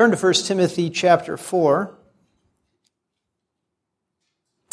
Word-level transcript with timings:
Turn 0.00 0.12
to 0.12 0.16
1 0.16 0.32
Timothy 0.32 0.88
chapter 0.88 1.36
4. 1.36 1.94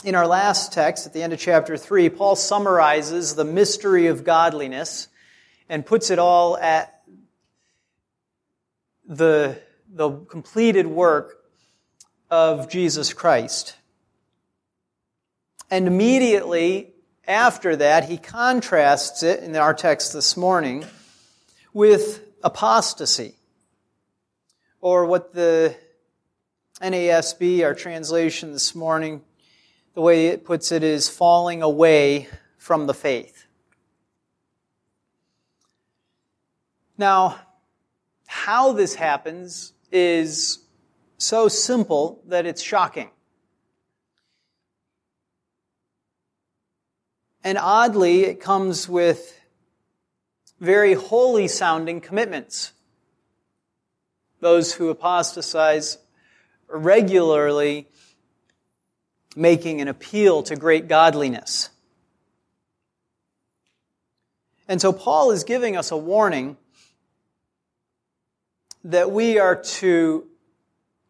In 0.05 0.15
our 0.15 0.25
last 0.25 0.71
text, 0.71 1.05
at 1.05 1.11
the 1.11 1.21
end 1.21 1.33
of 1.33 1.39
chapter 1.39 1.75
3, 1.75 2.07
Paul 2.07 2.37
summarizes 2.37 3.35
the 3.35 3.43
mystery 3.43 4.07
of 4.07 4.23
godliness 4.23 5.09
and 5.67 5.85
puts 5.85 6.11
it 6.11 6.17
all 6.17 6.57
at 6.57 7.03
the, 9.05 9.61
the 9.93 10.11
completed 10.11 10.87
work 10.87 11.43
of 12.31 12.69
Jesus 12.69 13.11
Christ. 13.11 13.75
And 15.69 15.87
immediately 15.87 16.93
after 17.27 17.75
that, 17.75 18.05
he 18.05 18.17
contrasts 18.17 19.23
it 19.23 19.43
in 19.43 19.57
our 19.57 19.73
text 19.73 20.13
this 20.13 20.37
morning 20.37 20.85
with 21.73 22.23
apostasy 22.45 23.36
or 24.87 25.05
what 25.05 25.33
the 25.33 25.75
NASB, 26.81 27.61
our 27.65 27.73
translation 27.73 28.53
this 28.53 28.73
morning, 28.73 29.21
the 29.95 29.99
way 29.99 30.27
it 30.27 30.45
puts 30.45 30.71
it 30.71 30.81
is 30.81 31.09
falling 31.09 31.61
away 31.61 32.29
from 32.57 32.87
the 32.87 32.93
faith. 32.93 33.47
Now, 36.97 37.37
how 38.27 38.71
this 38.71 38.95
happens 38.95 39.73
is 39.91 40.59
so 41.17 41.49
simple 41.49 42.23
that 42.27 42.45
it's 42.45 42.61
shocking. 42.61 43.09
And 47.43 47.57
oddly, 47.57 48.23
it 48.23 48.39
comes 48.39 48.87
with 48.87 49.37
very 50.61 50.93
holy 50.93 51.49
sounding 51.49 51.99
commitments 51.99 52.71
those 54.39 54.73
who 54.73 54.89
apostatize 54.89 55.97
regularly 56.67 57.87
making 59.35 59.81
an 59.81 59.87
appeal 59.87 60.43
to 60.43 60.55
great 60.55 60.87
godliness. 60.87 61.69
And 64.67 64.81
so 64.81 64.91
Paul 64.91 65.31
is 65.31 65.43
giving 65.43 65.77
us 65.77 65.91
a 65.91 65.97
warning 65.97 66.57
that 68.83 69.11
we 69.11 69.39
are 69.39 69.55
to 69.55 70.27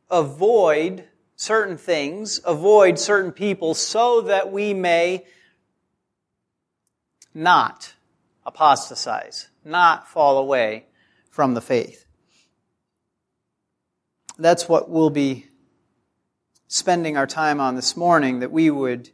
avoid 0.09 1.05
certain 1.35 1.77
things, 1.77 2.39
avoid 2.45 2.99
certain 2.99 3.31
people, 3.31 3.73
so 3.73 4.21
that 4.21 4.51
we 4.51 4.73
may 4.73 5.25
not 7.33 7.93
apostatize, 8.45 9.47
not 9.63 10.07
fall 10.07 10.37
away 10.37 10.85
from 11.29 11.53
the 11.53 11.61
faith 11.61 12.06
that's 14.37 14.69
what 14.69 14.89
we'll 14.89 15.09
be 15.09 15.47
spending 16.67 17.17
our 17.17 17.27
time 17.27 17.59
on 17.59 17.75
this 17.75 17.95
morning, 17.95 18.39
that 18.39 18.51
we 18.51 18.69
would 18.69 19.09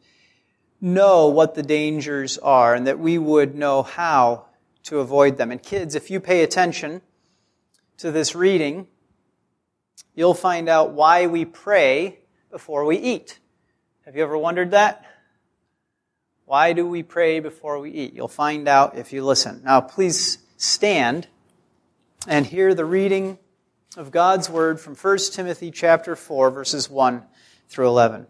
know 0.81 1.27
what 1.27 1.55
the 1.55 1.63
dangers 1.63 2.37
are 2.39 2.75
and 2.75 2.87
that 2.87 2.99
we 2.99 3.17
would 3.17 3.55
know 3.55 3.83
how 3.83 4.45
to 4.83 4.99
avoid 4.99 5.37
them. 5.37 5.51
And 5.51 5.61
kids, 5.61 5.95
if 5.95 6.11
you 6.11 6.19
pay 6.19 6.43
attention 6.43 7.01
to 7.97 8.11
this 8.11 8.35
reading, 8.35 8.87
you'll 10.13 10.33
find 10.33 10.67
out 10.67 10.91
why 10.91 11.27
we 11.27 11.45
pray 11.45 12.19
before 12.51 12.83
we 12.83 12.97
eat. 12.97 13.39
Have 14.05 14.15
you 14.15 14.23
ever 14.23 14.37
wondered 14.37 14.71
that? 14.71 15.05
Why 16.45 16.73
do 16.73 16.85
we 16.85 17.03
pray 17.03 17.39
before 17.39 17.79
we 17.79 17.91
eat? 17.91 18.13
You'll 18.13 18.27
find 18.27 18.67
out 18.67 18.97
if 18.97 19.13
you 19.13 19.23
listen. 19.23 19.61
Now, 19.63 19.79
please 19.79 20.39
stand 20.57 21.27
and 22.27 22.45
hear 22.45 22.73
the 22.73 22.85
reading 22.85 23.37
of 23.95 24.11
God's 24.11 24.49
word 24.49 24.79
from 24.79 24.95
1 24.95 25.17
Timothy 25.33 25.69
chapter 25.69 26.15
4 26.15 26.49
verses 26.49 26.89
1 26.89 27.23
through 27.69 27.87
11. 27.87 28.27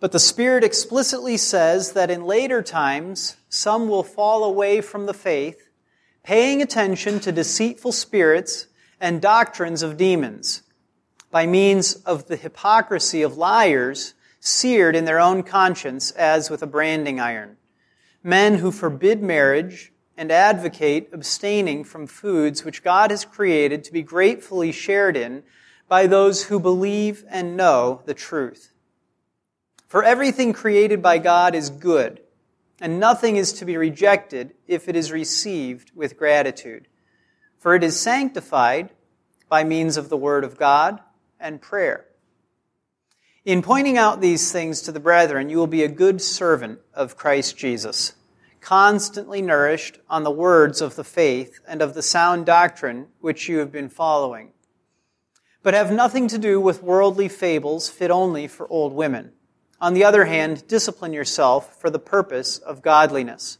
But 0.00 0.12
the 0.12 0.18
Spirit 0.18 0.64
explicitly 0.64 1.36
says 1.36 1.92
that 1.92 2.10
in 2.10 2.24
later 2.24 2.62
times 2.62 3.36
some 3.48 3.88
will 3.88 4.02
fall 4.02 4.44
away 4.44 4.80
from 4.80 5.06
the 5.06 5.14
faith, 5.14 5.70
paying 6.22 6.60
attention 6.60 7.20
to 7.20 7.32
deceitful 7.32 7.92
spirits 7.92 8.66
and 9.00 9.22
doctrines 9.22 9.82
of 9.82 9.96
demons, 9.96 10.62
by 11.30 11.46
means 11.46 11.94
of 11.94 12.26
the 12.26 12.36
hypocrisy 12.36 13.22
of 13.22 13.38
liars 13.38 14.14
seared 14.40 14.96
in 14.96 15.04
their 15.04 15.20
own 15.20 15.42
conscience 15.42 16.10
as 16.12 16.50
with 16.50 16.62
a 16.62 16.66
branding 16.66 17.20
iron. 17.20 17.56
Men 18.22 18.56
who 18.56 18.72
forbid 18.72 19.22
marriage 19.22 19.89
and 20.20 20.30
advocate 20.30 21.08
abstaining 21.14 21.82
from 21.82 22.06
foods 22.06 22.62
which 22.62 22.84
God 22.84 23.10
has 23.10 23.24
created 23.24 23.82
to 23.84 23.92
be 23.92 24.02
gratefully 24.02 24.70
shared 24.70 25.16
in 25.16 25.42
by 25.88 26.06
those 26.06 26.44
who 26.44 26.60
believe 26.60 27.24
and 27.30 27.56
know 27.56 28.02
the 28.04 28.12
truth. 28.12 28.74
For 29.88 30.04
everything 30.04 30.52
created 30.52 31.00
by 31.00 31.16
God 31.16 31.54
is 31.54 31.70
good, 31.70 32.20
and 32.82 33.00
nothing 33.00 33.36
is 33.36 33.54
to 33.54 33.64
be 33.64 33.78
rejected 33.78 34.52
if 34.66 34.90
it 34.90 34.94
is 34.94 35.10
received 35.10 35.90
with 35.94 36.18
gratitude. 36.18 36.86
For 37.58 37.74
it 37.74 37.82
is 37.82 37.98
sanctified 37.98 38.90
by 39.48 39.64
means 39.64 39.96
of 39.96 40.10
the 40.10 40.18
Word 40.18 40.44
of 40.44 40.58
God 40.58 41.00
and 41.40 41.62
prayer. 41.62 42.04
In 43.46 43.62
pointing 43.62 43.96
out 43.96 44.20
these 44.20 44.52
things 44.52 44.82
to 44.82 44.92
the 44.92 45.00
brethren, 45.00 45.48
you 45.48 45.56
will 45.56 45.66
be 45.66 45.82
a 45.82 45.88
good 45.88 46.20
servant 46.20 46.78
of 46.92 47.16
Christ 47.16 47.56
Jesus 47.56 48.12
constantly 48.60 49.42
nourished 49.42 49.98
on 50.08 50.22
the 50.22 50.30
words 50.30 50.80
of 50.80 50.96
the 50.96 51.04
faith 51.04 51.60
and 51.66 51.82
of 51.82 51.94
the 51.94 52.02
sound 52.02 52.46
doctrine 52.46 53.06
which 53.20 53.48
you 53.48 53.58
have 53.58 53.72
been 53.72 53.88
following. 53.88 54.52
But 55.62 55.74
have 55.74 55.92
nothing 55.92 56.28
to 56.28 56.38
do 56.38 56.60
with 56.60 56.82
worldly 56.82 57.28
fables 57.28 57.88
fit 57.88 58.10
only 58.10 58.48
for 58.48 58.70
old 58.70 58.92
women. 58.92 59.32
On 59.80 59.94
the 59.94 60.04
other 60.04 60.26
hand, 60.26 60.66
discipline 60.68 61.12
yourself 61.12 61.80
for 61.80 61.90
the 61.90 61.98
purpose 61.98 62.58
of 62.58 62.82
godliness. 62.82 63.58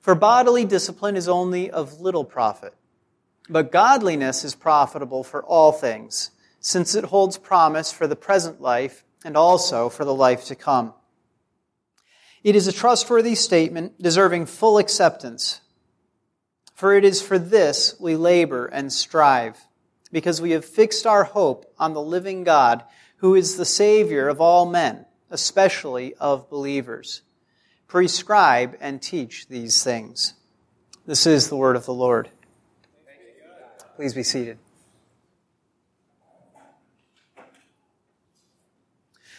For 0.00 0.14
bodily 0.14 0.64
discipline 0.64 1.16
is 1.16 1.28
only 1.28 1.70
of 1.70 2.00
little 2.00 2.24
profit, 2.24 2.74
but 3.48 3.70
godliness 3.70 4.44
is 4.44 4.54
profitable 4.54 5.22
for 5.22 5.42
all 5.44 5.72
things, 5.72 6.30
since 6.58 6.94
it 6.94 7.04
holds 7.04 7.38
promise 7.38 7.92
for 7.92 8.06
the 8.06 8.16
present 8.16 8.60
life 8.60 9.04
and 9.24 9.36
also 9.36 9.88
for 9.88 10.04
the 10.04 10.14
life 10.14 10.44
to 10.46 10.54
come. 10.54 10.94
It 12.44 12.56
is 12.56 12.66
a 12.66 12.72
trustworthy 12.72 13.36
statement 13.36 14.02
deserving 14.02 14.46
full 14.46 14.78
acceptance. 14.78 15.60
For 16.74 16.94
it 16.94 17.04
is 17.04 17.22
for 17.22 17.38
this 17.38 17.94
we 18.00 18.16
labor 18.16 18.66
and 18.66 18.92
strive, 18.92 19.56
because 20.10 20.40
we 20.40 20.50
have 20.50 20.64
fixed 20.64 21.06
our 21.06 21.24
hope 21.24 21.72
on 21.78 21.94
the 21.94 22.02
living 22.02 22.42
God, 22.42 22.82
who 23.18 23.36
is 23.36 23.56
the 23.56 23.64
Savior 23.64 24.28
of 24.28 24.40
all 24.40 24.66
men, 24.66 25.06
especially 25.30 26.14
of 26.14 26.50
believers. 26.50 27.22
Prescribe 27.86 28.76
and 28.80 29.00
teach 29.00 29.46
these 29.46 29.84
things. 29.84 30.34
This 31.06 31.26
is 31.26 31.48
the 31.48 31.56
word 31.56 31.76
of 31.76 31.86
the 31.86 31.94
Lord. 31.94 32.28
Please 33.94 34.14
be 34.14 34.24
seated. 34.24 34.58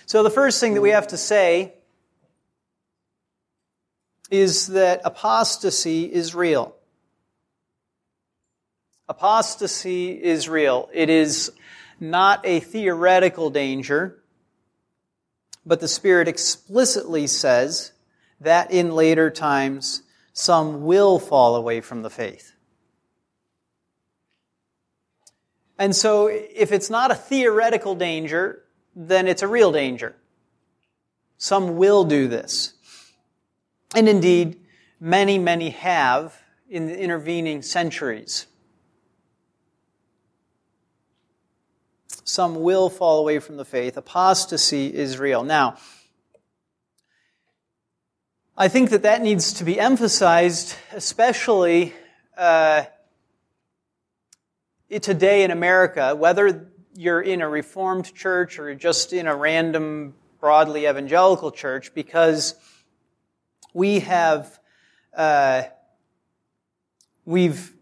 So, 0.06 0.24
the 0.24 0.30
first 0.30 0.62
thing 0.62 0.76
that 0.76 0.82
we 0.82 0.92
have 0.92 1.08
to 1.08 1.18
say 1.18 1.74
is 4.30 4.68
that 4.68 5.02
apostasy 5.04 6.06
is 6.06 6.34
real. 6.34 6.76
Apostasy 9.10 10.12
is 10.12 10.48
real. 10.48 10.90
It 10.94 11.10
is 11.10 11.52
not 12.00 12.46
a 12.46 12.60
theoretical 12.60 13.50
danger, 13.50 14.20
but 15.66 15.80
the 15.80 15.88
Spirit 15.88 16.28
explicitly 16.28 17.28
says 17.28 17.92
that 18.42 18.72
in 18.72 18.92
later 18.92 19.30
times 19.30 20.04
some 20.34 20.84
will 20.84 21.20
fall 21.20 21.56
away 21.56 21.82
from 21.82 22.02
the 22.02 22.10
faith. 22.10 22.54
And 25.78 25.96
so, 25.96 26.28
if 26.28 26.72
it's 26.72 26.90
not 26.90 27.12
a 27.12 27.16
theoretical 27.16 27.96
danger, 27.96 28.64
then 28.96 29.28
it's 29.28 29.42
a 29.42 29.48
real 29.48 29.72
danger. 29.72 30.16
Some 31.38 31.78
will 31.78 32.04
do 32.04 32.28
this. 32.28 32.74
And 33.96 34.10
indeed, 34.10 34.60
many, 35.00 35.38
many 35.38 35.70
have 35.70 36.42
in 36.70 36.88
the 36.88 37.00
intervening 37.00 37.62
centuries. 37.62 38.48
Some 42.24 42.62
will 42.62 42.90
fall 42.90 43.20
away 43.20 43.40
from 43.40 43.58
the 43.58 43.66
faith. 43.66 43.98
Apostasy 43.98 44.88
is 44.88 45.20
real. 45.20 45.44
Now, 45.44 45.78
I 48.58 48.68
think 48.68 48.92
that 48.92 49.04
that 49.04 49.22
needs 49.22 49.54
to 49.54 49.64
be 49.64 49.80
emphasized, 49.80 50.76
especially 50.94 51.94
uh, 52.38 52.84
today 55.02 55.44
in 55.44 55.52
America, 55.52 56.16
whether 56.16 56.72
you're 56.96 57.22
in 57.22 57.42
a 57.42 57.50
Reformed 57.50 58.14
church 58.14 58.58
or 58.58 58.74
just 58.74 59.12
in 59.12 59.28
a 59.28 59.36
random, 59.36 60.16
broadly 60.40 60.88
evangelical 60.88 61.52
church, 61.52 61.94
because 61.94 62.56
we 63.74 64.00
have 64.02 64.60
uh, 65.16 65.64
we've 67.26 67.74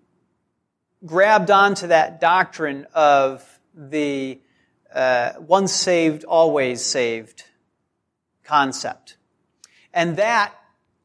grabbed 1.06 1.50
onto 1.50 1.88
that 1.88 2.19
doctrine 2.19 2.86
of 2.94 3.60
the 3.74 4.39
uh, 4.94 5.31
once 5.39 5.72
saved, 5.72 6.24
always 6.25 6.81
saved 6.81 7.44
concept. 8.44 9.18
And 9.94 10.18
that, 10.18 10.54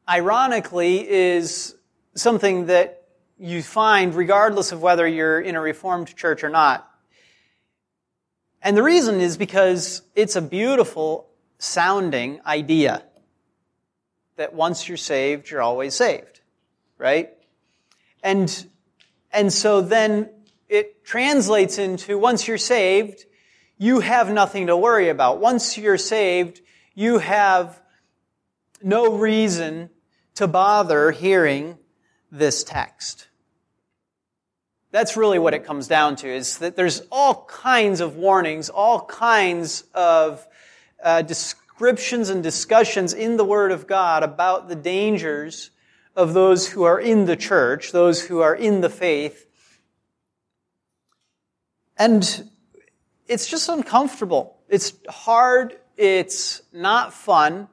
ironically, 0.07 1.09
is 1.09 1.75
something 2.15 2.67
that 2.67 3.03
you 3.39 3.61
find 3.63 4.15
regardless 4.15 4.71
of 4.71 4.81
whether 4.81 5.07
you're 5.07 5.39
in 5.39 5.55
a 5.55 5.61
Reformed 5.61 6.15
church 6.15 6.43
or 6.43 6.49
not. 6.49 6.89
And 8.61 8.75
the 8.75 8.83
reason 8.83 9.21
is 9.21 9.37
because 9.37 10.01
it's 10.15 10.35
a 10.35 10.41
beautiful 10.41 11.27
sounding 11.59 12.41
idea 12.45 13.03
that 14.37 14.53
once 14.53 14.87
you're 14.87 14.97
saved, 14.97 15.51
you're 15.51 15.61
always 15.61 15.93
saved. 15.93 16.41
Right? 16.97 17.29
And, 18.23 18.67
and 19.31 19.53
so 19.53 19.81
then 19.81 20.29
it 20.69 21.05
translates 21.05 21.77
into 21.77 22.17
once 22.17 22.47
you're 22.47 22.57
saved, 22.57 23.25
you 23.77 23.99
have 23.99 24.31
nothing 24.31 24.67
to 24.67 24.77
worry 24.77 25.09
about. 25.09 25.39
Once 25.39 25.77
you're 25.77 25.97
saved, 25.97 26.61
you 26.95 27.19
have 27.19 27.79
no 28.81 29.17
reason 29.17 29.89
to 30.35 30.47
bother 30.47 31.11
hearing 31.11 31.77
this 32.31 32.63
text. 32.63 33.27
That's 34.91 35.17
really 35.17 35.37
what 35.37 35.53
it 35.53 35.65
comes 35.65 35.87
down 35.87 36.15
to, 36.17 36.27
is 36.27 36.57
that 36.59 36.75
there's 36.75 37.01
all 37.11 37.45
kinds 37.45 38.01
of 38.01 38.15
warnings, 38.15 38.69
all 38.69 39.05
kinds 39.05 39.83
of 39.93 40.45
uh, 41.03 41.21
descriptions 41.77 42.29
and 42.29 42.41
discussions 42.41 43.13
in 43.13 43.37
the 43.37 43.45
Word 43.45 43.71
of 43.71 43.85
God 43.85 44.23
about 44.23 44.67
the 44.67 44.75
dangers 44.75 45.69
of 46.15 46.33
those 46.33 46.67
who 46.67 46.81
are 46.81 46.99
in 46.99 47.25
the 47.25 47.35
church, 47.35 47.91
those 47.91 48.25
who 48.25 48.39
are 48.39 48.55
in 48.55 48.81
the 48.81 48.89
faith. 48.89 49.45
And 51.95 52.49
it's 53.27 53.47
just 53.47 53.69
uncomfortable. 53.69 54.57
It's 54.67 54.93
hard. 55.07 55.77
It's 55.97 56.63
not 56.73 57.13
fun 57.13 57.67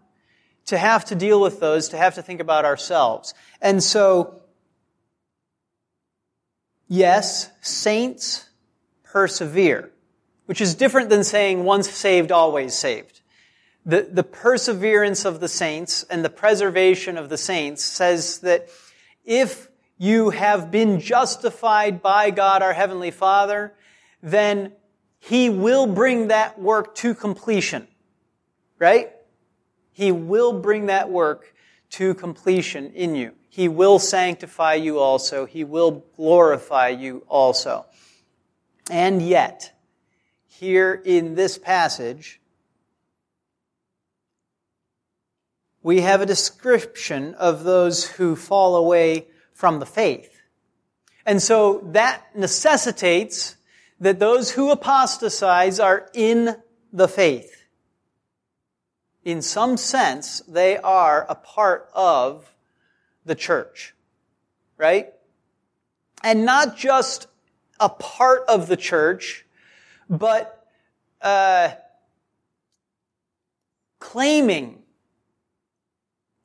to 0.66 0.76
have 0.76 1.06
to 1.06 1.14
deal 1.14 1.40
with 1.40 1.58
those, 1.58 1.88
to 1.88 1.96
have 1.96 2.16
to 2.16 2.22
think 2.22 2.40
about 2.40 2.66
ourselves. 2.66 3.32
And 3.62 3.82
so, 3.82 4.42
yes, 6.88 7.50
saints 7.62 8.50
persevere, 9.02 9.92
which 10.44 10.60
is 10.60 10.74
different 10.74 11.08
than 11.08 11.24
saying 11.24 11.64
once 11.64 11.88
saved, 11.88 12.30
always 12.30 12.74
saved. 12.74 13.13
The, 13.86 14.08
the 14.10 14.22
perseverance 14.22 15.24
of 15.24 15.40
the 15.40 15.48
saints 15.48 16.04
and 16.04 16.24
the 16.24 16.30
preservation 16.30 17.18
of 17.18 17.28
the 17.28 17.36
saints 17.36 17.84
says 17.84 18.38
that 18.40 18.68
if 19.24 19.68
you 19.98 20.30
have 20.30 20.70
been 20.70 21.00
justified 21.00 22.02
by 22.02 22.30
God 22.30 22.62
our 22.62 22.72
Heavenly 22.72 23.10
Father, 23.10 23.74
then 24.22 24.72
He 25.18 25.50
will 25.50 25.86
bring 25.86 26.28
that 26.28 26.58
work 26.58 26.94
to 26.96 27.14
completion. 27.14 27.86
Right? 28.78 29.12
He 29.92 30.12
will 30.12 30.60
bring 30.60 30.86
that 30.86 31.10
work 31.10 31.54
to 31.90 32.14
completion 32.14 32.92
in 32.92 33.14
you. 33.14 33.32
He 33.48 33.68
will 33.68 34.00
sanctify 34.00 34.74
you 34.74 34.98
also. 34.98 35.46
He 35.46 35.62
will 35.62 36.04
glorify 36.16 36.88
you 36.88 37.22
also. 37.28 37.86
And 38.90 39.22
yet, 39.22 39.72
here 40.46 41.00
in 41.04 41.36
this 41.36 41.56
passage, 41.56 42.40
we 45.84 46.00
have 46.00 46.22
a 46.22 46.26
description 46.26 47.34
of 47.34 47.62
those 47.62 48.08
who 48.12 48.34
fall 48.34 48.74
away 48.74 49.26
from 49.52 49.78
the 49.78 49.86
faith. 49.86 50.40
And 51.26 51.40
so 51.42 51.80
that 51.92 52.24
necessitates 52.34 53.56
that 54.00 54.18
those 54.18 54.52
who 54.52 54.70
apostatize 54.70 55.78
are 55.78 56.08
in 56.14 56.56
the 56.90 57.06
faith. 57.06 57.66
In 59.24 59.42
some 59.42 59.76
sense, 59.76 60.40
they 60.48 60.78
are 60.78 61.26
a 61.28 61.34
part 61.34 61.90
of 61.94 62.54
the 63.26 63.34
church. 63.34 63.94
Right? 64.78 65.12
And 66.22 66.46
not 66.46 66.78
just 66.78 67.26
a 67.78 67.90
part 67.90 68.44
of 68.48 68.68
the 68.68 68.76
church, 68.78 69.44
but 70.08 70.66
uh, 71.20 71.72
claiming 73.98 74.83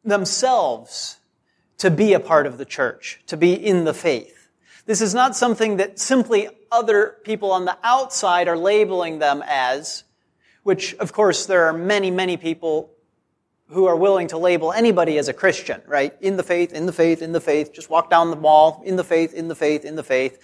themselves 0.04 1.18
to 1.78 1.90
be 1.90 2.14
a 2.14 2.20
part 2.20 2.46
of 2.46 2.58
the 2.58 2.66
church, 2.66 3.22
to 3.28 3.38
be 3.38 3.54
in 3.54 3.86
the 3.86 3.94
faith. 3.94 4.50
This 4.86 5.02
is 5.02 5.14
not 5.14 5.36
something 5.36 5.78
that 5.78 6.00
simply 6.00 6.50
other 6.72 7.18
people 7.24 7.52
on 7.52 7.66
the 7.66 7.78
outside 7.84 8.48
are 8.48 8.58
labeling 8.58 9.20
them 9.20 9.44
as, 9.46 10.04
which 10.64 10.94
of 10.96 11.14
course 11.14 11.46
there 11.46 11.66
are 11.66 11.74
many, 11.74 12.12
many 12.12 12.38
people 12.38 12.92
who 13.70 13.86
are 13.86 13.96
willing 13.96 14.28
to 14.30 14.38
label 14.38 14.74
anybody 14.74 15.18
as 15.18 15.28
a 15.28 15.34
Christian, 15.34 15.82
right? 15.86 16.16
In 16.22 16.38
the 16.38 16.44
faith, 16.44 16.74
in 16.74 16.86
the 16.86 16.92
faith, 16.92 17.22
in 17.22 17.34
the 17.34 17.42
faith, 17.42 17.72
just 17.72 17.90
walk 17.90 18.10
down 18.10 18.32
the 18.32 18.36
mall, 18.36 18.82
in 18.84 18.96
the 18.96 19.04
faith, 19.04 19.34
in 19.34 19.48
the 19.48 19.56
faith, 19.56 19.86
in 19.86 19.96
the 19.96 20.04
faith. 20.04 20.40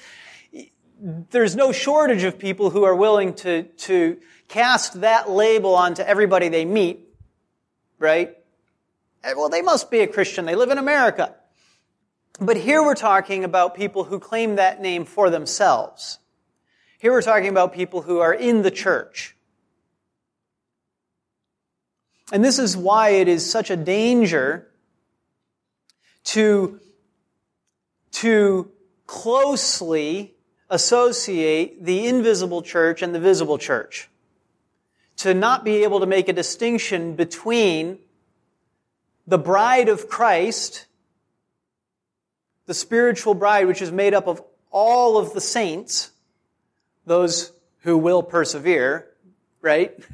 There's 1.00 1.56
no 1.56 1.72
shortage 1.72 2.24
of 2.24 2.38
people 2.38 2.70
who 2.70 2.84
are 2.84 2.96
willing 2.96 3.34
to, 3.36 3.64
to 3.64 4.18
cast 4.48 5.02
that 5.02 5.30
label 5.30 5.76
onto 5.76 6.04
everybody 6.04 6.50
they 6.50 6.66
meet, 6.66 7.10
right? 7.98 8.38
Eh, 9.26 9.34
well, 9.36 9.50
they 9.50 9.64
must 9.64 9.90
be 9.90 10.02
a 10.02 10.08
Christian. 10.08 10.46
They 10.46 10.56
live 10.56 10.70
in 10.70 10.78
America. 10.78 11.34
But 12.40 12.58
here 12.58 12.84
we're 12.84 12.96
talking 12.96 13.44
about 13.44 13.76
people 13.76 14.04
who 14.04 14.20
claim 14.20 14.56
that 14.58 14.82
name 14.82 15.04
for 15.04 15.30
themselves. 15.30 16.20
Here 17.00 17.12
we're 17.12 17.22
talking 17.22 17.50
about 17.50 17.74
people 17.74 18.04
who 18.04 18.20
are 18.20 18.34
in 18.34 18.62
the 18.62 18.72
church. 18.72 19.36
And 22.32 22.44
this 22.44 22.60
is 22.60 22.78
why 22.78 23.10
it 23.10 23.28
is 23.28 23.50
such 23.50 23.70
a 23.70 23.76
danger 23.76 24.68
to, 26.26 26.80
to 28.12 28.72
closely 29.08 30.36
associate 30.70 31.84
the 31.84 32.08
invisible 32.08 32.62
church 32.62 33.02
and 33.02 33.14
the 33.14 33.20
visible 33.20 33.58
church. 33.58 34.10
To 35.18 35.34
not 35.34 35.64
be 35.64 35.84
able 35.84 36.00
to 36.00 36.06
make 36.06 36.28
a 36.28 36.34
distinction 36.34 37.16
between 37.16 38.00
the 39.28 39.38
bride 39.38 39.90
of 39.90 40.08
Christ, 40.08 40.86
the 42.66 42.74
spiritual 42.74 43.34
bride, 43.34 43.68
which 43.68 43.82
is 43.82 43.92
made 43.92 44.14
up 44.14 44.28
of 44.28 44.42
all 44.72 45.18
of 45.18 45.34
the 45.34 45.42
saints, 45.42 46.12
those 47.06 47.52
who 47.82 47.98
will 47.98 48.24
persevere, 48.24 49.08
right? 49.62 49.98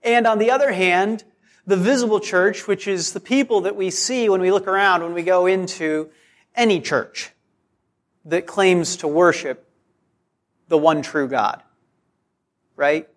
And 0.00 0.28
on 0.28 0.38
the 0.38 0.52
other 0.52 0.70
hand, 0.70 1.24
the 1.66 1.76
visible 1.76 2.20
church, 2.20 2.68
which 2.68 2.86
is 2.86 3.12
the 3.12 3.20
people 3.20 3.62
that 3.62 3.74
we 3.74 3.90
see 3.90 4.28
when 4.28 4.40
we 4.40 4.52
look 4.52 4.68
around, 4.68 5.02
when 5.02 5.12
we 5.12 5.24
go 5.24 5.46
into 5.46 6.08
any 6.54 6.80
church 6.80 7.32
that 8.24 8.46
claims 8.46 8.98
to 8.98 9.08
worship 9.08 9.68
the 10.68 10.78
one 10.78 11.02
true 11.02 11.26
God. 11.26 11.62
Right? 12.76 13.08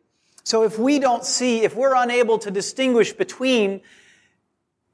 So 0.43 0.63
if 0.63 0.79
we 0.79 0.99
don't 0.99 1.23
see, 1.23 1.63
if 1.63 1.75
we're 1.75 1.95
unable 1.95 2.39
to 2.39 2.51
distinguish 2.51 3.13
between 3.13 3.81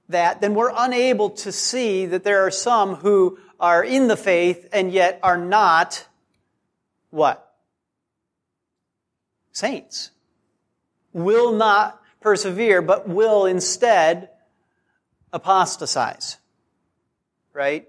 that, 0.09 0.41
then 0.41 0.55
we're 0.55 0.71
unable 0.75 1.29
to 1.31 1.51
see 1.51 2.05
that 2.05 2.23
there 2.23 2.45
are 2.45 2.51
some 2.51 2.95
who 2.95 3.39
are 3.59 3.83
in 3.83 4.07
the 4.07 4.17
faith 4.17 4.67
and 4.71 4.91
yet 4.91 5.19
are 5.23 5.37
not 5.37 6.05
what? 7.09 7.55
Saints. 9.51 10.11
Will 11.13 11.51
not 11.51 12.01
persevere, 12.21 12.81
but 12.81 13.07
will 13.07 13.45
instead 13.45 14.29
apostatize. 15.33 16.37
Right? 17.53 17.87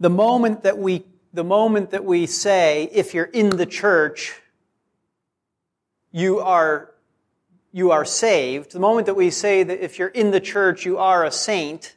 The 0.00 0.10
moment 0.10 0.62
that 0.62 0.78
we, 0.78 1.04
the 1.32 1.44
moment 1.44 1.90
that 1.90 2.04
we 2.04 2.26
say, 2.26 2.88
if 2.92 3.14
you're 3.14 3.24
in 3.24 3.50
the 3.50 3.66
church, 3.66 4.34
you 6.10 6.40
are 6.40 6.92
you 7.78 7.92
are 7.92 8.04
saved, 8.04 8.72
the 8.72 8.80
moment 8.80 9.06
that 9.06 9.14
we 9.14 9.30
say 9.30 9.62
that 9.62 9.84
if 9.84 10.00
you're 10.00 10.08
in 10.08 10.32
the 10.32 10.40
church, 10.40 10.84
you 10.84 10.98
are 10.98 11.24
a 11.24 11.30
saint, 11.30 11.94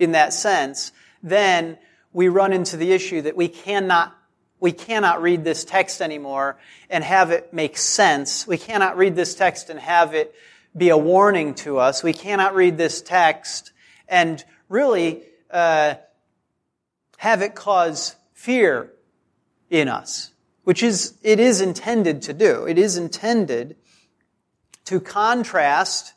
in 0.00 0.12
that 0.12 0.32
sense, 0.32 0.90
then 1.22 1.78
we 2.12 2.26
run 2.26 2.52
into 2.52 2.76
the 2.76 2.92
issue 2.92 3.22
that 3.22 3.36
we 3.36 3.48
cannot 3.48 4.14
we 4.60 4.72
cannot 4.72 5.22
read 5.22 5.44
this 5.44 5.64
text 5.64 6.02
anymore 6.02 6.58
and 6.90 7.04
have 7.04 7.30
it 7.30 7.54
make 7.54 7.78
sense. 7.78 8.44
We 8.44 8.58
cannot 8.58 8.96
read 8.96 9.14
this 9.14 9.36
text 9.36 9.70
and 9.70 9.78
have 9.78 10.14
it 10.14 10.34
be 10.76 10.88
a 10.88 10.98
warning 10.98 11.54
to 11.62 11.78
us. 11.78 12.02
We 12.02 12.12
cannot 12.12 12.56
read 12.56 12.76
this 12.76 13.00
text 13.00 13.70
and 14.08 14.44
really 14.68 15.22
uh, 15.52 15.94
have 17.18 17.42
it 17.42 17.54
cause 17.54 18.16
fear 18.32 18.90
in 19.70 19.86
us, 19.86 20.32
which 20.64 20.82
is 20.82 21.14
it 21.22 21.38
is 21.38 21.60
intended 21.60 22.22
to 22.22 22.32
do. 22.32 22.66
It 22.66 22.78
is 22.78 22.96
intended 22.96 23.76
to 24.88 25.00
contrast 25.00 26.14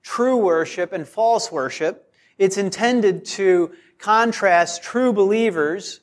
true 0.00 0.36
worship 0.36 0.92
and 0.92 1.08
false 1.08 1.50
worship. 1.50 2.08
It's 2.38 2.56
intended 2.56 3.24
to 3.24 3.72
contrast 3.98 4.84
true 4.84 5.12
believers 5.12 5.98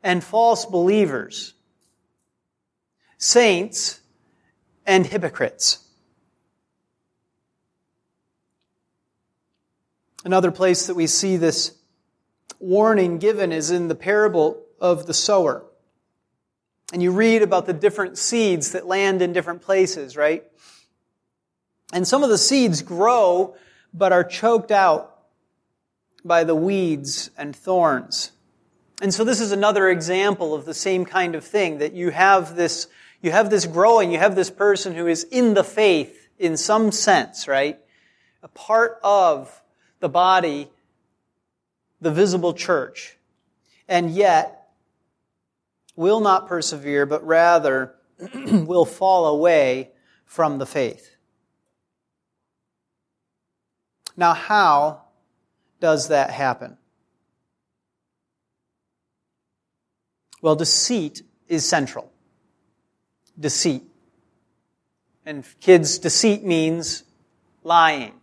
and 0.00 0.22
false 0.22 0.66
believers, 0.66 1.54
saints 3.16 4.00
and 4.86 5.04
hypocrites. 5.04 5.84
Another 10.24 10.52
place 10.52 10.86
that 10.86 10.94
we 10.94 11.08
see 11.08 11.36
this 11.36 11.76
warning 12.60 13.18
given 13.18 13.50
is 13.50 13.72
in 13.72 13.88
the 13.88 13.96
parable 13.96 14.62
of 14.80 15.06
the 15.06 15.14
sower. 15.14 15.64
And 16.92 17.02
you 17.02 17.10
read 17.10 17.42
about 17.42 17.66
the 17.66 17.72
different 17.72 18.16
seeds 18.16 18.70
that 18.70 18.86
land 18.86 19.22
in 19.22 19.32
different 19.32 19.62
places, 19.62 20.16
right? 20.16 20.44
And 21.92 22.06
some 22.06 22.22
of 22.22 22.30
the 22.30 22.38
seeds 22.38 22.82
grow, 22.82 23.56
but 23.94 24.12
are 24.12 24.24
choked 24.24 24.70
out 24.70 25.18
by 26.24 26.44
the 26.44 26.54
weeds 26.54 27.30
and 27.38 27.54
thorns. 27.54 28.32
And 29.00 29.14
so 29.14 29.24
this 29.24 29.40
is 29.40 29.52
another 29.52 29.88
example 29.88 30.54
of 30.54 30.64
the 30.64 30.74
same 30.74 31.04
kind 31.04 31.34
of 31.34 31.44
thing 31.44 31.78
that 31.78 31.92
you 31.92 32.10
have 32.10 32.56
this, 32.56 32.88
you 33.22 33.30
have 33.30 33.48
this 33.48 33.64
growing, 33.64 34.10
you 34.10 34.18
have 34.18 34.34
this 34.34 34.50
person 34.50 34.94
who 34.94 35.06
is 35.06 35.24
in 35.24 35.54
the 35.54 35.64
faith 35.64 36.28
in 36.38 36.56
some 36.56 36.92
sense, 36.92 37.46
right? 37.46 37.78
A 38.42 38.48
part 38.48 38.98
of 39.02 39.62
the 40.00 40.08
body, 40.08 40.68
the 42.00 42.10
visible 42.10 42.52
church, 42.52 43.16
and 43.88 44.10
yet 44.10 44.68
will 45.96 46.20
not 46.20 46.46
persevere, 46.48 47.06
but 47.06 47.24
rather 47.26 47.94
will 48.34 48.84
fall 48.84 49.26
away 49.26 49.90
from 50.24 50.58
the 50.58 50.66
faith. 50.66 51.16
Now, 54.18 54.34
how 54.34 55.02
does 55.78 56.08
that 56.08 56.30
happen? 56.30 56.76
Well, 60.42 60.56
deceit 60.56 61.22
is 61.46 61.64
central. 61.64 62.10
Deceit. 63.38 63.84
And 65.24 65.44
kids, 65.60 66.00
deceit 66.00 66.42
means 66.42 67.04
lying. 67.62 68.14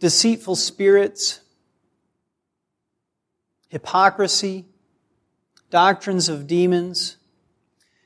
Deceitful 0.00 0.56
spirits, 0.56 1.42
hypocrisy, 3.68 4.64
doctrines 5.70 6.28
of 6.28 6.48
demons. 6.48 7.18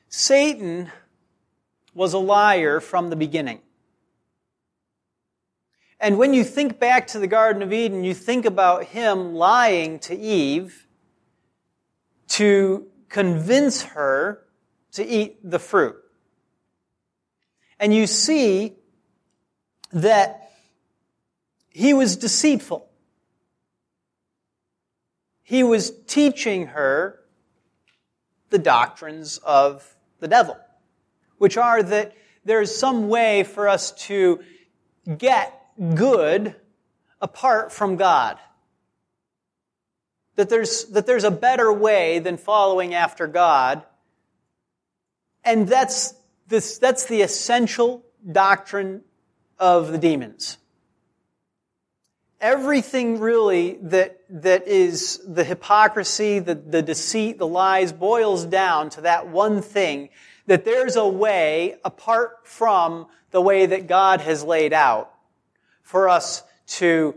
Satan 0.09 0.91
was 1.93 2.13
a 2.13 2.17
liar 2.17 2.79
from 2.79 3.09
the 3.09 3.15
beginning. 3.15 3.61
And 5.99 6.17
when 6.17 6.33
you 6.33 6.43
think 6.43 6.79
back 6.79 7.07
to 7.07 7.19
the 7.19 7.27
Garden 7.27 7.61
of 7.61 7.71
Eden, 7.71 8.03
you 8.03 8.13
think 8.13 8.45
about 8.45 8.85
him 8.85 9.35
lying 9.35 9.99
to 9.99 10.17
Eve 10.17 10.87
to 12.29 12.87
convince 13.09 13.83
her 13.83 14.45
to 14.93 15.05
eat 15.05 15.37
the 15.43 15.59
fruit. 15.59 15.97
And 17.79 17.93
you 17.93 18.07
see 18.07 18.75
that 19.91 20.51
he 21.69 21.93
was 21.93 22.15
deceitful. 22.15 22.89
He 25.43 25.63
was 25.63 25.91
teaching 26.07 26.67
her 26.67 27.19
the 28.49 28.59
doctrines 28.59 29.37
of 29.39 29.95
the 30.19 30.27
devil 30.27 30.57
which 31.39 31.57
are 31.57 31.81
that 31.81 32.15
there 32.45 32.61
is 32.61 32.77
some 32.77 33.09
way 33.09 33.43
for 33.43 33.67
us 33.67 33.91
to 33.91 34.41
get 35.17 35.59
good 35.95 36.55
apart 37.19 37.71
from 37.71 37.95
God. 37.95 38.37
That 40.35 40.49
there's, 40.49 40.85
that 40.85 41.05
there's 41.05 41.23
a 41.23 41.31
better 41.31 41.73
way 41.73 42.19
than 42.19 42.37
following 42.37 42.93
after 42.93 43.27
God. 43.27 43.83
And 45.43 45.67
that's, 45.67 46.13
this, 46.47 46.77
that's 46.77 47.05
the 47.05 47.21
essential 47.21 48.05
doctrine 48.29 49.01
of 49.57 49.91
the 49.91 49.97
demons. 49.97 50.57
Everything 52.41 53.19
really 53.19 53.77
that, 53.81 54.21
that 54.29 54.67
is 54.67 55.19
the 55.27 55.43
hypocrisy, 55.43 56.39
the, 56.39 56.55
the 56.55 56.81
deceit, 56.81 57.37
the 57.37 57.47
lies 57.47 57.91
boils 57.91 58.45
down 58.45 58.89
to 58.91 59.01
that 59.01 59.27
one 59.27 59.61
thing 59.61 60.09
that 60.47 60.65
there's 60.65 60.95
a 60.95 61.07
way 61.07 61.75
apart 61.83 62.39
from 62.47 63.07
the 63.31 63.41
way 63.41 63.65
that 63.65 63.87
God 63.87 64.21
has 64.21 64.43
laid 64.43 64.73
out 64.73 65.13
for 65.83 66.09
us 66.09 66.43
to 66.67 67.15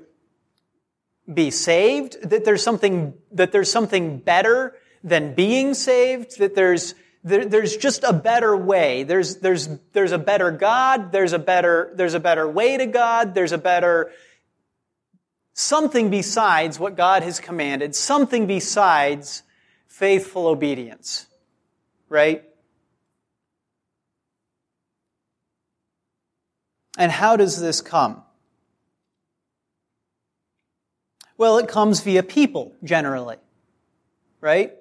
be 1.32 1.50
saved, 1.50 2.16
that 2.28 2.44
there's 2.44 2.62
something, 2.62 3.14
that 3.32 3.52
there's 3.52 3.70
something 3.70 4.18
better 4.18 4.74
than 5.04 5.34
being 5.34 5.74
saved, 5.74 6.38
that 6.38 6.54
there's, 6.54 6.94
there, 7.24 7.44
there's 7.44 7.76
just 7.76 8.02
a 8.04 8.12
better 8.12 8.56
way. 8.56 9.04
There's, 9.04 9.36
there's, 9.36 9.68
there's 9.92 10.12
a 10.12 10.18
better 10.18 10.50
God, 10.50 11.12
there's 11.12 11.32
a 11.32 11.38
better, 11.38 11.92
there's 11.94 12.14
a 12.14 12.20
better 12.20 12.48
way 12.48 12.76
to 12.76 12.86
God, 12.86 13.34
there's 13.34 13.52
a 13.52 13.58
better, 13.58 14.10
something 15.54 16.10
besides 16.10 16.78
what 16.78 16.96
God 16.96 17.22
has 17.22 17.40
commanded, 17.40 17.94
something 17.94 18.46
besides 18.46 19.42
faithful 19.86 20.46
obedience. 20.46 21.26
Right? 22.08 22.44
And 26.98 27.10
how 27.10 27.36
does 27.36 27.60
this 27.60 27.80
come? 27.80 28.22
Well, 31.38 31.58
it 31.58 31.68
comes 31.68 32.00
via 32.00 32.22
people, 32.22 32.74
generally. 32.84 33.36
Right? 34.40 34.74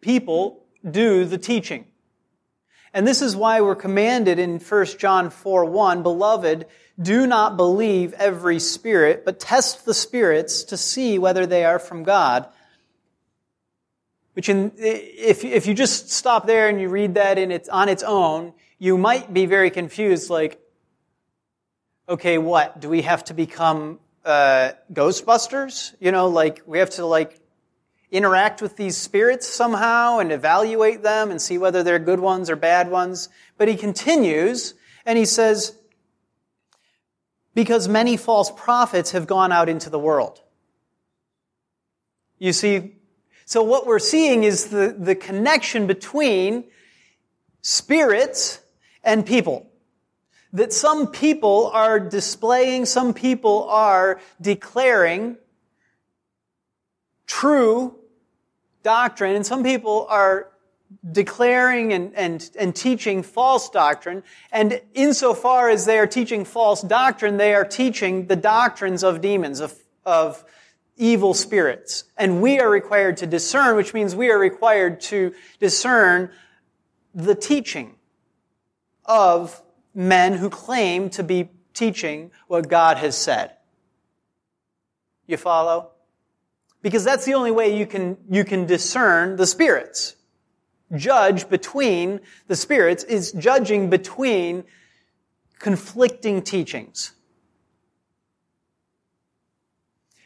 People 0.00 0.64
do 0.88 1.24
the 1.24 1.38
teaching. 1.38 1.86
And 2.94 3.04
this 3.04 3.22
is 3.22 3.34
why 3.34 3.60
we're 3.60 3.74
commanded 3.74 4.38
in 4.38 4.60
1 4.60 4.86
John 4.98 5.30
4 5.30 5.64
1, 5.64 6.04
Beloved, 6.04 6.66
do 7.00 7.26
not 7.26 7.56
believe 7.56 8.12
every 8.12 8.60
spirit, 8.60 9.24
but 9.24 9.40
test 9.40 9.84
the 9.84 9.92
spirits 9.92 10.62
to 10.64 10.76
see 10.76 11.18
whether 11.18 11.44
they 11.44 11.64
are 11.64 11.80
from 11.80 12.04
God. 12.04 12.46
Which 14.34 14.48
in, 14.48 14.70
if, 14.76 15.44
if 15.44 15.66
you 15.66 15.74
just 15.74 16.12
stop 16.12 16.46
there 16.46 16.68
and 16.68 16.80
you 16.80 16.88
read 16.88 17.14
that 17.14 17.36
in 17.36 17.50
its, 17.50 17.68
on 17.68 17.88
its 17.88 18.04
own, 18.04 18.52
you 18.78 18.96
might 18.96 19.34
be 19.34 19.46
very 19.46 19.70
confused, 19.70 20.30
like, 20.30 20.60
okay, 22.08 22.38
what? 22.38 22.80
Do 22.80 22.88
we 22.88 23.02
have 23.02 23.24
to 23.24 23.34
become 23.34 23.98
uh, 24.24 24.72
Ghostbusters? 24.92 25.94
You 25.98 26.12
know, 26.12 26.28
like 26.28 26.62
we 26.64 26.78
have 26.78 26.90
to 26.90 27.06
like 27.06 27.40
interact 28.14 28.62
with 28.62 28.76
these 28.76 28.96
spirits 28.96 29.46
somehow 29.46 30.18
and 30.18 30.30
evaluate 30.30 31.02
them 31.02 31.30
and 31.30 31.42
see 31.42 31.58
whether 31.58 31.82
they're 31.82 31.98
good 31.98 32.20
ones 32.20 32.48
or 32.48 32.56
bad 32.56 32.88
ones. 32.90 33.28
But 33.58 33.68
he 33.68 33.76
continues 33.76 34.74
and 35.04 35.18
he 35.18 35.24
says, 35.24 35.76
because 37.54 37.88
many 37.88 38.16
false 38.16 38.50
prophets 38.50 39.10
have 39.12 39.26
gone 39.26 39.52
out 39.52 39.68
into 39.68 39.90
the 39.90 39.98
world. 39.98 40.40
You 42.38 42.52
see, 42.52 42.96
so 43.44 43.62
what 43.62 43.86
we're 43.86 43.98
seeing 43.98 44.44
is 44.44 44.68
the, 44.68 44.94
the 44.98 45.14
connection 45.14 45.86
between 45.86 46.64
spirits 47.62 48.60
and 49.02 49.26
people 49.26 49.70
that 50.54 50.72
some 50.72 51.08
people 51.08 51.68
are 51.74 51.98
displaying, 51.98 52.86
some 52.86 53.12
people 53.12 53.68
are 53.68 54.20
declaring 54.40 55.36
true 57.26 57.98
doctrine, 58.84 59.34
and 59.34 59.44
some 59.44 59.64
people 59.64 60.06
are 60.08 60.50
declaring 61.10 61.92
and, 61.92 62.14
and, 62.14 62.50
and 62.58 62.76
teaching 62.76 63.22
false 63.22 63.68
doctrine. 63.68 64.22
And 64.52 64.80
insofar 64.92 65.68
as 65.68 65.86
they 65.86 65.98
are 65.98 66.06
teaching 66.06 66.44
false 66.44 66.82
doctrine, 66.82 67.36
they 67.36 67.54
are 67.54 67.64
teaching 67.64 68.26
the 68.26 68.36
doctrines 68.36 69.02
of 69.02 69.20
demons, 69.20 69.58
of, 69.58 69.74
of 70.06 70.44
evil 70.96 71.34
spirits. 71.34 72.04
And 72.16 72.40
we 72.40 72.60
are 72.60 72.70
required 72.70 73.16
to 73.18 73.26
discern, 73.26 73.76
which 73.76 73.92
means 73.92 74.14
we 74.14 74.30
are 74.30 74.38
required 74.38 75.00
to 75.02 75.34
discern 75.58 76.30
the 77.14 77.34
teaching 77.34 77.96
of 79.04 79.60
men 79.94 80.34
who 80.34 80.50
claim 80.50 81.10
to 81.10 81.22
be 81.22 81.48
teaching 81.72 82.30
what 82.46 82.68
God 82.68 82.98
has 82.98 83.16
said. 83.16 83.52
You 85.26 85.36
follow? 85.36 85.93
Because 86.84 87.02
that's 87.02 87.24
the 87.24 87.32
only 87.32 87.50
way 87.50 87.74
you 87.78 87.86
can, 87.86 88.18
you 88.28 88.44
can 88.44 88.66
discern 88.66 89.36
the 89.36 89.46
spirits. 89.46 90.16
Judge 90.94 91.48
between 91.48 92.20
the 92.46 92.54
spirits 92.54 93.02
is 93.04 93.32
judging 93.32 93.88
between 93.88 94.64
conflicting 95.58 96.42
teachings. 96.42 97.12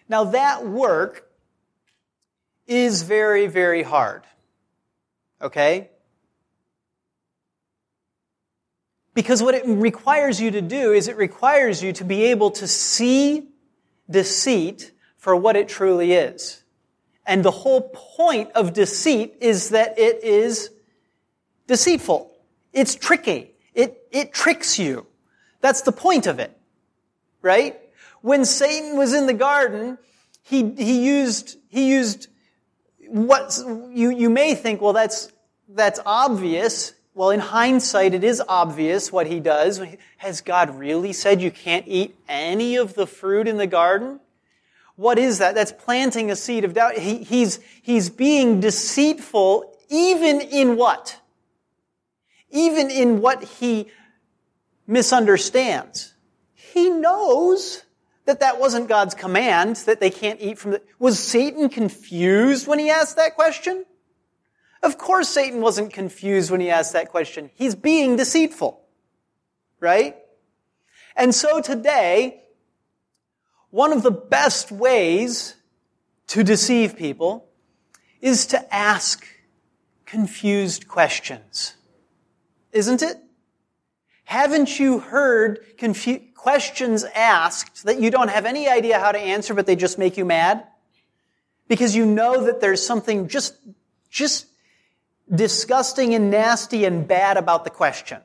Now 0.09 0.25
that 0.25 0.67
work 0.67 1.31
is 2.67 3.03
very, 3.03 3.47
very 3.47 3.85
hard. 3.85 4.25
Okay? 5.41 5.91
Because 9.15 9.45
what 9.45 9.55
it 9.55 9.63
requires 9.65 10.41
you 10.41 10.51
to 10.51 10.61
do 10.61 10.93
is 10.93 11.07
it 11.07 11.17
requires 11.17 11.85
you 11.85 11.93
to 11.93 12.05
be 12.05 12.25
able 12.25 12.51
to 12.51 12.67
see 12.67 13.47
deceit 14.11 14.91
for 15.19 15.37
what 15.37 15.57
it 15.57 15.69
truly 15.69 16.13
is. 16.13 16.63
And 17.27 17.45
the 17.45 17.51
whole 17.51 17.91
point 17.93 18.51
of 18.55 18.73
deceit 18.73 19.35
is 19.41 19.71
that 19.71 19.99
it 19.99 20.25
is 20.25 20.71
deceitful. 21.67 22.33
It's 22.73 22.95
tricky. 22.95 23.53
It, 23.75 24.07
it 24.11 24.33
tricks 24.33 24.79
you. 24.79 25.07
That's 25.61 25.83
the 25.83 25.93
point 25.93 26.27
of 26.27 26.39
it. 26.39 26.57
Right? 27.43 27.79
When 28.23 28.45
Satan 28.45 28.97
was 28.97 29.13
in 29.13 29.27
the 29.27 29.35
garden, 29.35 29.99
he, 30.43 30.71
he 30.71 31.07
used, 31.07 31.59
he 31.69 31.91
used 31.91 32.29
what 33.07 33.59
you, 33.93 34.11
you 34.11 34.31
may 34.31 34.55
think, 34.55 34.81
well, 34.81 34.93
that's, 34.93 35.31
that's 35.69 36.01
obvious. 36.07 36.95
Well, 37.15 37.31
in 37.31 37.41
hindsight, 37.41 38.15
it 38.15 38.25
is 38.25 38.43
obvious 38.49 39.13
what 39.13 39.27
he 39.27 39.41
does. 39.41 39.81
Has 40.19 40.41
God 40.41 40.79
really 40.79 41.13
said 41.13 41.43
you 41.43 41.51
can't 41.51 41.87
eat 41.87 42.17
any 42.29 42.77
of 42.77 42.95
the 42.95 43.07
fruit 43.07 43.47
in 43.49 43.59
the 43.59 43.67
garden? 43.67 44.21
What 44.99 45.17
is 45.17 45.39
that? 45.39 45.55
That's 45.55 45.71
planting 45.71 46.29
a 46.29 46.35
seed 46.35 46.65
of 46.65 46.75
doubt. 46.75 46.99
He, 46.99 47.19
he's, 47.19 47.61
he's 47.83 48.11
being 48.11 48.59
deceitful 48.59 49.79
even 49.89 50.41
in 50.41 50.77
what? 50.77 51.21
Even 52.51 52.91
in 52.91 53.21
what 53.21 53.45
he 53.45 53.87
misunderstands. 54.89 56.15
He 56.53 56.91
knows 56.91 57.85
that 58.25 58.41
that 58.41 58.59
wasn't 58.59 58.89
God's 58.89 59.15
command, 59.15 59.77
that 59.87 60.01
they 60.01 60.11
can't 60.11 60.41
eat 60.41 60.59
from 60.59 60.73
the, 60.73 60.83
was 60.99 61.17
Satan 61.17 61.69
confused 61.69 62.67
when 62.67 62.81
he 62.81 62.91
asked 62.91 63.15
that 63.15 63.37
question? 63.37 63.85
Of 64.83 64.99
course 64.99 65.29
Satan 65.29 65.61
wasn't 65.61 65.93
confused 65.93 66.51
when 66.51 66.61
he 66.61 66.71
asked 66.71 66.95
that 66.95 67.09
question. 67.09 67.53
He's 67.55 67.77
being 67.77 68.17
deceitful. 68.17 68.81
Right? 69.79 70.17
And 71.15 71.33
so 71.33 71.61
today, 71.61 72.43
one 73.71 73.93
of 73.93 74.03
the 74.03 74.11
best 74.11 74.73
ways 74.73 75.55
to 76.29 76.43
deceive 76.43 76.97
people 76.97 77.49
is 78.21 78.47
to 78.47 78.75
ask 78.75 79.27
confused 80.07 80.89
questions. 80.89 81.75
Isn't 82.73 83.03
it? 83.03 83.17
Haven't 84.25 84.79
you 84.79 84.99
heard 84.99 85.61
confu- 85.79 86.21
questions 86.35 87.05
asked 87.15 87.85
that 87.85 88.01
you 88.01 88.11
don't 88.11 88.29
have 88.29 88.45
any 88.45 88.69
idea 88.69 88.99
how 88.99 89.13
to 89.13 89.19
answer, 89.19 89.55
but 89.55 89.67
they 89.67 89.77
just 89.77 89.99
make 89.99 90.17
you 90.17 90.25
mad? 90.25 90.67
Because 91.67 91.97
you 91.97 92.07
know 92.07 92.45
that 92.45 92.61
there's 92.61 92.85
something 92.85 93.29
just, 93.29 93.55
just 94.11 94.47
disgusting 95.35 96.15
and 96.15 96.31
nasty 96.31 96.85
and 96.85 97.07
bad 97.07 97.37
about 97.37 97.65
the 97.65 97.71
question. 97.71 98.21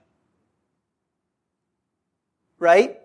Right? 2.59 3.00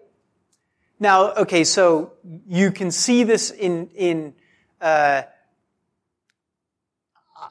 Now, 1.00 1.32
okay, 1.34 1.64
so 1.64 2.12
you 2.48 2.72
can 2.72 2.90
see 2.90 3.24
this 3.24 3.50
in, 3.50 3.88
in, 3.94 4.34
uh, 4.80 5.22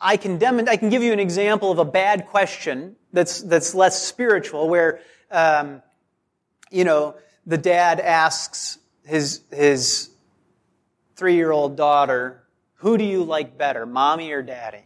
I 0.01 0.17
can 0.17 0.37
dem- 0.37 0.67
I 0.67 0.75
can 0.75 0.89
give 0.89 1.01
you 1.01 1.13
an 1.13 1.19
example 1.19 1.71
of 1.71 1.79
a 1.79 1.85
bad 1.85 2.27
question 2.27 2.97
that's, 3.13 3.41
that's 3.41 3.73
less 3.73 4.03
spiritual 4.03 4.67
where, 4.67 4.99
um, 5.31 5.81
you 6.69 6.83
know, 6.83 7.15
the 7.45 7.57
dad 7.57 7.99
asks 8.01 8.79
his, 9.05 9.41
his 9.51 10.09
three-year-old 11.15 11.77
daughter, 11.77 12.43
who 12.75 12.97
do 12.97 13.05
you 13.05 13.23
like 13.23 13.57
better, 13.57 13.85
mommy 13.85 14.31
or 14.31 14.41
daddy? 14.41 14.83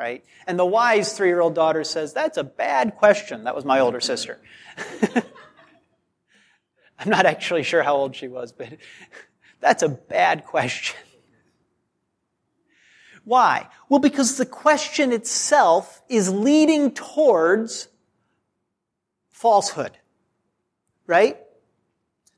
right? 0.00 0.24
And 0.46 0.58
the 0.58 0.64
wise 0.64 1.12
three 1.12 1.28
year 1.28 1.40
old 1.40 1.54
daughter 1.54 1.84
says, 1.84 2.12
That's 2.12 2.38
a 2.38 2.44
bad 2.44 2.96
question. 2.96 3.44
That 3.44 3.54
was 3.54 3.64
my 3.64 3.80
older 3.80 4.00
sister. 4.00 4.38
I'm 7.00 7.08
not 7.08 7.24
actually 7.24 7.62
sure 7.62 7.82
how 7.82 7.96
old 7.96 8.14
she 8.14 8.28
was, 8.28 8.52
but 8.52 8.68
that's 9.60 9.82
a 9.82 9.88
bad 9.88 10.44
question. 10.44 10.98
Why? 13.24 13.68
Well, 13.88 14.00
because 14.00 14.36
the 14.36 14.46
question 14.46 15.12
itself 15.12 16.02
is 16.08 16.30
leading 16.30 16.92
towards 16.92 17.88
falsehood. 19.30 19.92
Right? 21.06 21.38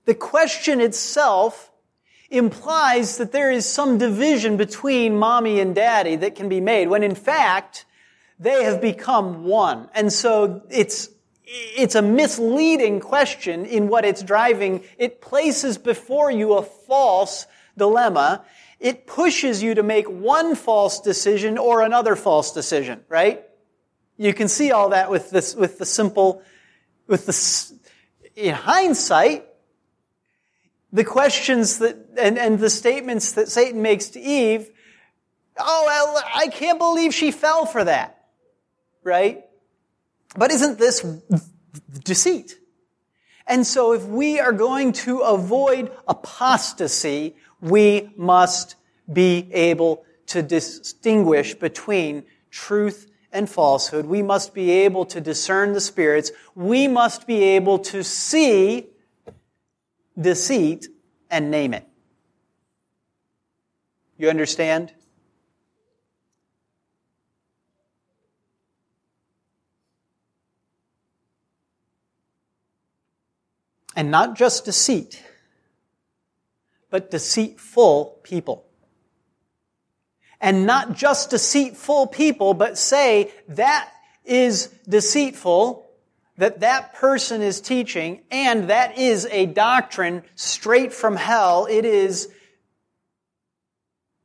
The 0.05 0.15
question 0.15 0.81
itself 0.81 1.71
implies 2.31 3.19
that 3.19 3.33
there 3.33 3.51
is 3.51 3.67
some 3.67 3.99
division 3.99 4.57
between 4.57 5.19
mommy 5.19 5.61
and 5.61 5.75
daddy 5.75 6.17
that 6.17 6.35
can 6.35 6.49
be 6.49 6.61
made, 6.61 6.89
when 6.89 7.03
in 7.03 7.15
fact, 7.15 7.85
they 8.39 8.65
have 8.65 8.81
become 8.81 9.45
one. 9.45 9.89
And 9.95 10.13
so 10.13 10.63
it's, 10.71 11.11
it's 11.45 11.95
a 11.95 12.03
misleading 12.03 13.01
question 13.01 13.65
in 13.67 13.89
what 13.89 14.05
it's 14.05 14.23
driving. 14.23 14.85
It 14.99 15.21
places 15.21 15.79
before 15.79 16.31
you 16.31 16.55
a 16.55 16.63
false 16.63 17.47
dilemma. 17.77 18.45
It 18.79 19.07
pushes 19.07 19.63
you 19.63 19.75
to 19.75 19.83
make 19.83 20.09
one 20.09 20.55
false 20.55 21.01
decision 21.01 21.59
or 21.59 21.83
another 21.83 22.17
false 22.17 22.53
decision, 22.53 23.01
right? 23.09 23.43
You 24.17 24.35
can 24.35 24.49
see 24.49 24.71
all 24.71 24.91
that 24.91 25.11
with 25.11 25.31
this, 25.31 25.55
with 25.55 25.79
the 25.79 25.87
simple, 25.87 26.43
with 27.07 27.27
the, 27.27 28.41
in 28.41 28.55
hindsight, 28.55 29.47
the 30.93 31.05
questions 31.05 31.79
that, 31.79 31.97
and, 32.19 32.39
and 32.39 32.59
the 32.59 32.71
statements 32.71 33.33
that 33.33 33.49
Satan 33.49 33.83
makes 33.83 34.09
to 34.11 34.21
Eve, 34.21 34.71
oh, 35.59 36.23
I 36.35 36.49
can't 36.49 36.79
believe 36.79 37.15
she 37.15 37.31
fell 37.31 37.67
for 37.67 37.83
that. 37.85 38.19
Right? 39.03 39.45
But 40.37 40.51
isn't 40.51 40.79
this 40.79 41.05
deceit? 42.05 42.59
And 43.47 43.66
so 43.66 43.92
if 43.92 44.05
we 44.05 44.40
are 44.40 44.53
going 44.53 44.92
to 44.92 45.21
avoid 45.21 45.90
apostasy, 46.09 47.37
we 47.61 48.11
must 48.16 48.77
be 49.12 49.53
able 49.53 50.05
to 50.27 50.42
distinguish 50.42 51.55
between 51.55 52.25
truth 52.51 53.11
and 53.33 53.49
falsehood. 53.49 54.07
We 54.07 54.23
must 54.23 54.55
be 54.55 54.71
able 54.71 55.05
to 55.07 55.21
discern 55.21 55.73
the 55.73 55.81
spirits. 55.81 56.31
We 56.55 56.88
must 56.88 57.27
be 57.27 57.42
able 57.42 57.79
to 57.81 58.05
see 58.05 58.88
deceit 60.18 60.88
and 61.31 61.51
name 61.51 61.75
it. 61.75 61.87
You 64.18 64.29
understand? 64.29 64.92
And 73.95 74.11
not 74.11 74.37
just 74.37 74.65
deceit, 74.65 75.23
but 76.91 77.11
deceitful 77.11 78.21
people. 78.23 78.65
And 80.41 80.67
not 80.67 80.95
just 80.95 81.31
deceitful 81.31 82.09
people, 82.09 82.55
but 82.55 82.79
say 82.79 83.33
that 83.49 83.91
is 84.25 84.69
deceitful 84.89 85.87
that 86.39 86.61
that 86.61 86.95
person 86.95 87.43
is 87.43 87.61
teaching, 87.61 88.23
and 88.31 88.71
that 88.71 88.99
is 88.99 89.27
a 89.31 89.47
doctrine 89.47 90.23
straight 90.35 90.93
from 90.93 91.15
hell. 91.15 91.67
It 91.71 91.85
is 91.85 92.29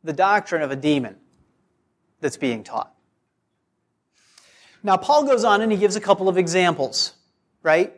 the 0.03 0.13
doctrine 0.13 0.61
of 0.61 0.71
a 0.71 0.75
demon 0.75 1.17
that's 2.21 2.37
being 2.37 2.63
taught. 2.63 2.93
Now, 4.81 4.97
Paul 4.97 5.25
goes 5.25 5.43
on 5.43 5.61
and 5.61 5.71
he 5.71 5.77
gives 5.77 5.95
a 5.95 6.01
couple 6.01 6.29
of 6.29 6.37
examples, 6.37 7.13
right? 7.61 7.93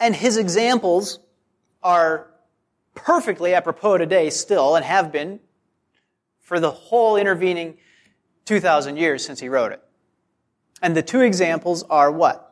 And 0.00 0.14
his 0.14 0.36
examples 0.36 1.18
are 1.82 2.28
perfectly 2.94 3.54
apropos 3.54 3.98
today 3.98 4.30
still 4.30 4.76
and 4.76 4.84
have 4.84 5.12
been 5.12 5.40
for 6.40 6.60
the 6.60 6.70
whole 6.70 7.16
intervening 7.16 7.76
2,000 8.44 8.96
years 8.96 9.24
since 9.24 9.40
he 9.40 9.48
wrote 9.48 9.72
it. 9.72 9.82
And 10.80 10.96
the 10.96 11.02
two 11.02 11.20
examples 11.20 11.82
are 11.84 12.10
what? 12.10 12.48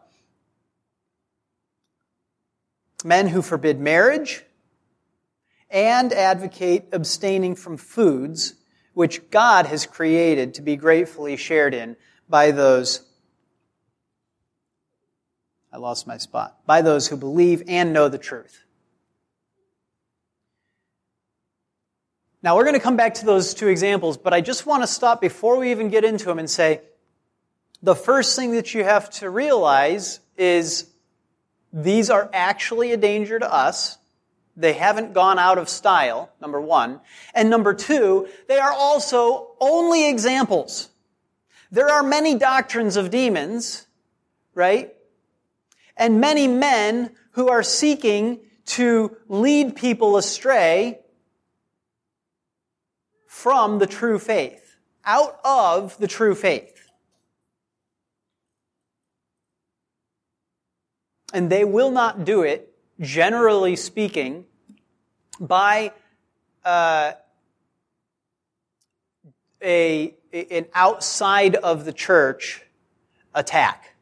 men 3.06 3.28
who 3.28 3.40
forbid 3.40 3.78
marriage 3.78 4.44
and 5.70 6.12
advocate 6.12 6.86
abstaining 6.92 7.54
from 7.54 7.76
foods 7.76 8.54
which 8.94 9.30
God 9.30 9.66
has 9.66 9.86
created 9.86 10.54
to 10.54 10.62
be 10.62 10.76
gratefully 10.76 11.36
shared 11.36 11.74
in 11.74 11.96
by 12.28 12.50
those 12.50 13.02
I 15.76 15.78
lost 15.78 16.06
my 16.06 16.16
spot. 16.16 16.56
By 16.64 16.80
those 16.80 17.06
who 17.06 17.18
believe 17.18 17.64
and 17.68 17.92
know 17.92 18.08
the 18.08 18.16
truth. 18.16 18.64
Now 22.42 22.56
we're 22.56 22.64
going 22.64 22.76
to 22.76 22.80
come 22.80 22.96
back 22.96 23.12
to 23.16 23.26
those 23.26 23.52
two 23.52 23.68
examples, 23.68 24.16
but 24.16 24.32
I 24.32 24.40
just 24.40 24.64
want 24.64 24.84
to 24.84 24.86
stop 24.86 25.20
before 25.20 25.58
we 25.58 25.72
even 25.72 25.90
get 25.90 26.02
into 26.02 26.24
them 26.24 26.38
and 26.38 26.48
say 26.48 26.80
the 27.82 27.94
first 27.94 28.36
thing 28.36 28.52
that 28.52 28.72
you 28.72 28.84
have 28.84 29.10
to 29.20 29.28
realize 29.28 30.20
is 30.38 30.88
these 31.74 32.08
are 32.08 32.30
actually 32.32 32.92
a 32.92 32.96
danger 32.96 33.38
to 33.38 33.52
us. 33.52 33.98
They 34.56 34.72
haven't 34.72 35.12
gone 35.12 35.38
out 35.38 35.58
of 35.58 35.68
style, 35.68 36.30
number 36.40 36.58
one. 36.58 37.00
And 37.34 37.50
number 37.50 37.74
two, 37.74 38.28
they 38.48 38.56
are 38.56 38.72
also 38.72 39.50
only 39.60 40.08
examples. 40.08 40.88
There 41.70 41.90
are 41.90 42.02
many 42.02 42.34
doctrines 42.34 42.96
of 42.96 43.10
demons, 43.10 43.86
right? 44.54 44.95
And 45.96 46.20
many 46.20 46.46
men 46.46 47.10
who 47.32 47.48
are 47.48 47.62
seeking 47.62 48.40
to 48.66 49.16
lead 49.28 49.76
people 49.76 50.16
astray 50.16 51.00
from 53.26 53.78
the 53.78 53.86
true 53.86 54.18
faith, 54.18 54.76
out 55.04 55.38
of 55.44 55.96
the 55.98 56.08
true 56.08 56.34
faith. 56.34 56.88
And 61.32 61.50
they 61.50 61.64
will 61.64 61.90
not 61.90 62.24
do 62.24 62.42
it, 62.42 62.72
generally 63.00 63.76
speaking, 63.76 64.46
by 65.38 65.92
uh, 66.64 67.12
a, 69.62 70.14
an 70.32 70.66
outside 70.74 71.56
of 71.56 71.84
the 71.84 71.92
church 71.92 72.62
attack. 73.34 73.95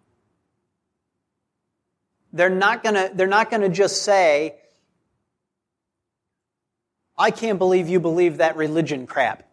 They're 2.35 2.51
not 2.51 2.83
gonna, 2.83 3.11
they're 3.14 3.29
not 3.29 3.49
gonna 3.49 3.68
just 3.68 4.03
say, 4.03 4.57
I 7.16 7.31
can't 7.31 7.59
believe 7.61 7.88
you 7.88 8.01
believe 8.01 8.38
that 8.38 8.57
religion 8.57 9.07
crap. 9.07 9.49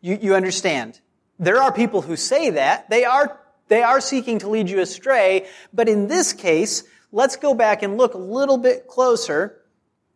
You, 0.00 0.18
you 0.20 0.34
understand? 0.34 0.98
There 1.38 1.60
are 1.60 1.70
people 1.70 2.00
who 2.00 2.16
say 2.16 2.50
that. 2.50 2.88
They 2.88 3.04
are, 3.04 3.38
they 3.68 3.82
are 3.82 4.00
seeking 4.00 4.38
to 4.38 4.48
lead 4.48 4.70
you 4.70 4.80
astray. 4.80 5.46
But 5.74 5.90
in 5.90 6.08
this 6.08 6.32
case, 6.32 6.84
let's 7.12 7.36
go 7.36 7.52
back 7.52 7.82
and 7.82 7.98
look 7.98 8.14
a 8.14 8.18
little 8.18 8.56
bit 8.56 8.88
closer 8.88 9.60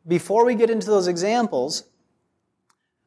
before 0.06 0.46
we 0.46 0.54
get 0.54 0.70
into 0.70 0.86
those 0.86 1.06
examples. 1.06 1.84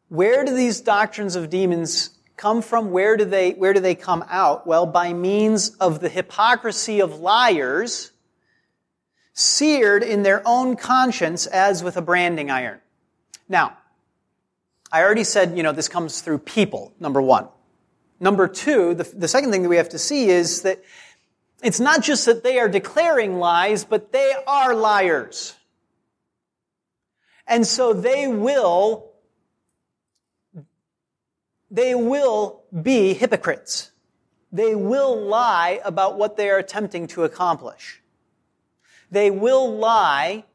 Where 0.10 0.46
do 0.46 0.56
these 0.56 0.82
doctrines 0.82 1.36
of 1.36 1.50
demons 1.50 2.12
come 2.42 2.64
from? 2.64 2.90
Where 2.90 3.18
do 3.18 3.24
they, 3.24 3.52
where 3.52 3.72
do 3.72 3.80
they 3.80 3.94
come 3.94 4.26
out? 4.28 4.66
Well, 4.66 4.88
by 4.88 5.14
means 5.14 5.76
of 5.76 6.00
the 6.00 6.10
hypocrisy 6.10 7.00
of 7.00 7.20
liars 7.20 8.12
seared 9.34 10.02
in 10.02 10.24
their 10.24 10.42
own 10.44 10.76
conscience 10.76 11.46
as 11.46 11.84
with 11.84 11.98
a 11.98 12.02
branding 12.02 12.50
iron. 12.50 12.80
Now, 13.48 13.78
I 14.92 15.04
already 15.04 15.24
said, 15.24 15.56
you 15.56 15.62
know, 15.62 15.72
this 15.72 15.88
comes 15.88 16.22
through 16.22 16.40
people, 16.40 16.92
number 17.00 17.22
one. 17.22 17.48
Number 18.20 18.48
two, 18.48 18.96
the, 18.96 19.04
the 19.04 19.28
second 19.28 19.52
thing 19.52 19.62
that 19.62 19.70
we 19.70 19.78
have 19.78 19.90
to 19.90 20.00
see 20.00 20.30
is 20.30 20.64
that 20.64 20.84
it's 21.62 21.80
not 21.80 22.02
just 22.02 22.26
that 22.26 22.44
they 22.44 22.58
are 22.58 22.68
declaring 22.68 23.38
lies, 23.38 23.84
but 23.84 24.12
they 24.12 24.34
are 24.48 24.74
liars. 24.74 25.54
And 27.46 27.68
so 27.68 27.94
they 27.94 28.28
will, 28.28 29.11
they 31.72 31.96
will 31.96 32.62
be 32.82 33.14
hypocrites. 33.14 33.92
They 34.52 34.76
will 34.76 35.20
lie 35.20 35.80
about 35.84 36.18
what 36.18 36.38
they 36.38 36.50
are 36.50 36.58
attempting 36.58 37.08
to 37.08 37.24
accomplish 37.24 38.02
they 39.12 39.30
will 39.30 39.78
lie 39.78 40.46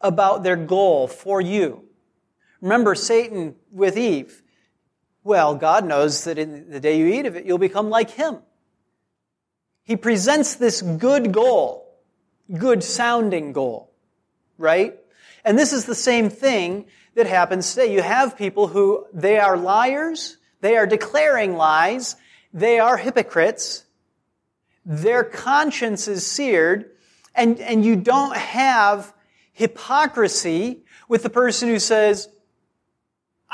about 0.00 0.42
their 0.42 0.56
goal 0.56 1.06
for 1.06 1.40
you. 1.40 1.84
Remember 2.60 2.94
Satan 2.94 3.54
with 3.70 3.96
Eve. 3.96 4.42
Well, 5.22 5.54
God 5.54 5.84
knows 5.84 6.24
that 6.24 6.38
in 6.38 6.70
the 6.70 6.80
day 6.80 6.98
you 6.98 7.06
eat 7.06 7.26
of 7.26 7.36
it, 7.36 7.44
you'll 7.44 7.58
become 7.58 7.90
like 7.90 8.10
him. 8.10 8.38
He 9.84 9.96
presents 9.96 10.54
this 10.54 10.80
good 10.80 11.32
goal, 11.32 12.00
good 12.52 12.82
sounding 12.82 13.52
goal, 13.52 13.92
right? 14.58 14.98
And 15.44 15.58
this 15.58 15.72
is 15.72 15.84
the 15.84 15.94
same 15.94 16.30
thing 16.30 16.86
that 17.14 17.26
happens 17.26 17.74
today. 17.74 17.92
You 17.92 18.02
have 18.02 18.36
people 18.36 18.68
who, 18.68 19.06
they 19.12 19.38
are 19.38 19.56
liars, 19.56 20.36
they 20.60 20.76
are 20.76 20.86
declaring 20.86 21.56
lies, 21.56 22.16
they 22.52 22.78
are 22.78 22.96
hypocrites, 22.96 23.84
their 24.84 25.24
conscience 25.24 26.08
is 26.08 26.26
seared, 26.26 26.90
and, 27.34 27.60
and 27.60 27.84
you 27.84 27.96
don't 27.96 28.36
have 28.36 29.12
hypocrisy 29.52 30.84
with 31.08 31.22
the 31.22 31.30
person 31.30 31.68
who 31.68 31.78
says, 31.78 32.28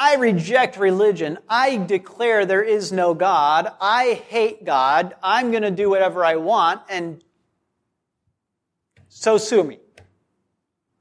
I 0.00 0.14
reject 0.14 0.76
religion. 0.76 1.38
I 1.48 1.76
declare 1.76 2.46
there 2.46 2.62
is 2.62 2.92
no 2.92 3.14
God. 3.14 3.68
I 3.80 4.22
hate 4.28 4.64
God. 4.64 5.14
I'm 5.24 5.50
going 5.50 5.64
to 5.64 5.72
do 5.72 5.90
whatever 5.90 6.24
I 6.24 6.36
want 6.36 6.82
and 6.88 7.22
so 9.08 9.38
sue 9.38 9.64
me. 9.64 9.80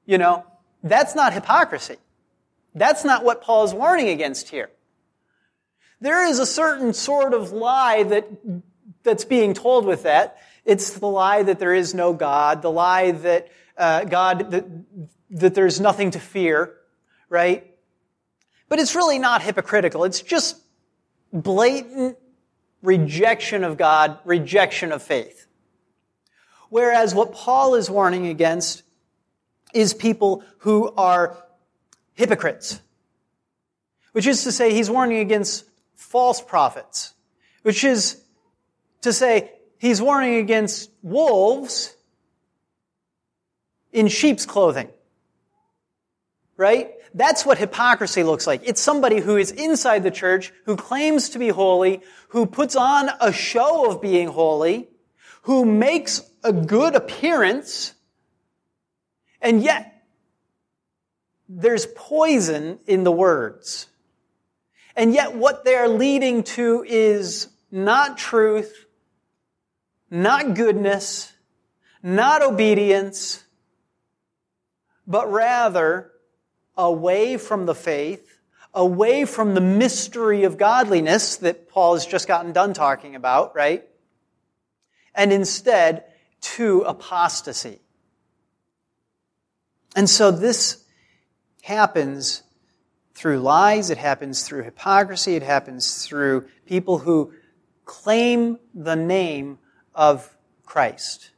You 0.07 0.17
know, 0.17 0.45
that's 0.81 1.13
not 1.13 1.33
hypocrisy. 1.33 1.97
That's 2.77 3.03
not 3.03 3.23
what 3.23 3.41
Paul 3.41 3.65
is 3.65 3.73
warning 3.73 4.09
against 4.09 4.49
here. 4.49 4.69
There 5.99 6.27
is 6.27 6.39
a 6.39 6.45
certain 6.45 6.93
sort 6.93 7.33
of 7.33 7.51
lie 7.51 8.03
that, 8.03 8.27
that's 9.03 9.25
being 9.25 9.53
told 9.53 9.85
with 9.85 10.03
that. 10.03 10.37
It's 10.63 10.99
the 10.99 11.07
lie 11.07 11.43
that 11.43 11.59
there 11.59 11.73
is 11.73 11.93
no 11.93 12.13
God, 12.13 12.61
the 12.61 12.71
lie 12.71 13.11
that 13.11 13.47
uh, 13.77 14.03
God, 14.03 14.51
that, 14.51 14.65
that 15.31 15.55
there's 15.55 15.79
nothing 15.79 16.11
to 16.11 16.19
fear, 16.19 16.73
right? 17.29 17.65
But 18.69 18.79
it's 18.79 18.95
really 18.95 19.19
not 19.19 19.41
hypocritical. 19.41 20.03
It's 20.03 20.21
just 20.21 20.57
blatant 21.31 22.17
rejection 22.81 23.63
of 23.63 23.77
God, 23.77 24.19
rejection 24.25 24.91
of 24.91 25.01
faith. 25.01 25.47
Whereas 26.69 27.15
what 27.15 27.31
Paul 27.31 27.75
is 27.75 27.89
warning 27.89 28.27
against 28.27 28.83
is 29.73 29.93
people 29.93 30.43
who 30.59 30.91
are 30.95 31.37
hypocrites. 32.17 32.81
Which 34.11 34.27
is 34.27 34.43
to 34.43 34.51
say, 34.51 34.73
he's 34.73 34.89
warning 34.89 35.19
against 35.19 35.63
false 35.95 36.41
prophets. 36.41 37.13
Which 37.61 37.83
is 37.83 38.21
to 39.01 39.13
say, 39.13 39.51
he's 39.77 40.01
warning 40.01 40.35
against 40.35 40.89
wolves 41.03 41.95
in 43.93 44.07
sheep's 44.07 44.45
clothing. 44.45 44.89
Right? 46.57 46.91
That's 47.13 47.45
what 47.45 47.59
hypocrisy 47.59 48.23
looks 48.23 48.47
like. 48.47 48.61
It's 48.65 48.81
somebody 48.81 49.19
who 49.19 49.37
is 49.37 49.51
inside 49.51 50.03
the 50.03 50.11
church, 50.11 50.51
who 50.65 50.75
claims 50.75 51.29
to 51.29 51.39
be 51.39 51.49
holy, 51.49 52.01
who 52.29 52.47
puts 52.47 52.75
on 52.75 53.09
a 53.21 53.31
show 53.31 53.89
of 53.91 54.01
being 54.01 54.27
holy, 54.27 54.89
who 55.43 55.65
makes 55.65 56.21
a 56.43 56.51
good 56.51 56.95
appearance, 56.95 57.93
and 59.39 59.61
yet 59.61 59.96
there's 61.49 61.85
poison 61.85 62.79
in 62.87 63.03
the 63.03 63.11
words. 63.11 63.87
And 64.95 65.13
yet 65.13 65.35
what 65.35 65.63
they're 65.63 65.87
leading 65.87 66.43
to 66.43 66.83
is 66.87 67.47
not 67.71 68.17
truth, 68.17 68.85
not 70.09 70.55
goodness, 70.55 71.31
not 72.01 72.41
obedience, 72.41 73.43
but 75.05 75.31
rather 75.31 76.11
away 76.75 77.37
from 77.37 77.65
the 77.65 77.75
faith, 77.75 78.39
away 78.73 79.25
from 79.25 79.53
the 79.53 79.61
mystery 79.61 80.43
of 80.43 80.57
godliness 80.57 81.37
that 81.37 81.69
Paul 81.69 81.93
has 81.93 82.05
just 82.05 82.27
gotten 82.27 82.51
done 82.51 82.73
talking 82.73 83.15
about, 83.15 83.55
right? 83.55 83.83
And 85.15 85.31
instead 85.31 86.03
to 86.41 86.81
apostasy. 86.81 87.79
And 89.95 90.09
so 90.09 90.29
this 90.31 90.83
happens 91.67 92.43
through 93.13 93.39
lies, 93.39 93.89
it 93.89 93.97
happens 93.97 94.43
through 94.43 94.63
hypocrisy, 94.63 95.35
it 95.35 95.43
happens 95.43 96.05
through 96.05 96.47
people 96.65 96.99
who 96.99 97.33
claim 97.83 98.57
the 98.73 98.95
name 98.95 99.59
of 99.93 100.33
Christ. 100.65 101.31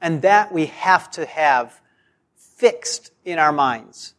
And 0.00 0.22
that 0.22 0.52
we 0.52 0.66
have 0.66 1.08
to 1.12 1.24
have 1.24 1.80
fixed 2.34 3.12
in 3.24 3.38
our 3.38 3.52
minds. 3.52 4.14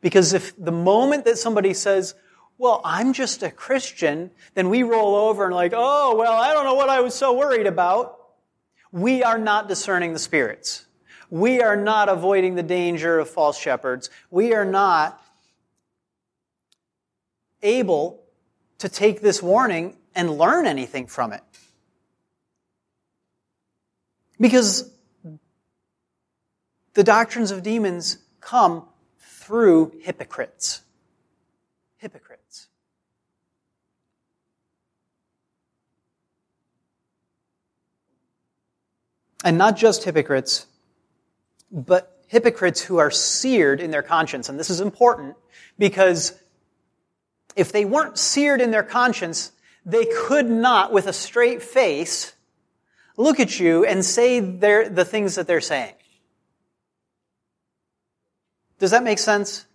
Because 0.00 0.32
if 0.32 0.52
the 0.56 0.72
moment 0.72 1.26
that 1.26 1.38
somebody 1.38 1.74
says, 1.74 2.14
well, 2.58 2.80
I'm 2.84 3.12
just 3.12 3.42
a 3.44 3.52
Christian, 3.52 4.32
then 4.54 4.68
we 4.68 4.82
roll 4.82 5.14
over 5.14 5.44
and 5.44 5.54
like, 5.54 5.72
oh, 5.76 6.16
well, 6.16 6.32
I 6.32 6.52
don't 6.52 6.64
know 6.64 6.74
what 6.74 6.88
I 6.88 7.00
was 7.00 7.14
so 7.14 7.36
worried 7.36 7.66
about. 7.66 8.18
We 8.90 9.22
are 9.22 9.38
not 9.38 9.68
discerning 9.68 10.12
the 10.12 10.18
spirits. 10.18 10.85
We 11.30 11.60
are 11.60 11.76
not 11.76 12.08
avoiding 12.08 12.54
the 12.54 12.62
danger 12.62 13.18
of 13.18 13.28
false 13.28 13.58
shepherds. 13.58 14.10
We 14.30 14.54
are 14.54 14.64
not 14.64 15.20
able 17.62 18.22
to 18.78 18.88
take 18.88 19.20
this 19.20 19.42
warning 19.42 19.96
and 20.14 20.38
learn 20.38 20.66
anything 20.66 21.06
from 21.06 21.32
it. 21.32 21.42
Because 24.38 24.90
the 26.94 27.04
doctrines 27.04 27.50
of 27.50 27.62
demons 27.62 28.18
come 28.40 28.86
through 29.18 29.92
hypocrites. 30.02 30.82
Hypocrites. 31.96 32.68
And 39.44 39.58
not 39.58 39.76
just 39.76 40.04
hypocrites, 40.04 40.66
but 41.76 42.18
hypocrites 42.26 42.80
who 42.80 42.96
are 42.96 43.10
seared 43.10 43.80
in 43.80 43.90
their 43.90 44.02
conscience. 44.02 44.48
And 44.48 44.58
this 44.58 44.70
is 44.70 44.80
important 44.80 45.36
because 45.78 46.32
if 47.54 47.70
they 47.70 47.84
weren't 47.84 48.18
seared 48.18 48.60
in 48.60 48.70
their 48.70 48.82
conscience, 48.82 49.52
they 49.84 50.06
could 50.06 50.48
not, 50.48 50.92
with 50.92 51.06
a 51.06 51.12
straight 51.12 51.62
face, 51.62 52.34
look 53.16 53.38
at 53.38 53.60
you 53.60 53.84
and 53.84 54.04
say 54.04 54.40
the 54.40 55.06
things 55.06 55.36
that 55.36 55.46
they're 55.46 55.60
saying. 55.60 55.94
Does 58.78 58.90
that 58.90 59.04
make 59.04 59.18
sense? 59.18 59.66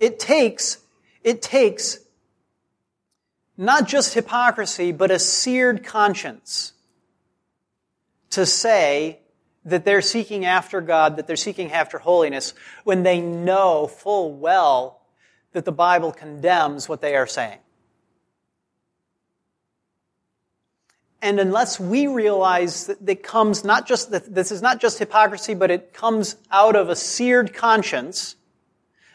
It 0.00 0.18
takes, 0.18 0.78
it 1.22 1.40
takes 1.40 2.00
not 3.56 3.86
just 3.86 4.14
hypocrisy, 4.14 4.90
but 4.92 5.10
a 5.10 5.18
seared 5.18 5.84
conscience 5.84 6.72
to 8.30 8.44
say 8.44 9.20
that 9.64 9.84
they're 9.84 10.02
seeking 10.02 10.44
after 10.44 10.80
God, 10.80 11.16
that 11.16 11.26
they're 11.26 11.36
seeking 11.36 11.72
after 11.72 11.98
holiness, 11.98 12.54
when 12.84 13.02
they 13.02 13.20
know 13.20 13.86
full 13.86 14.32
well 14.34 15.00
that 15.52 15.64
the 15.64 15.72
Bible 15.72 16.12
condemns 16.12 16.88
what 16.88 17.00
they 17.00 17.16
are 17.16 17.26
saying. 17.26 17.58
And 21.22 21.40
unless 21.40 21.80
we 21.80 22.06
realize 22.06 22.86
that 22.88 23.08
it 23.08 23.22
comes 23.22 23.64
not 23.64 23.86
just, 23.86 24.10
that 24.10 24.34
this 24.34 24.52
is 24.52 24.60
not 24.60 24.78
just 24.78 24.98
hypocrisy, 24.98 25.54
but 25.54 25.70
it 25.70 25.94
comes 25.94 26.36
out 26.50 26.76
of 26.76 26.90
a 26.90 26.96
seared 26.96 27.54
conscience, 27.54 28.36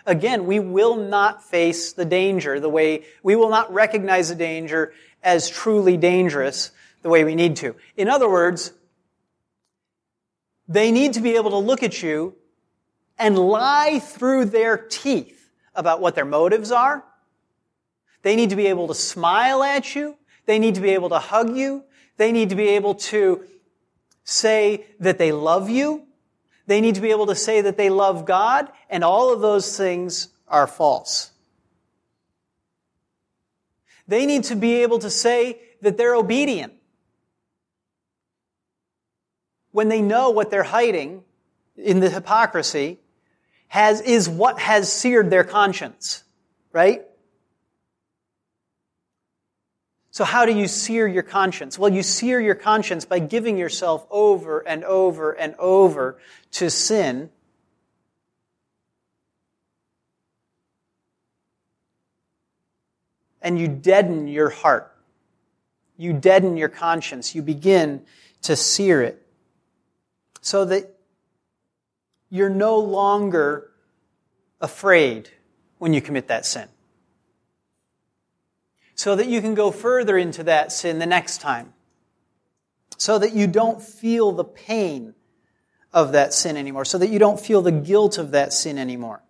again, 0.08 0.48
we 0.48 0.60
will 0.60 0.96
not 0.96 1.44
face 1.44 1.94
the 1.94 2.06
danger 2.06 2.60
the 2.60 2.70
way, 2.70 3.04
we 3.22 3.36
will 3.36 3.50
not 3.50 3.72
recognize 3.72 4.30
the 4.30 4.36
danger 4.36 4.92
as 5.22 5.52
truly 5.52 5.98
dangerous 5.98 6.72
the 7.04 7.10
way 7.10 7.24
we 7.24 7.36
need 7.36 7.58
to. 7.58 7.76
In 7.96 8.10
other 8.10 8.28
words, 8.28 8.74
they 10.70 10.92
need 10.92 11.14
to 11.14 11.20
be 11.20 11.36
able 11.36 11.50
to 11.50 11.58
look 11.58 11.82
at 11.82 12.02
you 12.04 12.36
and 13.18 13.38
lie 13.38 14.00
through 14.00 14.46
their 14.46 14.78
teeth 14.78 15.50
about 15.76 16.00
what 16.00 16.14
their 16.14 16.26
motives 16.26 16.72
are. 16.72 17.04
They 18.22 18.36
need 18.36 18.52
to 18.52 18.56
be 18.56 18.68
able 18.68 18.88
to 18.88 18.94
smile 18.94 19.64
at 19.64 19.96
you. 19.96 20.16
They 20.46 20.60
need 20.60 20.76
to 20.76 20.82
be 20.82 20.92
able 20.92 21.10
to 21.10 21.20
hug 21.20 21.58
you. 21.58 21.84
They 22.18 22.32
need 22.32 22.50
to 22.50 22.56
be 22.56 22.70
able 22.70 22.96
to 22.96 23.44
say 24.24 24.86
that 25.00 25.18
they 25.18 25.32
love 25.32 25.70
you. 25.70 26.06
They 26.68 26.82
need 26.82 26.96
to 26.96 27.02
be 27.02 27.10
able 27.10 27.26
to 27.28 27.36
say 27.36 27.62
that 27.62 27.78
they 27.78 27.90
love 27.90 28.26
God, 28.26 28.72
and 28.92 29.04
all 29.04 29.34
of 29.34 29.42
those 29.42 29.76
things 29.76 30.28
are 30.48 30.68
false. 30.68 31.32
They 34.08 34.28
need 34.28 34.44
to 34.46 34.56
be 34.56 34.84
able 34.84 35.00
to 35.00 35.10
say 35.10 35.60
that 35.82 35.98
they're 35.98 36.14
obedient 36.14 36.74
when 39.72 39.90
they 39.90 40.02
know 40.02 40.30
what 40.32 40.50
they're 40.50 40.64
hiding 40.64 41.24
in 41.78 42.00
the 42.00 42.10
hypocrisy 42.10 43.00
has, 43.68 44.02
is 44.02 44.28
what 44.28 44.60
has 44.60 44.92
seared 44.92 45.30
their 45.30 45.44
conscience, 45.44 46.24
right? 46.74 47.04
So 50.12 50.26
how 50.26 50.46
do 50.46 50.52
you 50.52 50.68
sear 50.68 51.08
your 51.08 51.24
conscience? 51.24 51.78
Well, 51.78 51.94
you 51.94 52.04
sear 52.04 52.42
your 52.42 52.56
conscience 52.56 53.06
by 53.06 53.20
giving 53.20 53.58
yourself 53.58 54.06
over 54.10 54.60
and 54.68 54.84
over 54.84 55.32
and 55.32 55.56
over 55.56 56.18
to 56.54 56.70
sin. 56.70 57.30
And 63.42 63.58
you 63.58 63.68
deaden 63.68 64.28
your 64.28 64.50
heart. 64.50 64.94
You 65.96 66.12
deaden 66.12 66.58
your 66.58 66.70
conscience. 66.70 67.36
You 67.36 67.42
begin 67.42 68.02
to 68.42 68.56
sear 68.56 69.02
it 69.02 69.26
so 70.42 70.66
that 70.66 70.96
you're 72.30 72.50
no 72.50 72.80
longer 72.80 73.72
afraid 74.62 75.30
when 75.78 75.94
you 75.94 76.02
commit 76.02 76.28
that 76.28 76.46
sin. 76.46 76.68
So 78.96 79.16
that 79.16 79.28
you 79.28 79.42
can 79.42 79.56
go 79.56 79.72
further 79.72 80.18
into 80.18 80.44
that 80.44 80.72
sin 80.72 81.00
the 81.00 81.06
next 81.06 81.40
time. 81.40 81.74
So 82.98 83.18
that 83.18 83.34
you 83.34 83.48
don't 83.48 83.82
feel 83.82 84.32
the 84.34 84.44
pain 84.44 85.16
of 85.94 86.12
that 86.12 86.34
sin 86.34 86.58
anymore. 86.58 86.86
So 86.86 86.98
that 86.98 87.10
you 87.10 87.18
don't 87.18 87.40
feel 87.40 87.62
the 87.62 87.72
guilt 87.72 88.18
of 88.18 88.32
that 88.32 88.52
sin 88.52 88.78
anymore. 88.78 89.24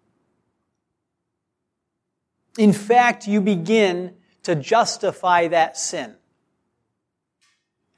In 2.57 2.73
fact, 2.73 3.27
you 3.27 3.41
begin 3.41 4.15
to 4.43 4.55
justify 4.55 5.47
that 5.49 5.77
sin. 5.77 6.15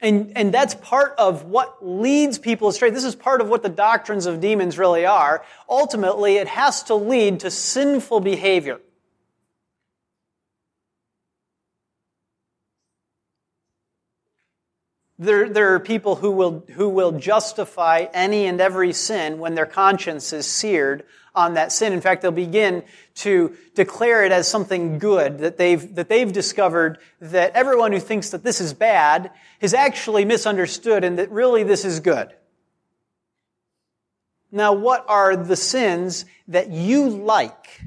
And, 0.02 0.32
and 0.36 0.52
that's 0.52 0.74
part 0.74 1.14
of 1.16 1.44
what 1.44 1.78
leads 1.80 2.36
people 2.36 2.68
astray. 2.68 2.90
This 2.90 3.04
is 3.04 3.14
part 3.14 3.40
of 3.40 3.48
what 3.48 3.62
the 3.62 3.68
doctrines 3.68 4.26
of 4.26 4.40
demons 4.40 4.76
really 4.76 5.06
are. 5.06 5.44
Ultimately, 5.68 6.36
it 6.36 6.48
has 6.48 6.82
to 6.84 6.96
lead 6.96 7.40
to 7.40 7.50
sinful 7.52 8.20
behavior. 8.20 8.80
There, 15.22 15.48
there 15.48 15.74
are 15.74 15.78
people 15.78 16.16
who 16.16 16.32
will, 16.32 16.64
who 16.72 16.88
will 16.88 17.12
justify 17.12 18.06
any 18.12 18.46
and 18.46 18.60
every 18.60 18.92
sin 18.92 19.38
when 19.38 19.54
their 19.54 19.66
conscience 19.66 20.32
is 20.32 20.46
seared 20.46 21.04
on 21.32 21.54
that 21.54 21.70
sin. 21.70 21.92
In 21.92 22.00
fact, 22.00 22.22
they'll 22.22 22.32
begin 22.32 22.82
to 23.16 23.56
declare 23.76 24.24
it 24.24 24.32
as 24.32 24.48
something 24.48 24.98
good 24.98 25.38
that 25.38 25.58
they've, 25.58 25.94
that 25.94 26.08
they've 26.08 26.32
discovered 26.32 26.98
that 27.20 27.52
everyone 27.54 27.92
who 27.92 28.00
thinks 28.00 28.30
that 28.30 28.42
this 28.42 28.60
is 28.60 28.74
bad 28.74 29.30
has 29.60 29.74
actually 29.74 30.24
misunderstood 30.24 31.04
and 31.04 31.16
that 31.20 31.30
really 31.30 31.62
this 31.62 31.84
is 31.84 32.00
good. 32.00 32.34
Now, 34.50 34.72
what 34.72 35.04
are 35.08 35.36
the 35.36 35.56
sins 35.56 36.24
that 36.48 36.70
you 36.72 37.08
like? 37.08 37.82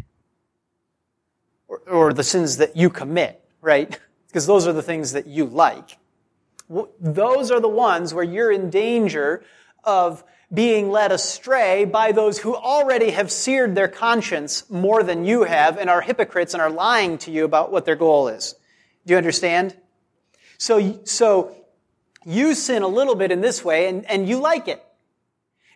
Or, 1.68 1.80
or 1.80 2.14
the 2.14 2.24
sins 2.24 2.58
that 2.58 2.78
you 2.78 2.90
commit, 2.90 3.44
right? 3.62 4.00
Because 4.28 4.48
those 4.48 4.68
are 4.68 4.74
the 4.74 4.84
things 4.84 5.14
that 5.14 5.28
you 5.28 5.46
like. 5.46 5.98
Those 6.70 7.52
are 7.52 7.60
the 7.60 7.70
ones 7.70 8.14
where 8.14 8.24
you're 8.24 8.52
in 8.52 8.70
danger 8.70 9.44
of 9.84 10.24
being 10.54 10.90
led 10.90 11.12
astray 11.12 11.86
by 11.86 12.12
those 12.12 12.40
who 12.40 12.56
already 12.56 13.12
have 13.12 13.32
seared 13.32 13.76
their 13.76 13.88
conscience 13.88 14.70
more 14.70 15.04
than 15.04 15.26
you 15.26 15.44
have 15.44 15.78
and 15.78 15.90
are 15.90 16.02
hypocrites 16.02 16.54
and 16.54 16.62
are 16.62 16.70
lying 16.70 17.18
to 17.20 17.32
you 17.32 17.46
about 17.46 17.72
what 17.72 17.86
their 17.86 17.96
goal 17.96 18.28
is. 18.28 18.56
Do 19.06 19.14
you 19.14 19.18
understand? 19.18 19.76
So, 20.58 21.00
so 21.04 21.56
you 22.26 22.56
sin 22.56 22.84
a 22.84 22.88
little 22.88 23.16
bit 23.16 23.32
in 23.32 23.42
this 23.42 23.64
way 23.64 23.88
and, 23.88 24.06
and 24.06 24.28
you 24.28 24.40
like 24.40 24.68
it. 24.68 24.84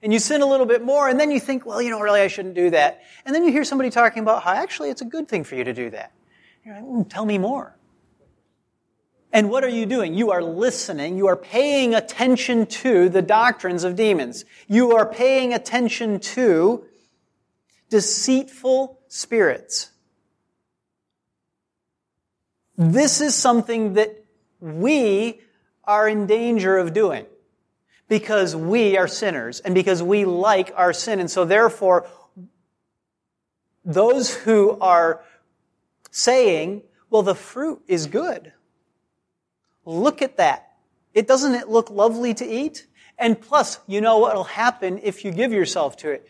And 0.02 0.14
you 0.14 0.20
sin 0.20 0.42
a 0.42 0.46
little 0.46 0.66
bit 0.66 0.82
more 0.82 1.10
and 1.10 1.20
then 1.20 1.30
you 1.30 1.40
think, 1.40 1.66
well, 1.66 1.82
you 1.82 1.90
know, 1.90 2.00
really 2.00 2.22
I 2.22 2.28
shouldn't 2.28 2.56
do 2.56 2.70
that. 2.70 3.02
And 3.26 3.36
then 3.36 3.44
you 3.44 3.52
hear 3.52 3.66
somebody 3.66 3.90
talking 3.90 4.24
about 4.24 4.44
how 4.44 4.54
actually 4.54 4.90
it's 4.90 5.02
a 5.02 5.06
good 5.06 5.28
thing 5.28 5.44
for 5.44 5.56
you 5.56 5.64
to 5.66 5.74
do 5.74 5.90
that. 5.90 6.14
You're 6.64 6.76
like, 6.76 6.84
mm, 6.84 7.10
tell 7.10 7.26
me 7.26 7.38
more. 7.38 7.76
And 9.32 9.50
what 9.50 9.64
are 9.64 9.70
you 9.70 9.86
doing? 9.86 10.16
You 10.16 10.32
are 10.32 10.42
listening. 10.42 11.18
You 11.18 11.28
are 11.28 11.36
paying 11.36 11.94
attention 11.94 12.66
to 12.66 13.10
the 13.10 13.22
doctrines 13.22 13.84
of 13.84 13.96
demons. 13.96 14.44
You 14.68 14.96
are 14.96 15.06
paying 15.06 15.54
attention 15.54 16.20
to 16.20 16.84
deceitful 17.90 19.00
spirits. 19.08 19.92
This 22.78 23.22
is 23.22 23.36
something 23.36 23.94
that 23.94 24.26
we 24.60 25.42
are 25.84 26.08
in 26.08 26.26
danger 26.26 26.78
of 26.78 26.94
doing 26.94 27.26
because 28.08 28.56
we 28.56 28.98
are 28.98 29.08
sinners 29.08 29.60
and 29.60 29.76
because 29.76 30.02
we 30.02 30.26
like 30.26 30.72
our 30.76 30.94
sin. 30.94 31.20
And 31.20 31.30
so 31.30 31.46
therefore, 31.46 32.08
those 33.86 34.34
who 34.34 34.78
are 34.80 35.22
saying, 36.10 36.84
well, 37.10 37.22
the 37.22 37.36
fruit 37.36 37.82
is 37.88 38.08
good. 38.08 38.54
Look 39.86 40.22
at 40.22 40.38
that. 40.38 40.74
It 41.14 41.28
doesn't 41.28 41.56
it 41.56 41.70
look 41.70 41.90
lovely 41.90 42.34
to 42.36 42.46
eat? 42.46 42.86
And 43.18 43.40
plus, 43.40 43.80
you 43.88 44.02
know 44.02 44.18
what 44.20 44.36
will 44.36 44.44
happen 44.46 45.00
if 45.04 45.26
you 45.26 45.32
give 45.32 45.52
yourself 45.52 45.98
to 45.98 46.12
it? 46.12 46.28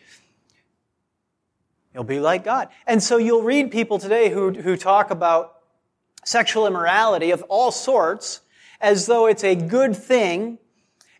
You'll 1.94 2.04
be 2.04 2.20
like 2.20 2.44
God. 2.44 2.68
And 2.86 3.02
so 3.02 3.16
you'll 3.16 3.42
read 3.42 3.70
people 3.70 3.98
today 3.98 4.30
who, 4.30 4.52
who 4.52 4.76
talk 4.76 5.10
about 5.10 5.56
sexual 6.24 6.66
immorality 6.66 7.30
of 7.30 7.42
all 7.48 7.70
sorts 7.70 8.40
as 8.80 9.06
though 9.06 9.26
it's 9.26 9.44
a 9.44 9.54
good 9.54 9.96
thing 9.96 10.58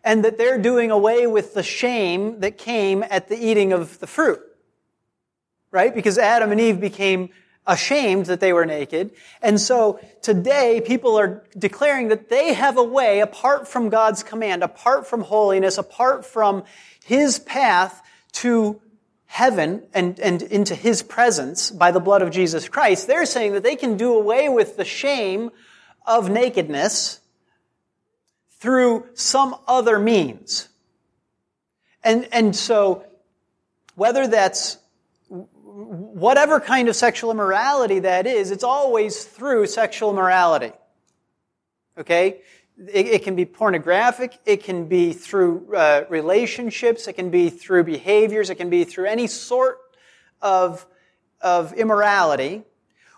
and 0.03 0.25
that 0.25 0.37
they're 0.37 0.57
doing 0.57 0.91
away 0.91 1.27
with 1.27 1.53
the 1.53 1.63
shame 1.63 2.39
that 2.39 2.57
came 2.57 3.03
at 3.03 3.29
the 3.29 3.37
eating 3.37 3.71
of 3.71 3.99
the 3.99 4.07
fruit. 4.07 4.39
Right? 5.69 5.93
Because 5.93 6.17
Adam 6.17 6.51
and 6.51 6.59
Eve 6.59 6.81
became 6.81 7.29
ashamed 7.67 8.25
that 8.25 8.39
they 8.39 8.53
were 8.53 8.65
naked. 8.65 9.11
And 9.41 9.59
so 9.59 9.99
today 10.21 10.81
people 10.85 11.17
are 11.19 11.43
declaring 11.57 12.09
that 12.09 12.29
they 12.29 12.53
have 12.53 12.77
a 12.77 12.83
way 12.83 13.19
apart 13.19 13.67
from 13.67 13.89
God's 13.89 14.23
command, 14.23 14.63
apart 14.63 15.07
from 15.07 15.21
holiness, 15.21 15.77
apart 15.77 16.25
from 16.25 16.63
His 17.03 17.39
path 17.39 18.01
to 18.33 18.81
heaven 19.25 19.83
and, 19.93 20.19
and 20.19 20.41
into 20.41 20.75
His 20.75 21.03
presence 21.03 21.69
by 21.71 21.91
the 21.91 21.99
blood 21.99 22.21
of 22.21 22.31
Jesus 22.31 22.67
Christ. 22.67 23.07
They're 23.07 23.25
saying 23.25 23.53
that 23.53 23.63
they 23.63 23.75
can 23.75 23.95
do 23.95 24.13
away 24.13 24.49
with 24.49 24.75
the 24.75 24.85
shame 24.85 25.51
of 26.05 26.29
nakedness 26.29 27.19
through 28.59 29.07
some 29.13 29.55
other 29.67 29.99
means. 29.99 30.69
And, 32.03 32.27
and 32.31 32.55
so, 32.55 33.05
whether 33.95 34.27
that's 34.27 34.77
whatever 36.21 36.59
kind 36.59 36.87
of 36.87 36.95
sexual 36.95 37.31
immorality 37.31 37.99
that 37.99 38.27
is, 38.27 38.51
it's 38.51 38.63
always 38.63 39.25
through 39.25 39.65
sexual 39.65 40.11
immorality. 40.11 40.71
Okay? 41.97 42.41
It, 42.77 43.07
it 43.07 43.23
can 43.23 43.35
be 43.35 43.45
pornographic. 43.45 44.37
It 44.45 44.63
can 44.63 44.85
be 44.85 45.13
through 45.13 45.75
uh, 45.75 46.05
relationships. 46.09 47.07
It 47.07 47.13
can 47.13 47.31
be 47.31 47.49
through 47.49 47.85
behaviors. 47.85 48.49
It 48.49 48.55
can 48.55 48.69
be 48.69 48.83
through 48.83 49.05
any 49.05 49.25
sort 49.27 49.79
of, 50.41 50.85
of 51.41 51.73
immorality 51.73 52.63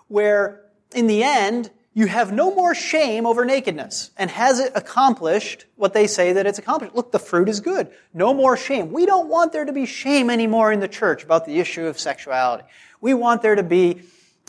where 0.08 0.62
in 0.96 1.08
the 1.08 1.24
end, 1.24 1.72
you 1.96 2.08
have 2.08 2.32
no 2.32 2.54
more 2.54 2.74
shame 2.74 3.26
over 3.26 3.46
nakedness. 3.46 4.12
And 4.18 4.30
has 4.32 4.60
it 4.60 4.72
accomplished 4.76 5.66
what 5.76 5.94
they 5.94 6.08
say 6.08 6.34
that 6.34 6.48
it's 6.48 6.58
accomplished? 6.58 6.96
Look, 6.96 7.12
the 7.12 7.20
fruit 7.20 7.50
is 7.50 7.60
good. 7.60 7.92
No 8.14 8.34
more 8.34 8.58
shame. 8.58 8.92
We 8.92 9.06
don't 9.06 9.30
want 9.30 9.52
there 9.54 9.66
to 9.66 9.74
be 9.74 9.86
shame 9.86 10.30
anymore 10.30 10.72
in 10.72 10.80
the 10.80 10.88
church 10.88 11.24
about 11.24 11.46
the 11.46 11.60
issue 11.60 11.86
of 11.86 12.00
sexuality. 12.00 12.64
We 13.04 13.14
want 13.14 13.42
there 13.42 13.56
to 13.56 13.64
be 13.64 14.04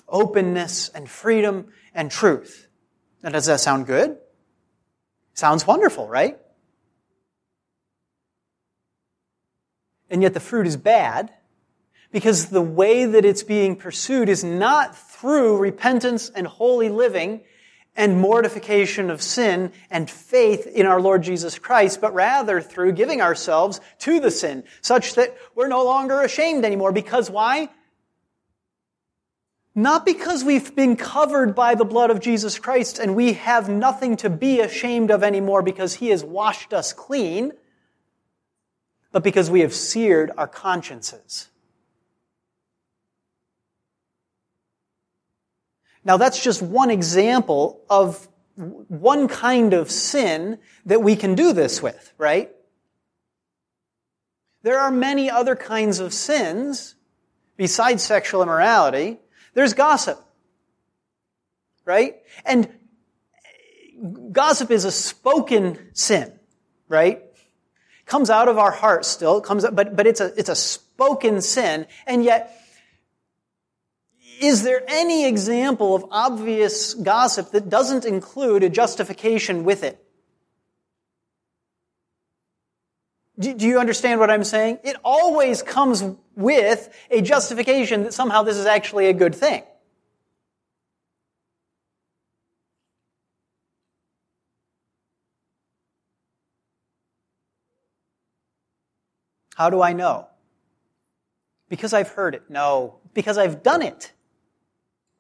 openness 0.09 0.89
and 0.89 1.11
freedom 1.11 1.73
and 1.93 2.09
truth. 2.09 2.69
Now, 3.21 3.31
does 3.31 3.47
that 3.47 3.59
sound 3.59 3.87
good? 3.87 4.17
Sounds 5.33 5.67
wonderful, 5.67 6.09
right? 6.09 6.39
And 10.09 10.23
yet 10.23 10.35
the 10.35 10.41
fruit 10.41 10.69
is 10.69 10.77
bad 10.77 11.33
because 12.13 12.47
the 12.47 12.63
way 12.63 13.05
that 13.05 13.25
it's 13.25 13.43
being 13.43 13.75
pursued 13.75 14.29
is 14.29 14.45
not 14.45 14.97
through 14.97 15.57
repentance 15.57 16.31
and 16.31 16.47
holy 16.47 16.91
living 16.91 17.41
and 17.97 18.21
mortification 18.21 19.11
of 19.11 19.21
sin 19.21 19.73
and 19.91 20.09
faith 20.09 20.69
in 20.69 20.87
our 20.87 21.01
Lord 21.01 21.25
Jesus 21.25 21.59
Christ, 21.59 22.01
but 22.01 22.15
rather 22.15 22.61
through 22.61 22.93
giving 22.93 23.21
ourselves 23.21 23.81
to 23.99 24.21
the 24.21 24.31
sin, 24.31 24.63
such 24.81 25.15
that 25.17 25.37
we're 25.57 25.67
no 25.67 25.85
longer 25.85 26.21
ashamed 26.21 26.65
anymore. 26.65 26.93
Because 26.93 27.29
why? 27.29 27.69
Not 29.75 30.07
because 30.07 30.45
we've 30.45 30.75
been 30.77 30.95
covered 30.95 31.55
by 31.55 31.75
the 31.75 31.85
blood 31.85 32.11
of 32.11 32.21
Jesus 32.21 32.59
Christ 32.59 32.99
and 32.99 33.17
we 33.17 33.33
have 33.33 33.69
nothing 33.69 34.17
to 34.19 34.31
be 34.31 34.61
ashamed 34.61 35.11
of 35.11 35.25
anymore 35.25 35.63
because 35.63 35.95
He 35.95 36.11
has 36.11 36.23
washed 36.23 36.73
us 36.73 36.93
clean, 36.93 37.53
but 39.11 39.25
because 39.25 39.51
we 39.51 39.61
have 39.61 39.75
seared 39.75 40.31
our 40.37 40.47
consciences. 40.47 41.49
Now 46.05 46.19
that's 46.19 46.41
just 46.43 46.63
one 46.63 46.91
example 46.91 47.81
of 47.91 48.29
one 48.57 49.27
kind 49.27 49.73
of 49.73 49.91
sin 49.91 50.59
that 50.87 51.03
we 51.03 51.17
can 51.17 51.35
do 51.35 51.53
this 51.53 51.83
with, 51.83 52.13
right? 52.19 52.51
There 54.63 54.79
are 54.79 54.93
many 54.93 55.29
other 55.29 55.57
kinds 55.57 55.99
of 55.99 56.15
sins 56.15 56.95
besides 57.57 58.05
sexual 58.05 58.43
immorality. 58.43 59.19
There's 59.55 59.73
gossip, 59.73 60.21
right? 61.85 62.17
And 62.45 62.69
gossip 64.33 64.71
is 64.71 64.85
a 64.85 64.93
spoken 64.93 65.79
sin, 65.93 66.33
right? 66.89 67.23
Comes 68.07 68.31
out 68.31 68.49
of 68.49 68.59
our 68.59 68.73
heart 68.73 69.05
still, 69.05 69.41
comes 69.41 69.65
out, 69.65 69.75
but, 69.75 69.97
but 69.97 70.07
it's 70.07 70.21
a, 70.21 70.33
it's 70.37 70.49
a 70.49 70.57
spoken 70.57 71.41
sin, 71.41 71.87
and 72.07 72.23
yet 72.23 72.61
is 74.41 74.63
there 74.63 74.83
any 74.89 75.27
example 75.27 75.95
of 75.95 76.05
obvious 76.11 76.95
gossip 76.95 77.53
that 77.53 77.69
doesn't 77.69 78.05
include 78.05 78.63
a 78.63 78.69
justification 78.69 79.65
with 79.65 79.83
it? 79.83 80.04
Do 83.39 83.67
you 83.67 83.81
understand 83.81 84.21
what 84.21 84.31
I'm 84.31 84.45
saying? 84.45 84.79
It 84.85 84.97
always 85.05 85.63
comes 85.63 86.05
with 86.37 86.89
a 87.11 87.21
justification 87.21 88.05
that 88.05 88.15
somehow 88.15 88.45
this 88.45 88.57
is 88.57 88.67
actually 88.67 89.07
a 89.07 89.13
good 89.13 89.35
thing. 89.35 89.65
How 99.57 99.71
do 99.71 99.83
I 99.83 99.93
know? 99.93 100.29
Because 101.69 101.93
I've 101.93 102.09
heard 102.09 102.35
it. 102.35 102.43
No, 102.49 103.01
because 103.15 103.39
I've 103.39 103.63
done 103.63 103.83
it. 103.83 104.13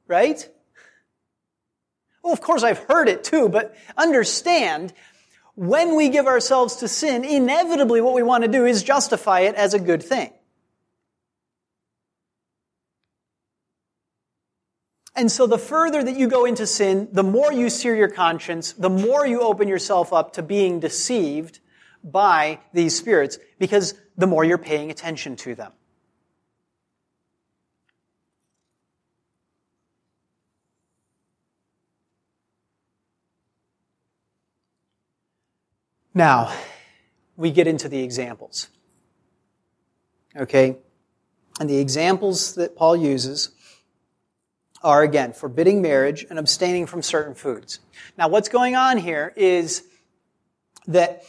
Right? 0.06 0.48
Well, 2.22 2.32
of 2.32 2.40
course 2.40 2.62
I've 2.62 2.78
heard 2.78 3.08
it 3.08 3.24
too, 3.24 3.48
but 3.48 3.76
understand, 3.96 4.92
when 5.54 5.94
we 5.96 6.08
give 6.08 6.26
ourselves 6.26 6.76
to 6.76 6.88
sin, 6.88 7.24
inevitably 7.24 8.00
what 8.00 8.14
we 8.14 8.22
want 8.22 8.42
to 8.44 8.50
do 8.50 8.66
is 8.66 8.82
justify 8.82 9.40
it 9.40 9.54
as 9.54 9.74
a 9.74 9.78
good 9.78 10.02
thing. 10.02 10.32
And 15.16 15.30
so 15.30 15.46
the 15.46 15.58
further 15.58 16.02
that 16.02 16.16
you 16.16 16.26
go 16.26 16.44
into 16.44 16.66
sin, 16.66 17.08
the 17.12 17.22
more 17.22 17.52
you 17.52 17.70
sear 17.70 17.94
your 17.94 18.08
conscience, 18.08 18.72
the 18.72 18.90
more 18.90 19.24
you 19.24 19.42
open 19.42 19.68
yourself 19.68 20.12
up 20.12 20.32
to 20.32 20.42
being 20.42 20.80
deceived 20.80 21.60
by 22.02 22.58
these 22.72 22.98
spirits, 22.98 23.38
because 23.58 23.94
the 24.16 24.26
more 24.26 24.44
you're 24.44 24.58
paying 24.58 24.90
attention 24.90 25.36
to 25.36 25.54
them. 25.54 25.72
Now, 36.14 36.54
we 37.36 37.50
get 37.50 37.66
into 37.66 37.88
the 37.88 38.02
examples. 38.02 38.68
Okay? 40.36 40.76
And 41.58 41.68
the 41.68 41.78
examples 41.78 42.54
that 42.54 42.76
Paul 42.76 42.96
uses 42.96 43.50
are, 44.82 45.02
again, 45.02 45.32
forbidding 45.32 45.82
marriage 45.82 46.24
and 46.28 46.38
abstaining 46.38 46.86
from 46.86 47.02
certain 47.02 47.34
foods. 47.34 47.80
Now, 48.16 48.28
what's 48.28 48.48
going 48.48 48.76
on 48.76 48.98
here 48.98 49.32
is 49.34 49.82
that 50.86 51.24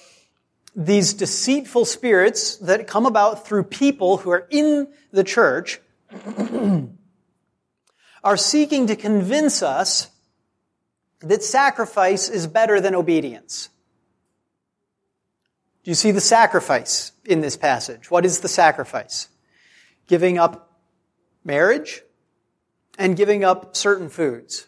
these 0.76 1.14
deceitful 1.14 1.86
spirits 1.86 2.58
that 2.58 2.86
come 2.86 3.06
about 3.06 3.48
through 3.48 3.64
people 3.64 4.18
who 4.18 4.30
are 4.30 4.46
in 4.50 4.88
the 5.12 5.24
church 5.24 5.80
are 8.24 8.38
seeking 8.38 8.88
to 8.88 8.96
convince 8.96 9.64
us 9.64 10.10
that 11.22 11.42
sacrifice 11.42 12.28
is 12.28 12.46
better 12.46 12.82
than 12.82 12.94
obedience. 12.94 13.70
Do 15.86 15.92
you 15.92 15.96
see 15.96 16.10
the 16.10 16.20
sacrifice 16.20 17.12
in 17.24 17.42
this 17.42 17.56
passage? 17.56 18.10
What 18.10 18.26
is 18.26 18.40
the 18.40 18.48
sacrifice? 18.48 19.30
Giving 20.08 20.40
up 20.40 20.82
marriage 21.44 22.02
and 22.98 23.16
giving 23.16 23.44
up 23.44 23.76
certain 23.76 24.10
foods. 24.10 24.66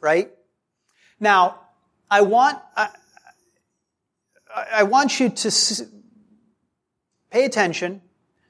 Right? 0.00 0.30
Now, 1.18 1.62
I 2.08 2.20
want, 2.20 2.60
I, 2.76 2.90
I 4.72 4.82
want 4.84 5.18
you 5.18 5.30
to 5.30 5.86
pay 7.30 7.44
attention 7.44 8.00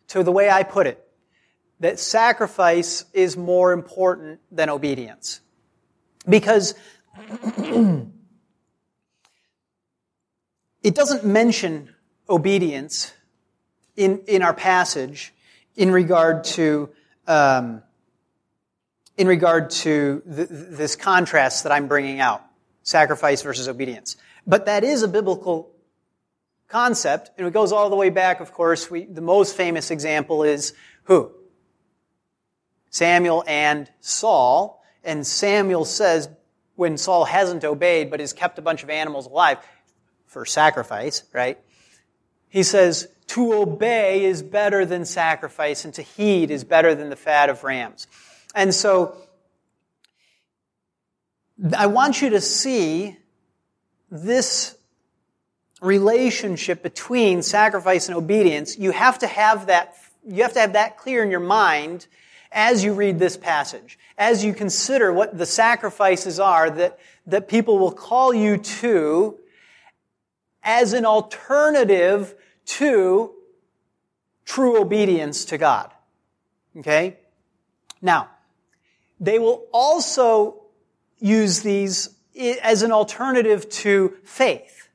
to 0.08 0.22
the 0.22 0.30
way 0.30 0.50
I 0.50 0.64
put 0.64 0.86
it. 0.86 1.02
That 1.80 1.98
sacrifice 1.98 3.06
is 3.14 3.38
more 3.38 3.72
important 3.72 4.40
than 4.52 4.68
obedience. 4.68 5.40
Because 6.28 6.74
it 10.82 10.94
doesn't 10.94 11.24
mention 11.24 11.94
obedience 12.28 13.12
in, 13.96 14.22
in 14.26 14.42
our 14.42 14.54
passage 14.54 15.34
in 15.76 15.90
regard 15.90 16.44
to 16.44 16.90
um, 17.26 17.82
in 19.18 19.26
regard 19.26 19.70
to 19.70 20.22
th- 20.24 20.48
this 20.50 20.96
contrast 20.96 21.64
that 21.64 21.72
I'm 21.72 21.88
bringing 21.88 22.20
out, 22.20 22.42
sacrifice 22.84 23.42
versus 23.42 23.68
obedience. 23.68 24.16
But 24.46 24.66
that 24.66 24.84
is 24.84 25.02
a 25.02 25.08
biblical 25.08 25.70
concept, 26.68 27.32
and 27.36 27.46
it 27.46 27.52
goes 27.52 27.72
all 27.72 27.90
the 27.90 27.96
way 27.96 28.10
back. 28.10 28.40
Of 28.40 28.52
course, 28.52 28.90
we, 28.90 29.04
the 29.04 29.20
most 29.20 29.56
famous 29.56 29.90
example 29.90 30.44
is 30.44 30.72
who? 31.04 31.32
Samuel 32.90 33.44
and 33.46 33.90
Saul. 34.00 34.82
And 35.04 35.26
Samuel 35.26 35.84
says, 35.84 36.28
when 36.76 36.96
Saul 36.96 37.24
hasn't 37.24 37.64
obeyed 37.64 38.10
but 38.10 38.20
has 38.20 38.32
kept 38.32 38.58
a 38.58 38.62
bunch 38.62 38.82
of 38.84 38.90
animals 38.90 39.26
alive, 39.26 39.58
for 40.28 40.44
sacrifice, 40.46 41.24
right? 41.32 41.58
He 42.48 42.62
says, 42.62 43.08
to 43.28 43.52
obey 43.54 44.24
is 44.24 44.42
better 44.42 44.86
than 44.86 45.04
sacrifice, 45.04 45.84
and 45.84 45.92
to 45.94 46.02
heed 46.02 46.50
is 46.50 46.64
better 46.64 46.94
than 46.94 47.10
the 47.10 47.16
fat 47.16 47.50
of 47.50 47.62
rams. 47.62 48.06
And 48.54 48.74
so, 48.74 49.16
I 51.76 51.86
want 51.86 52.22
you 52.22 52.30
to 52.30 52.40
see 52.40 53.16
this 54.10 54.76
relationship 55.80 56.82
between 56.82 57.42
sacrifice 57.42 58.08
and 58.08 58.16
obedience. 58.16 58.78
You 58.78 58.92
have 58.92 59.18
to 59.18 59.26
have 59.26 59.66
that, 59.66 59.94
you 60.26 60.42
have 60.42 60.54
to 60.54 60.60
have 60.60 60.72
that 60.72 60.96
clear 60.96 61.22
in 61.22 61.30
your 61.30 61.40
mind 61.40 62.06
as 62.50 62.82
you 62.82 62.94
read 62.94 63.18
this 63.18 63.36
passage, 63.36 63.98
as 64.16 64.44
you 64.44 64.54
consider 64.54 65.12
what 65.12 65.36
the 65.36 65.46
sacrifices 65.46 66.40
are 66.40 66.70
that, 66.70 66.98
that 67.26 67.48
people 67.48 67.78
will 67.78 67.92
call 67.92 68.32
you 68.32 68.56
to 68.56 69.38
as 70.68 70.92
an 70.92 71.06
alternative 71.06 72.34
to 72.66 73.32
true 74.44 74.78
obedience 74.78 75.46
to 75.46 75.56
God. 75.56 75.90
Okay? 76.76 77.16
Now, 78.02 78.28
they 79.18 79.38
will 79.38 79.64
also 79.72 80.60
use 81.18 81.60
these 81.60 82.10
as 82.62 82.82
an 82.82 82.92
alternative 82.92 83.66
to 83.70 84.12
faith. 84.24 84.90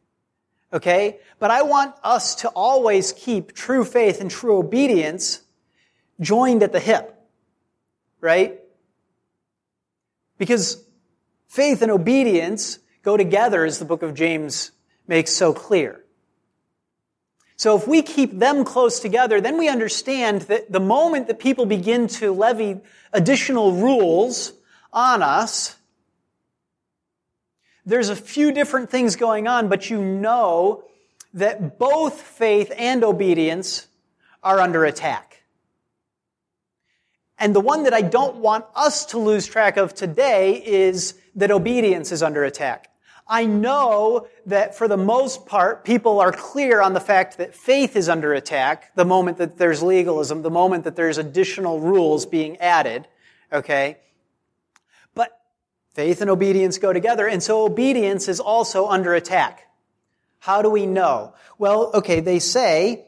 Okay? 0.72 1.18
But 1.40 1.50
I 1.50 1.64
want 1.64 1.96
us 2.04 2.36
to 2.36 2.50
always 2.50 3.12
keep 3.12 3.54
true 3.54 3.84
faith 3.84 4.22
and 4.22 4.30
true 4.30 4.60
obedience 4.60 5.42
joined 6.22 6.62
at 6.62 6.72
the 6.72 6.80
hip. 6.80 7.20
Right? 8.22 8.60
Because 10.38 10.84
faith 11.48 11.82
and 11.82 11.92
obedience 11.92 12.78
go 13.02 13.18
together 13.18 13.66
as 13.66 13.80
the 13.80 13.86
book 13.86 14.04
of 14.04 14.14
James 14.14 14.72
makes 15.08 15.32
so 15.32 15.54
clear. 15.54 16.04
So 17.56 17.78
if 17.78 17.88
we 17.88 18.02
keep 18.02 18.38
them 18.38 18.66
close 18.66 19.00
together, 19.00 19.40
then 19.40 19.58
we 19.58 19.70
understand 19.70 20.42
that 20.44 20.72
the 20.72 20.80
moment 20.80 21.28
that 21.28 21.40
people 21.40 21.66
begin 21.66 22.08
to 22.08 22.32
levy 22.32 22.82
additional 23.14 23.74
rules 23.74 24.54
on 24.92 25.22
us, 25.22 25.78
there's 27.86 28.10
a 28.10 28.16
few 28.16 28.52
different 28.52 28.90
things 28.90 29.16
going 29.16 29.48
on, 29.48 29.70
but 29.70 29.90
you 29.90 30.02
know 30.02 30.84
that 31.34 31.78
both 31.80 32.22
faith 32.22 32.72
and 32.78 33.04
obedience 33.04 33.88
are 34.42 34.60
under 34.60 34.86
attack. 34.86 35.44
And 37.38 37.56
the 37.56 37.60
one 37.60 37.84
that 37.84 37.94
I 37.94 38.02
don't 38.02 38.38
want 38.38 38.66
us 38.76 39.06
to 39.08 39.20
lose 39.20 39.48
track 39.48 39.78
of 39.78 39.94
today 39.94 40.64
is 40.64 41.16
that 41.36 41.52
obedience 41.52 42.12
is 42.12 42.24
under 42.24 42.44
attack. 42.44 42.90
I 43.28 43.46
know 43.46 44.28
that 44.46 44.76
for 44.76 44.88
the 44.88 44.98
most 44.98 45.46
part, 45.46 45.86
people 45.86 46.20
are 46.20 46.32
clear 46.32 46.82
on 46.82 46.94
the 46.94 47.00
fact 47.00 47.38
that 47.38 47.56
faith 47.56 47.96
is 47.96 48.10
under 48.10 48.34
attack 48.34 48.94
the 48.96 49.06
moment 49.06 49.38
that 49.38 49.58
there's 49.58 49.82
legalism, 49.82 50.42
the 50.42 50.50
moment 50.50 50.84
that 50.84 50.96
there's 50.96 51.18
additional 51.18 51.80
rules 51.80 52.26
being 52.26 52.58
added. 52.58 53.08
Okay? 53.52 53.98
But 55.16 55.40
faith 55.94 56.22
and 56.22 56.30
obedience 56.30 56.78
go 56.78 56.92
together, 56.92 57.28
and 57.28 57.42
so 57.42 57.66
obedience 57.66 58.28
is 58.28 58.40
also 58.40 58.88
under 58.88 59.14
attack. 59.14 59.70
How 60.40 60.62
do 60.62 60.70
we 60.70 60.86
know? 60.86 61.34
Well, 61.58 61.92
okay, 61.94 62.20
they 62.20 62.40
say 62.40 63.06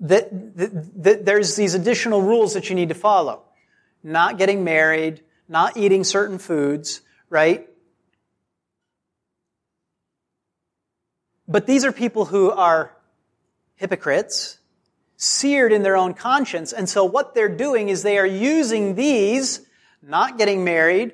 that, 0.00 0.56
that, 0.56 1.02
that 1.04 1.24
there's 1.24 1.54
these 1.54 1.74
additional 1.74 2.22
rules 2.22 2.54
that 2.54 2.68
you 2.68 2.74
need 2.74 2.88
to 2.88 2.96
follow. 2.96 3.44
Not 4.02 4.38
getting 4.38 4.64
married, 4.64 5.22
not 5.48 5.76
eating 5.76 6.02
certain 6.02 6.38
foods, 6.38 7.02
right? 7.28 7.69
But 11.50 11.66
these 11.66 11.84
are 11.84 11.90
people 11.90 12.26
who 12.26 12.52
are 12.52 12.96
hypocrites, 13.74 14.58
seared 15.16 15.72
in 15.72 15.82
their 15.82 15.96
own 15.96 16.14
conscience. 16.14 16.72
And 16.72 16.88
so 16.88 17.04
what 17.04 17.34
they're 17.34 17.48
doing 17.48 17.88
is 17.88 18.04
they 18.04 18.18
are 18.18 18.26
using 18.26 18.94
these, 18.94 19.60
not 20.00 20.38
getting 20.38 20.62
married 20.62 21.12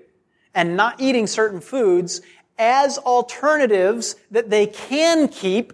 and 0.55 0.77
not 0.77 1.01
eating 1.01 1.27
certain 1.27 1.61
foods, 1.61 2.21
as 2.59 2.99
alternatives 2.99 4.17
that 4.31 4.51
they 4.51 4.67
can 4.67 5.29
keep 5.29 5.73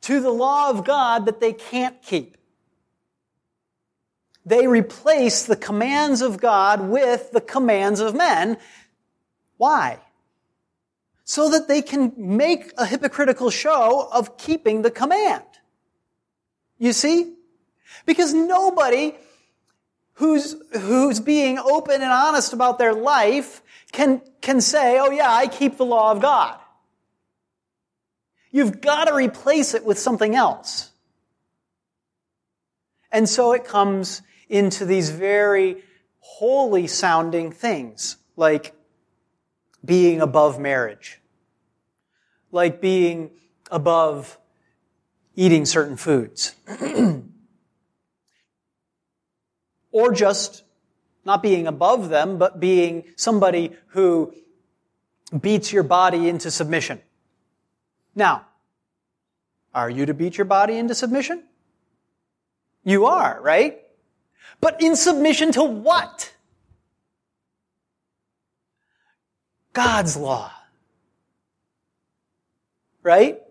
to 0.00 0.20
the 0.20 0.30
law 0.30 0.70
of 0.70 0.84
God 0.84 1.26
that 1.26 1.40
they 1.40 1.52
can't 1.52 2.00
keep. 2.02 2.36
They 4.46 4.66
replace 4.66 5.44
the 5.44 5.56
commands 5.56 6.22
of 6.22 6.40
God 6.40 6.80
with 6.80 7.32
the 7.32 7.40
commands 7.40 8.00
of 8.00 8.14
men. 8.14 8.56
Why? 9.56 9.98
So 11.28 11.50
that 11.50 11.66
they 11.66 11.82
can 11.82 12.12
make 12.16 12.72
a 12.78 12.86
hypocritical 12.86 13.50
show 13.50 14.08
of 14.12 14.38
keeping 14.38 14.82
the 14.82 14.92
command. 14.92 15.42
You 16.78 16.92
see? 16.92 17.34
Because 18.06 18.32
nobody 18.32 19.12
who's, 20.14 20.54
who's 20.72 21.18
being 21.18 21.58
open 21.58 21.96
and 21.96 22.12
honest 22.12 22.52
about 22.52 22.78
their 22.78 22.94
life 22.94 23.60
can, 23.90 24.22
can 24.40 24.60
say, 24.60 25.00
oh 25.00 25.10
yeah, 25.10 25.28
I 25.28 25.48
keep 25.48 25.78
the 25.78 25.84
law 25.84 26.12
of 26.12 26.22
God. 26.22 26.60
You've 28.52 28.80
got 28.80 29.06
to 29.06 29.14
replace 29.14 29.74
it 29.74 29.84
with 29.84 29.98
something 29.98 30.36
else. 30.36 30.92
And 33.10 33.28
so 33.28 33.52
it 33.52 33.64
comes 33.64 34.22
into 34.48 34.84
these 34.84 35.10
very 35.10 35.82
holy 36.20 36.86
sounding 36.86 37.50
things, 37.50 38.16
like 38.36 38.75
being 39.86 40.20
above 40.20 40.58
marriage, 40.58 41.20
like 42.52 42.80
being 42.80 43.30
above 43.70 44.38
eating 45.34 45.64
certain 45.64 45.96
foods, 45.96 46.54
or 49.92 50.12
just 50.12 50.64
not 51.24 51.42
being 51.42 51.66
above 51.66 52.08
them, 52.08 52.38
but 52.38 52.60
being 52.60 53.04
somebody 53.16 53.72
who 53.88 54.32
beats 55.40 55.72
your 55.72 55.82
body 55.82 56.28
into 56.28 56.50
submission. 56.50 57.00
Now, 58.14 58.46
are 59.74 59.90
you 59.90 60.06
to 60.06 60.14
beat 60.14 60.38
your 60.38 60.44
body 60.46 60.78
into 60.78 60.94
submission? 60.94 61.42
You 62.84 63.06
are, 63.06 63.38
right? 63.42 63.80
But 64.60 64.80
in 64.80 64.96
submission 64.96 65.52
to 65.52 65.64
what? 65.64 66.32
God's 69.76 70.16
law. 70.16 70.50
Right? 73.02 73.42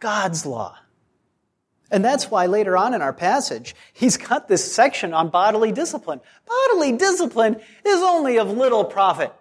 God's 0.00 0.44
law. 0.44 0.76
And 1.92 2.04
that's 2.04 2.28
why 2.28 2.46
later 2.46 2.76
on 2.76 2.92
in 2.92 3.02
our 3.02 3.12
passage, 3.12 3.76
he's 3.92 4.16
got 4.16 4.48
this 4.48 4.72
section 4.72 5.14
on 5.14 5.28
bodily 5.28 5.70
discipline. 5.70 6.20
Bodily 6.44 6.90
discipline 6.96 7.60
is 7.86 8.02
only 8.02 8.40
of 8.40 8.50
little 8.50 8.84
profit. 8.84 9.32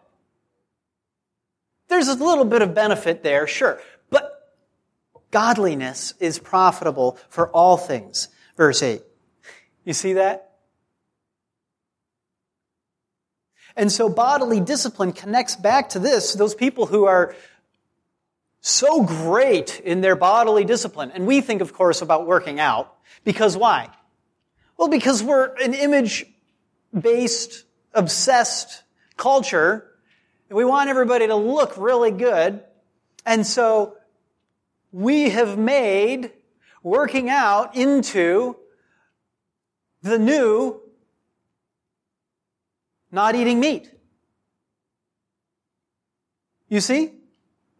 There's 1.88 2.10
a 2.10 2.14
little 2.14 2.46
bit 2.46 2.62
of 2.62 2.76
benefit 2.76 3.24
there, 3.24 3.48
sure. 3.48 3.82
But 4.12 4.54
godliness 5.32 6.14
is 6.20 6.38
profitable 6.38 7.18
for 7.28 7.50
all 7.50 7.76
things. 7.76 8.28
Verse 8.56 8.84
8. 8.84 9.02
You 9.84 9.94
see 9.94 10.14
that? 10.14 10.47
And 13.78 13.92
so 13.92 14.10
bodily 14.10 14.60
discipline 14.60 15.14
connects 15.14 15.56
back 15.56 15.90
to 15.90 16.00
this, 16.00 16.34
those 16.34 16.56
people 16.56 16.88
who 16.88 17.06
are 17.06 17.36
so 18.60 19.04
great 19.04 19.80
in 19.80 20.02
their 20.02 20.16
bodily 20.16 20.66
discipline. 20.66 21.12
And 21.12 21.28
we 21.28 21.42
think, 21.42 21.62
of 21.62 21.74
course, 21.74 22.02
about 22.02 22.26
working 22.26 22.60
out. 22.60 22.94
Because 23.24 23.56
why? 23.56 23.90
Well, 24.78 24.88
because 24.88 25.22
we're 25.22 25.56
an 25.58 25.76
image 25.76 26.26
based, 27.00 27.66
obsessed 27.94 28.82
culture. 29.16 29.88
We 30.50 30.66
want 30.66 30.90
everybody 30.90 31.28
to 31.28 31.36
look 31.36 31.78
really 31.78 32.12
good. 32.12 32.64
And 33.28 33.46
so 33.46 33.96
we 34.92 35.30
have 35.30 35.56
made 35.56 36.32
working 36.82 37.30
out 37.30 37.76
into 37.76 38.56
the 40.02 40.18
new 40.18 40.82
not 43.18 43.34
eating 43.34 43.60
meat. 43.60 43.92
You 46.70 46.80
see? 46.82 47.14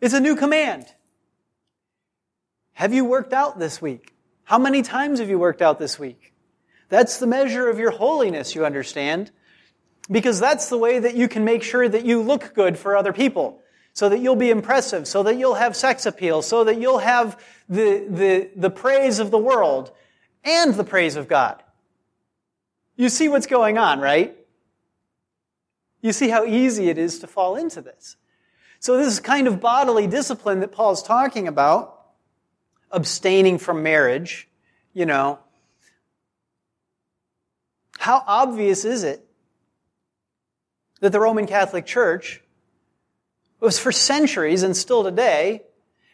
It's 0.02 0.16
a 0.16 0.20
new 0.20 0.36
command. 0.36 0.88
Have 2.74 2.92
you 2.92 3.06
worked 3.06 3.34
out 3.34 3.60
this 3.60 3.80
week? 3.80 4.16
How 4.46 4.58
many 4.58 4.82
times 4.82 5.20
have 5.20 5.30
you 5.30 5.38
worked 5.38 5.62
out 5.62 5.78
this 5.78 6.00
week? 6.00 6.34
That's 6.90 7.20
the 7.20 7.28
measure 7.28 7.70
of 7.70 7.78
your 7.78 7.92
holiness, 7.92 8.56
you 8.56 8.66
understand. 8.66 9.30
Because 10.10 10.40
that's 10.40 10.70
the 10.70 10.78
way 10.80 10.98
that 10.98 11.14
you 11.14 11.28
can 11.28 11.46
make 11.46 11.62
sure 11.62 11.88
that 11.88 12.04
you 12.04 12.24
look 12.24 12.56
good 12.56 12.76
for 12.76 12.98
other 12.98 13.14
people. 13.14 13.62
So 13.94 14.10
that 14.10 14.20
you'll 14.20 14.36
be 14.36 14.50
impressive, 14.50 15.08
so 15.08 15.22
that 15.22 15.38
you'll 15.38 15.56
have 15.56 15.76
sex 15.76 16.08
appeal, 16.08 16.42
so 16.42 16.64
that 16.64 16.82
you'll 16.82 16.98
have 16.98 17.40
the, 17.70 18.08
the, 18.10 18.50
the 18.56 18.70
praise 18.72 19.20
of 19.20 19.30
the 19.30 19.38
world 19.38 19.92
and 20.44 20.74
the 20.74 20.84
praise 20.84 21.16
of 21.16 21.28
God. 21.28 21.62
You 22.96 23.10
see 23.10 23.30
what's 23.30 23.48
going 23.48 23.78
on, 23.78 24.00
right? 24.00 24.37
You 26.02 26.14
see 26.14 26.30
how 26.30 26.46
easy 26.46 26.90
it 26.90 26.98
is 26.98 27.20
to 27.20 27.28
fall 27.28 27.56
into 27.56 27.82
this. 27.82 28.18
So 28.80 28.98
this 28.98 29.08
is 29.08 29.20
kind 29.20 29.48
of 29.48 29.60
bodily 29.60 30.08
discipline 30.08 30.60
that 30.60 30.72
Paul's 30.72 31.02
talking 31.02 31.48
about, 31.48 32.00
abstaining 32.92 33.58
from 33.58 33.84
marriage, 33.84 34.48
you 34.94 35.06
know. 35.06 35.40
How 37.98 38.24
obvious 38.28 38.86
is 38.86 39.04
it 39.04 39.26
that 41.02 41.12
the 41.12 41.20
Roman 41.20 41.48
Catholic 41.48 41.86
Church 41.86 42.42
was 43.60 43.80
for 43.80 43.92
centuries 43.92 44.64
and 44.64 44.78
still 44.78 45.04
today 45.04 45.64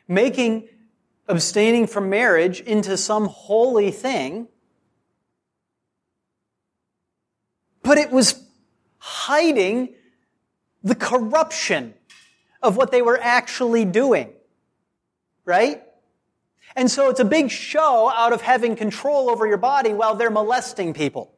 making 0.08 0.70
abstaining 1.28 1.88
from 1.88 2.10
marriage 2.10 2.60
into 2.62 2.98
some 2.98 3.28
holy 3.28 3.92
thing, 3.92 4.48
but 7.82 7.98
it 7.98 8.12
was 8.12 8.43
hiding 9.06 9.94
the 10.82 10.96
corruption 10.96 11.94
of 12.62 12.78
what 12.78 12.90
they 12.90 13.02
were 13.02 13.20
actually 13.22 13.84
doing. 13.84 14.32
Right? 15.44 15.84
And 16.78 16.90
so 16.90 17.10
it's 17.10 17.20
a 17.20 17.26
big 17.26 17.52
show 17.52 18.10
out 18.10 18.32
of 18.32 18.42
having 18.42 18.78
control 18.78 19.30
over 19.30 19.46
your 19.46 19.58
body 19.58 19.94
while 19.94 20.16
they're 20.16 20.30
molesting 20.30 20.94
people. 20.94 21.34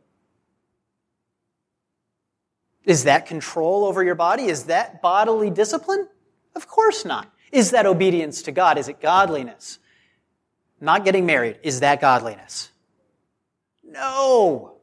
Is 2.84 3.05
that 3.05 3.26
control 3.26 3.84
over 3.86 4.03
your 4.03 4.13
body? 4.13 4.43
Is 4.43 4.66
that 4.66 5.01
bodily 5.01 5.49
discipline? 5.49 6.07
Of 6.55 6.68
course 6.68 7.03
not. 7.03 7.34
Is 7.51 7.72
that 7.72 7.88
obedience 7.88 8.43
to 8.43 8.51
God? 8.51 8.78
Is 8.78 8.89
it 8.89 9.01
godliness? 9.01 9.80
Not 10.80 11.03
getting 11.03 11.26
married, 11.26 11.57
is 11.63 11.80
that 11.80 11.99
godliness? 11.99 12.70
No. 13.84 14.74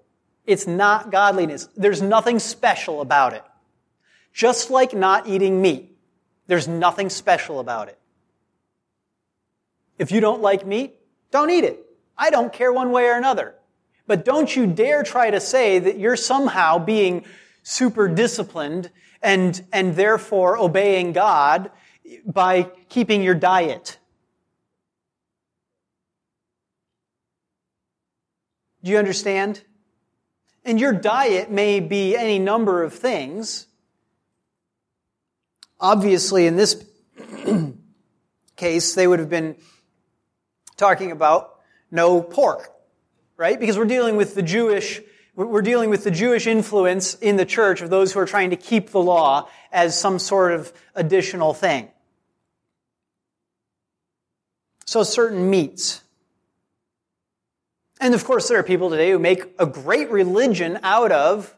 It's 0.46 0.66
not 0.66 1.10
godliness. 1.10 1.68
There's 1.76 2.02
nothing 2.02 2.38
special 2.38 3.00
about 3.00 3.32
it. 3.32 3.44
Just 4.32 4.70
like 4.70 4.94
not 4.94 5.26
eating 5.26 5.60
meat, 5.62 5.96
there's 6.46 6.66
nothing 6.66 7.10
special 7.10 7.60
about 7.60 7.88
it. 7.88 7.98
If 9.98 10.10
you 10.10 10.20
don't 10.20 10.42
like 10.42 10.66
meat, 10.66 10.96
don't 11.30 11.50
eat 11.50 11.64
it. 11.64 11.84
I 12.16 12.30
don't 12.30 12.52
care 12.52 12.72
one 12.72 12.90
way 12.90 13.06
or 13.06 13.16
another. 13.16 13.54
But 14.06 14.24
don't 14.24 14.54
you 14.54 14.66
dare 14.66 15.02
try 15.02 15.30
to 15.30 15.40
say 15.40 15.78
that 15.78 15.98
you're 15.98 16.16
somehow 16.16 16.78
being 16.78 17.24
super 17.62 18.08
disciplined 18.08 18.90
and, 19.22 19.64
and 19.72 19.94
therefore 19.94 20.58
obeying 20.58 21.12
God 21.12 21.70
by 22.26 22.64
keeping 22.88 23.22
your 23.22 23.34
diet. 23.34 23.98
Do 28.82 28.90
you 28.90 28.98
understand? 28.98 29.62
And 30.64 30.78
your 30.78 30.92
diet 30.92 31.50
may 31.50 31.80
be 31.80 32.16
any 32.16 32.38
number 32.38 32.82
of 32.82 32.94
things. 32.94 33.66
Obviously, 35.80 36.46
in 36.46 36.56
this 36.56 36.84
case, 38.56 38.94
they 38.94 39.06
would 39.06 39.18
have 39.18 39.30
been 39.30 39.56
talking 40.76 41.10
about 41.10 41.58
no 41.90 42.22
pork, 42.22 42.70
right? 43.36 43.58
Because 43.58 43.76
we're 43.76 43.84
dealing 43.84 44.16
with 44.16 44.34
the 44.36 44.42
Jewish, 44.42 45.00
we're 45.34 45.62
dealing 45.62 45.90
with 45.90 46.04
the 46.04 46.10
Jewish 46.10 46.46
influence 46.46 47.14
in 47.14 47.36
the 47.36 47.44
church 47.44 47.82
of 47.82 47.90
those 47.90 48.12
who 48.12 48.20
are 48.20 48.26
trying 48.26 48.50
to 48.50 48.56
keep 48.56 48.90
the 48.90 49.00
law 49.00 49.48
as 49.72 49.98
some 49.98 50.20
sort 50.20 50.52
of 50.52 50.72
additional 50.94 51.54
thing. 51.54 51.88
So 54.86 55.02
certain 55.02 55.50
meats. 55.50 56.02
And 58.02 58.14
of 58.14 58.24
course, 58.24 58.48
there 58.48 58.58
are 58.58 58.64
people 58.64 58.90
today 58.90 59.12
who 59.12 59.20
make 59.20 59.44
a 59.60 59.64
great 59.64 60.10
religion 60.10 60.80
out 60.82 61.12
of 61.12 61.56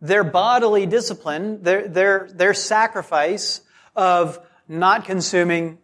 their 0.00 0.22
bodily 0.22 0.86
discipline, 0.86 1.64
their, 1.64 1.88
their, 1.88 2.28
their 2.32 2.54
sacrifice 2.54 3.62
of 3.96 4.38
not 4.68 5.06
consuming 5.06 5.78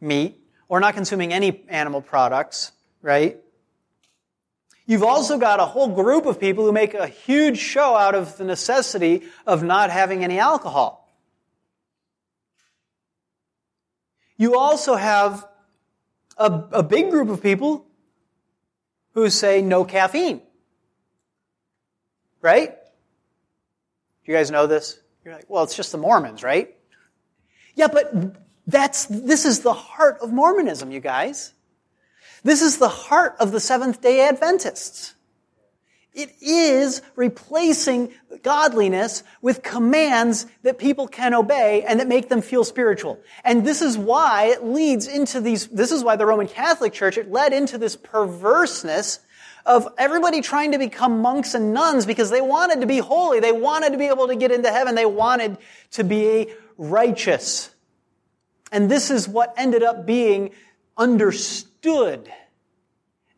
meat 0.00 0.40
or 0.66 0.80
not 0.80 0.94
consuming 0.94 1.34
any 1.34 1.62
animal 1.68 2.00
products, 2.00 2.72
right? 3.02 3.36
You've 4.86 5.02
also 5.02 5.36
got 5.36 5.60
a 5.60 5.66
whole 5.66 5.88
group 5.88 6.24
of 6.24 6.40
people 6.40 6.64
who 6.64 6.72
make 6.72 6.94
a 6.94 7.06
huge 7.06 7.58
show 7.58 7.94
out 7.94 8.14
of 8.14 8.38
the 8.38 8.44
necessity 8.44 9.24
of 9.46 9.62
not 9.62 9.90
having 9.90 10.24
any 10.24 10.38
alcohol. 10.38 11.06
You 14.38 14.56
also 14.56 14.94
have 14.94 15.46
a, 16.38 16.64
a 16.72 16.82
big 16.82 17.10
group 17.10 17.28
of 17.28 17.42
people 17.42 17.85
who 19.16 19.30
say 19.30 19.62
no 19.62 19.84
caffeine. 19.84 20.42
Right? 22.42 22.70
Do 22.70 24.32
you 24.32 24.36
guys 24.36 24.50
know 24.50 24.68
this? 24.68 25.00
You're 25.24 25.34
like, 25.34 25.46
well, 25.48 25.64
it's 25.64 25.74
just 25.74 25.90
the 25.90 25.98
Mormons, 25.98 26.42
right? 26.42 26.76
Yeah, 27.74 27.88
but 27.88 28.36
that's, 28.66 29.06
this 29.06 29.46
is 29.46 29.60
the 29.60 29.72
heart 29.72 30.18
of 30.20 30.32
Mormonism, 30.32 30.92
you 30.92 31.00
guys. 31.00 31.54
This 32.44 32.60
is 32.60 32.76
the 32.76 32.90
heart 32.90 33.36
of 33.40 33.52
the 33.52 33.58
Seventh 33.58 34.02
day 34.02 34.20
Adventists. 34.20 35.14
It 36.16 36.34
is 36.40 37.02
replacing 37.14 38.10
godliness 38.42 39.22
with 39.42 39.62
commands 39.62 40.46
that 40.62 40.78
people 40.78 41.06
can 41.06 41.34
obey 41.34 41.82
and 41.82 42.00
that 42.00 42.08
make 42.08 42.30
them 42.30 42.40
feel 42.40 42.64
spiritual. 42.64 43.20
And 43.44 43.66
this 43.66 43.82
is 43.82 43.98
why 43.98 44.46
it 44.46 44.64
leads 44.64 45.06
into 45.06 45.42
these, 45.42 45.66
this 45.66 45.92
is 45.92 46.02
why 46.02 46.16
the 46.16 46.24
Roman 46.24 46.48
Catholic 46.48 46.94
Church, 46.94 47.18
it 47.18 47.30
led 47.30 47.52
into 47.52 47.76
this 47.76 47.96
perverseness 47.96 49.20
of 49.66 49.88
everybody 49.98 50.40
trying 50.40 50.72
to 50.72 50.78
become 50.78 51.20
monks 51.20 51.52
and 51.52 51.74
nuns 51.74 52.06
because 52.06 52.30
they 52.30 52.40
wanted 52.40 52.80
to 52.80 52.86
be 52.86 52.96
holy. 52.96 53.40
They 53.40 53.52
wanted 53.52 53.92
to 53.92 53.98
be 53.98 54.06
able 54.06 54.28
to 54.28 54.36
get 54.36 54.50
into 54.50 54.72
heaven. 54.72 54.94
They 54.94 55.04
wanted 55.04 55.58
to 55.92 56.04
be 56.04 56.50
righteous. 56.78 57.68
And 58.72 58.90
this 58.90 59.10
is 59.10 59.28
what 59.28 59.52
ended 59.58 59.82
up 59.82 60.06
being 60.06 60.52
understood 60.96 62.32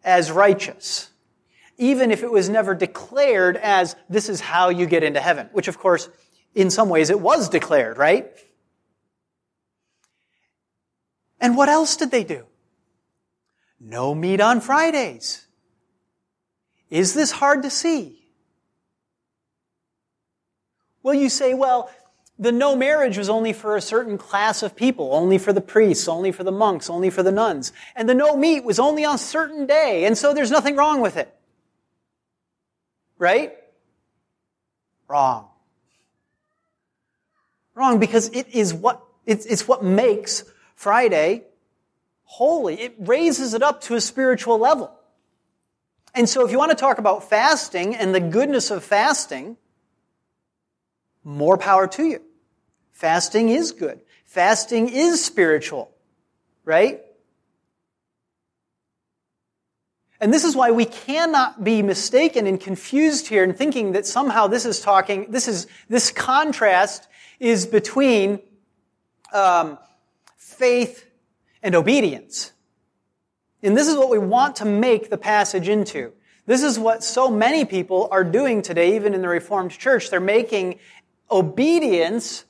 as 0.05 0.31
righteous 0.31 1.11
even 1.79 2.11
if 2.11 2.23
it 2.23 2.31
was 2.31 2.49
never 2.49 2.75
declared 2.75 3.57
as 3.57 3.97
this 4.11 4.29
is 4.29 4.41
how 4.41 4.69
you 4.69 4.85
get 4.85 5.05
into 5.05 5.21
heaven, 5.21 5.49
which 5.53 5.69
of 5.69 5.79
course, 5.79 6.11
in 6.55 6.71
some 6.71 6.89
ways 6.89 7.09
it 7.09 7.21
was 7.21 7.49
declared, 7.49 7.97
right? 7.97 8.31
And 11.41 11.57
what 11.57 11.69
else 11.69 11.97
did 11.97 12.11
they 12.11 12.25
do? 12.25 12.47
No 13.81 14.15
meat 14.15 14.41
on 14.41 14.61
Fridays. 14.61 15.47
Is 16.91 17.15
this 17.15 17.31
hard 17.31 17.63
to 17.63 17.71
see? 17.71 18.19
Well, 21.03 21.15
you 21.15 21.29
say, 21.29 21.55
well, 21.55 21.91
the 22.41 22.51
no 22.51 22.75
marriage 22.75 23.17
was 23.17 23.29
only 23.29 23.53
for 23.53 23.77
a 23.77 23.81
certain 23.81 24.19
class 24.19 24.63
of 24.63 24.75
people, 24.75 25.15
only 25.15 25.39
for 25.39 25.53
the 25.53 25.61
priests, 25.61 26.09
only 26.09 26.33
for 26.33 26.43
the 26.43 26.53
monks, 26.53 26.91
only 26.91 27.11
for 27.11 27.23
the 27.23 27.33
nuns. 27.33 27.73
And 27.95 28.09
the 28.09 28.15
no 28.15 28.37
meat 28.37 28.65
was 28.65 28.81
only 28.81 29.05
on 29.05 29.15
a 29.15 29.19
certain 29.19 29.67
day, 29.67 30.05
and 30.05 30.19
so 30.19 30.35
there's 30.35 30.51
nothing 30.51 30.75
wrong 30.75 31.01
with 31.01 31.17
it. 31.17 31.38
Right? 33.19 33.57
Wrong. 35.09 35.49
Wrong 37.75 37.99
because 37.99 38.29
it 38.31 38.49
is 38.49 38.75
what, 38.75 39.03
it's, 39.27 39.47
it's 39.47 39.67
what 39.67 39.85
makes 39.85 40.45
Friday 40.75 41.45
holy. 42.25 42.81
It 42.81 42.95
raises 42.99 43.55
it 43.55 43.63
up 43.63 43.81
to 43.83 43.95
a 43.95 44.01
spiritual 44.01 44.59
level. 44.59 44.93
And 46.15 46.29
so 46.29 46.45
if 46.45 46.53
you 46.53 46.59
want 46.59 46.71
to 46.71 46.77
talk 46.77 46.99
about 46.99 47.29
fasting 47.29 47.97
and 47.97 48.15
the 48.15 48.21
goodness 48.21 48.71
of 48.71 48.85
fasting, 48.85 49.57
more 51.25 51.57
power 51.57 51.87
to 51.87 52.05
you. 52.05 52.23
Fasting 52.93 53.49
is 53.49 53.73
good. 53.73 54.01
Fasting 54.25 54.89
is 54.89 55.25
spiritual. 55.25 55.91
Right? 56.65 57.01
And 60.21 60.35
this 60.35 60.45
is 60.45 60.57
why 60.57 60.73
we 60.73 60.85
cannot 60.85 61.63
be 61.63 61.81
mistaken 61.83 62.47
and 62.47 62.61
confused 62.61 63.29
here 63.29 63.45
in 63.45 63.55
thinking 63.55 63.93
that 63.93 64.05
somehow 64.05 64.49
this 64.49 64.67
is 64.67 64.81
talking, 64.81 65.31
this 65.31 65.47
is, 65.47 65.69
this 65.89 66.11
contrast 66.11 67.09
is 67.39 67.67
between 67.67 68.41
um, 69.33 69.79
faith 70.37 71.07
and 71.63 71.75
obedience. 71.75 72.53
And 73.63 73.77
this 73.77 73.89
is 73.89 73.97
what 73.97 74.11
we 74.11 74.19
want 74.19 74.57
to 74.57 74.65
make 74.65 75.11
the 75.11 75.19
passage 75.19 75.69
into. 75.69 76.13
This 76.47 76.63
is 76.63 76.79
what 76.79 77.05
so 77.05 77.31
many 77.31 77.65
people 77.65 78.09
are 78.11 78.25
doing 78.25 78.63
today, 78.63 78.97
even 78.97 79.15
in 79.15 79.23
the 79.23 79.29
Reformed 79.29 79.71
Church. 79.71 80.11
They're 80.11 80.21
making 80.21 80.79
obedience 81.31 82.45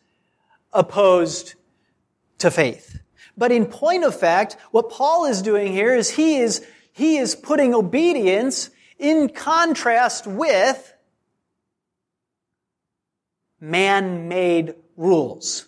opposed 0.72 1.54
to 2.38 2.50
faith. 2.50 3.00
But 3.36 3.52
in 3.52 3.66
point 3.66 4.04
of 4.04 4.18
fact, 4.18 4.56
what 4.70 4.90
Paul 4.90 5.26
is 5.26 5.42
doing 5.42 5.72
here 5.72 5.94
is 5.94 6.10
he 6.10 6.38
is 6.38 6.64
he 6.98 7.16
is 7.16 7.36
putting 7.36 7.74
obedience 7.74 8.70
in 8.98 9.28
contrast 9.28 10.26
with 10.26 10.92
man-made 13.60 14.74
rules. 14.96 15.66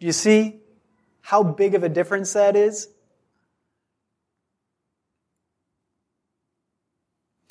Do 0.00 0.06
you 0.06 0.12
see 0.12 0.60
how 1.20 1.42
big 1.42 1.74
of 1.74 1.82
a 1.82 1.90
difference 1.90 2.32
that 2.32 2.56
is? 2.56 2.88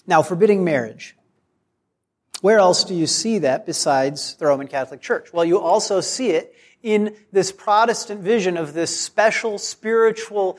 Now, 0.07 0.23
forbidding 0.23 0.63
marriage. 0.63 1.15
Where 2.41 2.57
else 2.57 2.83
do 2.85 2.95
you 2.95 3.05
see 3.05 3.37
that 3.37 3.67
besides 3.67 4.33
the 4.37 4.47
Roman 4.47 4.67
Catholic 4.67 4.99
Church? 4.99 5.31
Well, 5.31 5.45
you 5.45 5.59
also 5.59 6.01
see 6.01 6.31
it 6.31 6.55
in 6.81 7.15
this 7.31 7.51
Protestant 7.51 8.21
vision 8.21 8.57
of 8.57 8.73
this 8.73 8.99
special 8.99 9.59
spiritual 9.59 10.57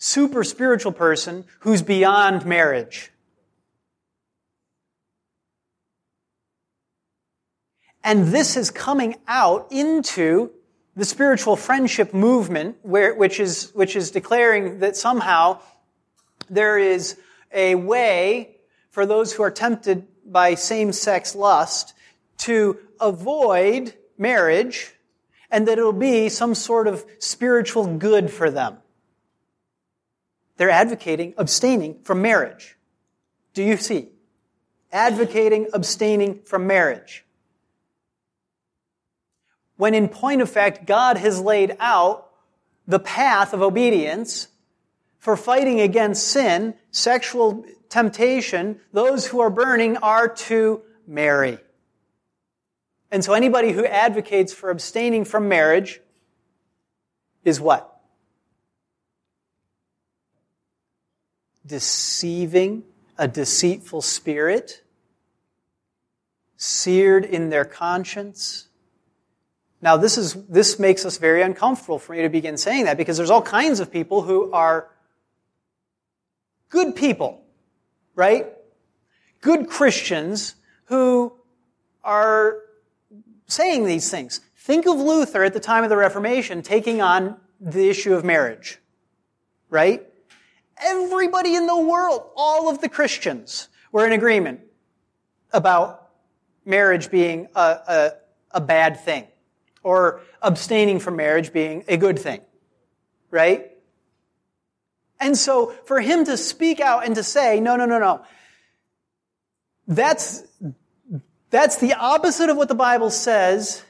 super 0.00 0.42
spiritual 0.42 0.92
person 0.92 1.44
who's 1.60 1.82
beyond 1.82 2.46
marriage. 2.46 3.12
And 8.02 8.28
this 8.28 8.56
is 8.56 8.70
coming 8.70 9.16
out 9.28 9.68
into 9.70 10.50
the 10.96 11.04
spiritual 11.04 11.54
friendship 11.54 12.14
movement, 12.14 12.78
where, 12.80 13.14
which, 13.14 13.38
is, 13.38 13.70
which 13.74 13.94
is 13.94 14.10
declaring 14.10 14.78
that 14.78 14.96
somehow 14.96 15.60
there 16.48 16.78
is 16.78 17.18
a 17.52 17.74
way 17.74 18.56
for 18.88 19.04
those 19.04 19.34
who 19.34 19.42
are 19.42 19.50
tempted 19.50 20.06
by 20.24 20.54
same-sex 20.54 21.34
lust 21.34 21.92
to 22.38 22.78
avoid 22.98 23.92
marriage 24.16 24.94
and 25.50 25.68
that 25.68 25.78
it'll 25.78 25.92
be 25.92 26.30
some 26.30 26.54
sort 26.54 26.88
of 26.88 27.04
spiritual 27.18 27.98
good 27.98 28.30
for 28.30 28.50
them. 28.50 28.78
They're 30.60 30.68
advocating 30.68 31.32
abstaining 31.38 32.02
from 32.04 32.20
marriage. 32.20 32.76
Do 33.54 33.62
you 33.62 33.78
see? 33.78 34.10
advocating 34.92 35.68
abstaining 35.72 36.42
from 36.42 36.66
marriage. 36.66 37.24
When 39.76 39.94
in 39.94 40.08
point 40.08 40.42
of 40.42 40.50
fact, 40.50 40.86
God 40.86 41.16
has 41.16 41.40
laid 41.40 41.76
out 41.80 42.28
the 42.86 42.98
path 42.98 43.54
of 43.54 43.62
obedience 43.62 44.48
for 45.18 45.36
fighting 45.36 45.80
against 45.80 46.28
sin, 46.28 46.74
sexual 46.90 47.64
temptation, 47.88 48.80
those 48.92 49.26
who 49.26 49.40
are 49.40 49.50
burning 49.50 49.96
are 49.98 50.28
to 50.28 50.82
marry. 51.06 51.58
And 53.10 53.24
so 53.24 53.32
anybody 53.32 53.72
who 53.72 53.86
advocates 53.86 54.52
for 54.52 54.70
abstaining 54.70 55.24
from 55.24 55.48
marriage 55.48 56.00
is 57.44 57.60
what? 57.60 57.89
Deceiving 61.70 62.82
a 63.16 63.28
deceitful 63.28 64.02
spirit, 64.02 64.82
seared 66.56 67.24
in 67.24 67.50
their 67.50 67.64
conscience. 67.64 68.66
Now, 69.80 69.96
this 69.96 70.18
is, 70.18 70.34
this 70.46 70.80
makes 70.80 71.04
us 71.04 71.16
very 71.18 71.42
uncomfortable 71.42 72.00
for 72.00 72.12
me 72.12 72.22
to 72.22 72.28
begin 72.28 72.56
saying 72.56 72.86
that 72.86 72.96
because 72.96 73.16
there's 73.16 73.30
all 73.30 73.40
kinds 73.40 73.78
of 73.78 73.92
people 73.92 74.22
who 74.22 74.50
are 74.52 74.90
good 76.70 76.96
people, 76.96 77.40
right? 78.16 78.48
Good 79.40 79.68
Christians 79.68 80.56
who 80.86 81.32
are 82.02 82.56
saying 83.46 83.84
these 83.84 84.10
things. 84.10 84.40
Think 84.56 84.86
of 84.86 84.96
Luther 84.98 85.44
at 85.44 85.52
the 85.52 85.60
time 85.60 85.84
of 85.84 85.88
the 85.88 85.96
Reformation 85.96 86.62
taking 86.62 87.00
on 87.00 87.36
the 87.60 87.88
issue 87.88 88.12
of 88.12 88.24
marriage, 88.24 88.78
right? 89.68 90.09
Everybody 90.82 91.54
in 91.54 91.66
the 91.66 91.78
world, 91.78 92.22
all 92.36 92.68
of 92.68 92.80
the 92.80 92.88
Christians 92.88 93.68
were 93.92 94.06
in 94.06 94.12
agreement 94.12 94.60
about 95.52 96.08
marriage 96.64 97.10
being 97.10 97.48
a, 97.54 97.60
a, 97.60 98.12
a 98.52 98.60
bad 98.60 99.00
thing 99.00 99.26
or 99.82 100.20
abstaining 100.42 101.00
from 101.00 101.16
marriage 101.16 101.52
being 101.52 101.84
a 101.88 101.96
good 101.96 102.18
thing, 102.18 102.40
right? 103.30 103.70
And 105.18 105.36
so 105.36 105.74
for 105.84 106.00
him 106.00 106.24
to 106.24 106.36
speak 106.36 106.80
out 106.80 107.04
and 107.04 107.14
to 107.14 107.22
say, 107.22 107.60
no, 107.60 107.76
no, 107.76 107.86
no, 107.86 107.98
no, 107.98 108.22
that's, 109.86 110.42
that's 111.50 111.76
the 111.76 111.94
opposite 111.94 112.48
of 112.48 112.56
what 112.56 112.68
the 112.68 112.74
Bible 112.74 113.10
says. 113.10 113.82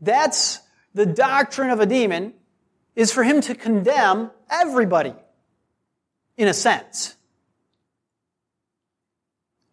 That's 0.00 0.60
the 0.94 1.06
doctrine 1.06 1.70
of 1.70 1.80
a 1.80 1.86
demon 1.86 2.34
is 2.94 3.12
for 3.12 3.24
him 3.24 3.40
to 3.42 3.54
condemn 3.54 4.30
everybody 4.48 5.14
in 6.36 6.48
a 6.48 6.54
sense. 6.54 7.14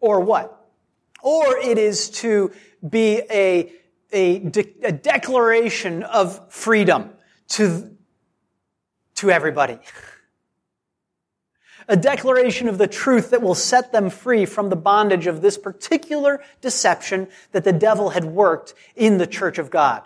Or 0.00 0.20
what? 0.20 0.68
Or 1.22 1.56
it 1.56 1.78
is 1.78 2.10
to 2.10 2.52
be 2.88 3.22
a, 3.30 3.72
a, 4.12 4.38
de- 4.40 4.74
a 4.82 4.92
declaration 4.92 6.02
of 6.02 6.52
freedom 6.52 7.10
to, 7.50 7.96
to 9.16 9.30
everybody 9.30 9.78
a 11.88 11.96
declaration 11.96 12.68
of 12.68 12.78
the 12.78 12.86
truth 12.86 13.30
that 13.30 13.42
will 13.42 13.54
set 13.54 13.92
them 13.92 14.10
free 14.10 14.46
from 14.46 14.68
the 14.68 14.76
bondage 14.76 15.26
of 15.26 15.42
this 15.42 15.58
particular 15.58 16.42
deception 16.60 17.28
that 17.52 17.64
the 17.64 17.72
devil 17.72 18.10
had 18.10 18.24
worked 18.24 18.74
in 18.96 19.18
the 19.18 19.26
church 19.26 19.58
of 19.58 19.70
God. 19.70 20.02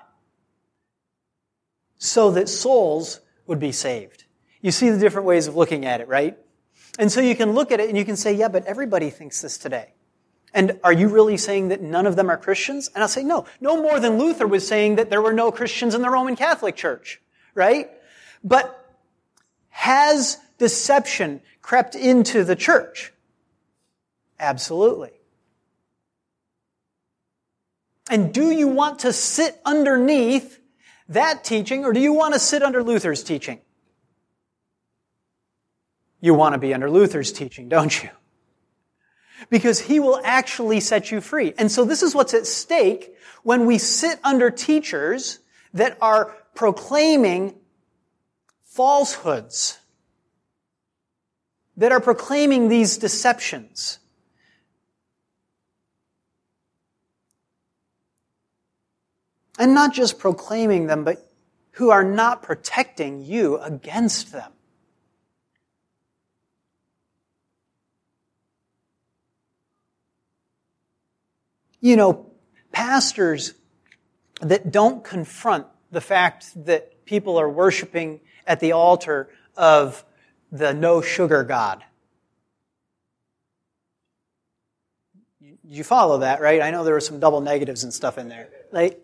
So 1.98 2.30
that 2.32 2.48
souls 2.48 3.20
would 3.46 3.58
be 3.58 3.72
saved. 3.72 4.24
You 4.60 4.70
see 4.70 4.90
the 4.90 4.98
different 4.98 5.26
ways 5.26 5.46
of 5.46 5.56
looking 5.56 5.86
at 5.86 6.00
it, 6.00 6.08
right? 6.08 6.36
And 6.98 7.12
so 7.12 7.20
you 7.20 7.36
can 7.36 7.52
look 7.52 7.72
at 7.72 7.80
it 7.80 7.88
and 7.88 7.98
you 7.98 8.04
can 8.04 8.16
say, 8.16 8.32
yeah, 8.32 8.48
but 8.48 8.64
everybody 8.64 9.10
thinks 9.10 9.42
this 9.42 9.58
today. 9.58 9.92
And 10.54 10.80
are 10.82 10.92
you 10.92 11.08
really 11.08 11.36
saying 11.36 11.68
that 11.68 11.82
none 11.82 12.06
of 12.06 12.16
them 12.16 12.30
are 12.30 12.38
Christians? 12.38 12.90
And 12.94 13.02
I'll 13.02 13.08
say, 13.08 13.22
no. 13.22 13.46
No 13.60 13.82
more 13.82 14.00
than 14.00 14.18
Luther 14.18 14.46
was 14.46 14.66
saying 14.66 14.96
that 14.96 15.10
there 15.10 15.20
were 15.20 15.34
no 15.34 15.52
Christians 15.52 15.94
in 15.94 16.00
the 16.00 16.08
Roman 16.08 16.36
Catholic 16.36 16.76
Church, 16.76 17.20
right? 17.54 17.90
But 18.42 18.96
has 19.68 20.38
deception 20.56 21.42
crept 21.60 21.94
into 21.94 22.44
the 22.44 22.56
church? 22.56 23.12
Absolutely. 24.40 25.10
And 28.08 28.32
do 28.32 28.50
you 28.50 28.68
want 28.68 29.00
to 29.00 29.12
sit 29.12 29.60
underneath 29.64 30.60
that 31.08 31.44
teaching 31.44 31.84
or 31.84 31.92
do 31.92 32.00
you 32.00 32.12
want 32.12 32.34
to 32.34 32.40
sit 32.40 32.62
under 32.62 32.82
Luther's 32.82 33.22
teaching? 33.22 33.60
You 36.26 36.34
want 36.34 36.54
to 36.54 36.58
be 36.58 36.74
under 36.74 36.90
Luther's 36.90 37.30
teaching, 37.30 37.68
don't 37.68 38.02
you? 38.02 38.10
Because 39.48 39.78
he 39.78 40.00
will 40.00 40.20
actually 40.24 40.80
set 40.80 41.12
you 41.12 41.20
free. 41.20 41.54
And 41.56 41.70
so 41.70 41.84
this 41.84 42.02
is 42.02 42.16
what's 42.16 42.34
at 42.34 42.48
stake 42.48 43.14
when 43.44 43.64
we 43.64 43.78
sit 43.78 44.18
under 44.24 44.50
teachers 44.50 45.38
that 45.72 45.96
are 46.00 46.34
proclaiming 46.56 47.54
falsehoods 48.64 49.78
that 51.76 51.92
are 51.92 52.00
proclaiming 52.00 52.70
these 52.70 52.98
deceptions. 52.98 54.00
And 59.60 59.74
not 59.74 59.94
just 59.94 60.18
proclaiming 60.18 60.88
them, 60.88 61.04
but 61.04 61.30
who 61.74 61.90
are 61.90 62.02
not 62.02 62.42
protecting 62.42 63.22
you 63.22 63.58
against 63.58 64.32
them. 64.32 64.50
You 71.80 71.96
know, 71.96 72.26
pastors 72.72 73.54
that 74.40 74.70
don't 74.70 75.02
confront 75.04 75.66
the 75.90 76.00
fact 76.00 76.66
that 76.66 77.04
people 77.04 77.38
are 77.38 77.48
worshiping 77.48 78.20
at 78.46 78.60
the 78.60 78.72
altar 78.72 79.28
of 79.56 80.04
the 80.52 80.74
no 80.74 81.00
sugar 81.00 81.42
God. 81.42 81.84
You 85.68 85.82
follow 85.82 86.18
that, 86.18 86.40
right? 86.40 86.62
I 86.62 86.70
know 86.70 86.84
there 86.84 86.94
were 86.94 87.00
some 87.00 87.18
double 87.18 87.40
negatives 87.40 87.82
and 87.82 87.92
stuff 87.92 88.18
in 88.18 88.28
there. 88.28 88.50
Like, 88.70 89.00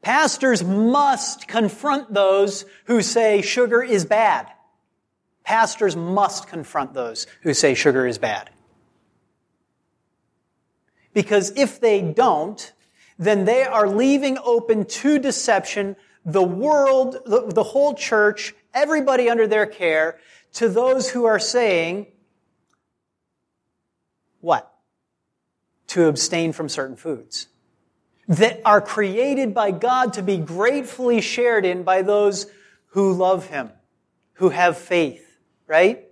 pastors 0.00 0.64
must 0.64 1.46
confront 1.46 2.12
those 2.12 2.64
who 2.86 3.02
say 3.02 3.42
sugar 3.42 3.82
is 3.82 4.04
bad. 4.04 4.46
Pastors 5.44 5.96
must 5.96 6.48
confront 6.48 6.94
those 6.94 7.26
who 7.42 7.52
say 7.52 7.74
sugar 7.74 8.06
is 8.06 8.18
bad. 8.18 8.50
Because 11.12 11.52
if 11.56 11.80
they 11.80 12.00
don't, 12.00 12.72
then 13.18 13.44
they 13.44 13.64
are 13.64 13.88
leaving 13.88 14.38
open 14.44 14.84
to 14.84 15.18
deception 15.18 15.96
the 16.24 16.42
world, 16.42 17.18
the, 17.26 17.48
the 17.48 17.62
whole 17.62 17.94
church, 17.94 18.54
everybody 18.74 19.28
under 19.28 19.46
their 19.46 19.66
care, 19.66 20.18
to 20.54 20.68
those 20.68 21.10
who 21.10 21.24
are 21.24 21.38
saying, 21.38 22.06
what? 24.40 24.72
To 25.88 26.06
abstain 26.06 26.52
from 26.52 26.68
certain 26.68 26.96
foods. 26.96 27.48
That 28.28 28.60
are 28.64 28.80
created 28.80 29.52
by 29.52 29.72
God 29.72 30.12
to 30.14 30.22
be 30.22 30.36
gratefully 30.36 31.20
shared 31.20 31.64
in 31.64 31.82
by 31.82 32.02
those 32.02 32.46
who 32.88 33.12
love 33.12 33.46
Him, 33.46 33.70
who 34.34 34.50
have 34.50 34.78
faith, 34.78 35.38
right? 35.66 36.06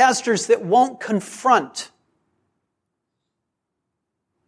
Pastors 0.00 0.46
that 0.46 0.64
won't 0.64 0.98
confront 0.98 1.90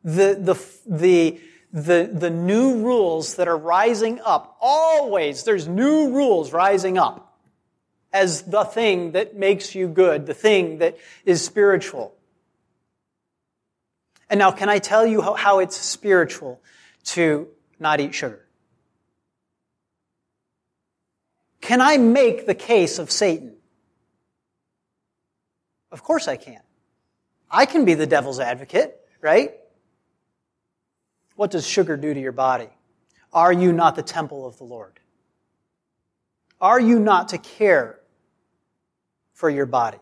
the, 0.03 0.35
the, 0.41 0.55
the, 0.87 1.41
the, 1.75 2.11
the 2.11 2.31
new 2.31 2.83
rules 2.83 3.35
that 3.35 3.49
are 3.49 3.59
rising 3.59 4.19
up. 4.25 4.57
Always 4.63 5.45
there's 5.45 5.69
new 5.69 6.11
rules 6.11 6.55
rising 6.55 6.97
up 6.97 7.39
as 8.15 8.45
the 8.45 8.65
thing 8.65 9.13
that 9.13 9.37
makes 9.37 9.75
you 9.75 9.89
good, 9.89 10.25
the 10.25 10.33
thing 10.33 10.79
that 10.79 10.97
is 11.27 11.45
spiritual. 11.45 12.15
And 14.31 14.39
now, 14.39 14.53
can 14.53 14.71
I 14.71 14.79
tell 14.79 15.05
you 15.05 15.21
how, 15.21 15.35
how 15.35 15.59
it's 15.59 15.77
spiritual 15.77 16.63
to 17.09 17.47
not 17.79 18.01
eat 18.01 18.15
sugar? 18.15 18.47
Can 21.61 21.83
I 21.83 21.99
make 21.99 22.47
the 22.47 22.55
case 22.55 22.99
of 22.99 23.11
Satan? 23.11 23.57
Of 25.93 26.03
course 26.03 26.27
I 26.27 26.37
can. 26.37 26.61
I 27.51 27.67
can 27.67 27.85
be 27.85 27.93
the 27.93 28.07
devil's 28.07 28.41
advocate, 28.41 28.99
right? 29.21 29.53
What 31.37 31.51
does 31.51 31.67
sugar 31.67 31.99
do 31.99 32.15
to 32.15 32.21
your 32.21 32.33
body? 32.33 32.71
Are 33.33 33.53
you 33.53 33.73
not 33.73 33.95
the 33.95 34.03
temple 34.03 34.47
of 34.47 34.57
the 34.57 34.65
Lord? 34.65 34.99
Are 36.61 36.81
you 36.81 36.99
not 36.99 37.29
to 37.29 37.39
care 37.39 38.01
for 39.35 39.51
your 39.51 39.67
body? 39.67 39.99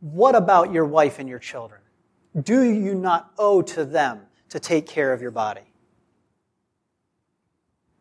What 0.00 0.34
about 0.34 0.72
your 0.72 0.84
wife 0.84 1.18
and 1.18 1.28
your 1.28 1.38
children? 1.38 1.80
Do 2.40 2.62
you 2.62 2.94
not 2.94 3.32
owe 3.38 3.62
to 3.62 3.84
them 3.84 4.22
to 4.50 4.58
take 4.60 4.86
care 4.86 5.12
of 5.12 5.22
your 5.22 5.30
body? 5.30 5.72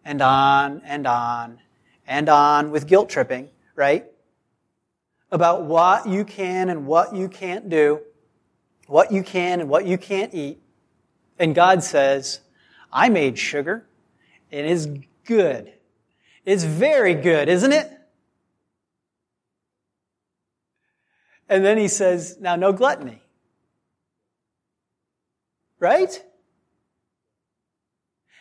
And 0.04 0.22
on 0.22 0.82
and 0.84 1.06
on 1.08 1.60
and 2.08 2.28
on 2.30 2.72
with 2.72 2.88
guilt 2.88 3.10
tripping, 3.10 3.50
right? 3.76 4.06
About 5.32 5.64
what 5.64 6.08
you 6.08 6.24
can 6.24 6.70
and 6.70 6.86
what 6.86 7.16
you 7.16 7.28
can't 7.28 7.70
do, 7.70 8.02
what 8.88 9.12
you 9.12 9.24
can 9.24 9.60
and 9.60 9.70
what 9.70 9.86
you 9.86 9.98
can't 9.98 10.34
eat. 10.34 10.62
And 11.38 11.54
God 11.54 11.84
says, 11.84 12.40
I 12.92 13.10
made 13.10 13.38
sugar. 13.38 13.86
It 14.52 14.66
is 14.66 14.88
good. 15.26 15.74
It's 16.46 16.64
very 16.64 17.16
good, 17.16 17.50
isn't 17.50 17.74
it? 17.74 17.92
And 21.50 21.66
then 21.66 21.78
he 21.78 21.88
says, 21.88 22.38
now 22.40 22.56
no 22.56 22.72
gluttony. 22.72 23.22
Right? 25.80 26.24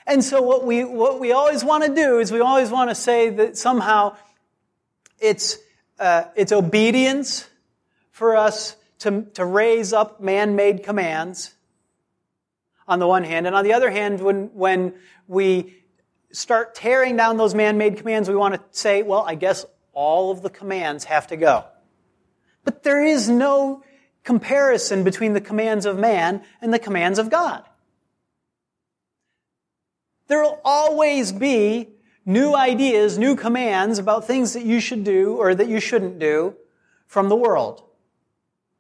And 0.07 0.23
so 0.23 0.43
what 0.43 0.65
we, 0.65 0.85
what 0.85 1.19
we 1.19 1.33
always 1.33 1.65
want 1.65 1.85
to 1.85 1.95
do 1.95 2.19
is 2.19 2.31
we 2.31 2.41
always 2.41 2.71
want 2.71 2.91
to 2.91 2.95
say 2.95 3.31
that 3.31 3.57
somehow 3.57 4.17
it's, 5.19 5.59
uh, 5.99 6.25
it's 6.37 6.53
obedience 6.53 7.49
for 8.11 8.37
us 8.37 8.77
to, 9.01 9.23
to 9.35 9.45
raise 9.45 9.93
up 9.93 10.21
man-made 10.21 10.83
commands 10.83 11.55
on 12.87 12.99
the 12.99 13.07
one 13.07 13.25
hand. 13.25 13.47
And 13.47 13.55
on 13.55 13.65
the 13.65 13.73
other 13.73 13.91
hand, 13.91 14.21
when, 14.21 14.51
when 14.55 14.95
we 15.27 15.75
start 16.33 16.75
tearing 16.75 17.17
down 17.17 17.37
those 17.37 17.55
man-made 17.55 17.97
commands, 17.97 18.29
we 18.29 18.35
want 18.35 18.55
to 18.55 18.61
say, 18.71 19.03
well, 19.03 19.25
I 19.27 19.35
guess 19.35 19.65
all 19.93 20.31
of 20.31 20.43
the 20.43 20.51
commands 20.51 21.05
have 21.05 21.29
to 21.29 21.37
go. 21.37 21.65
But 22.65 22.83
there 22.83 23.05
is 23.05 23.29
no 23.29 23.83
comparison 24.25 25.05
between 25.05 25.35
the 25.35 25.41
commands 25.41 25.87
of 25.87 25.99
man 25.99 26.43
and 26.61 26.73
the 26.73 26.79
commands 26.79 27.19
of 27.19 27.31
God. 27.31 27.63
There 30.27 30.43
will 30.43 30.61
always 30.65 31.31
be 31.33 31.89
new 32.25 32.55
ideas, 32.55 33.19
new 33.19 33.37
commands 33.37 33.99
about 33.99 34.27
things 34.27 34.53
that 34.55 34.65
you 34.65 34.81
should 34.81 35.05
do 35.05 35.37
or 35.37 35.55
that 35.55 35.69
you 35.69 35.81
shouldn't 35.81 36.19
do 36.19 36.55
from 37.07 37.29
the 37.29 37.37
world. 37.37 37.83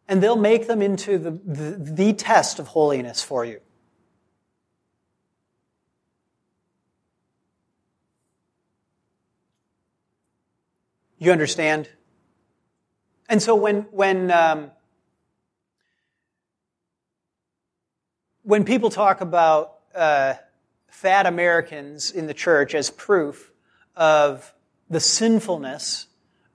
And 0.08 0.22
they'll 0.22 0.36
make 0.36 0.66
them 0.66 0.82
into 0.82 1.18
the, 1.18 1.30
the, 1.30 1.76
the 1.78 2.12
test 2.12 2.58
of 2.58 2.68
holiness 2.68 3.22
for 3.22 3.44
you. 3.44 3.60
You 11.18 11.32
understand? 11.32 11.88
And 13.30 13.40
so 13.40 13.54
when, 13.54 13.82
when, 13.90 14.30
um, 14.30 14.70
when 18.42 18.64
people 18.64 18.90
talk 18.90 19.22
about 19.22 19.78
uh, 19.94 20.34
fat 20.94 21.26
Americans 21.26 22.12
in 22.12 22.28
the 22.28 22.32
church 22.32 22.72
as 22.72 22.88
proof 22.88 23.50
of 23.96 24.54
the 24.88 25.00
sinfulness 25.00 26.06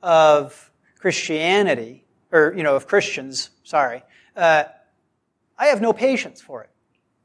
of 0.02 0.72
Christianity, 0.98 2.06
or, 2.32 2.54
you 2.56 2.64
know, 2.64 2.78
of 2.78 2.88
Christians, 2.88 3.50
sorry, 3.66 4.02
uh, 4.38 4.64
I 5.58 5.66
have 5.68 5.82
no 5.82 5.92
patience 5.92 6.42
for 6.42 6.64
it. 6.64 6.70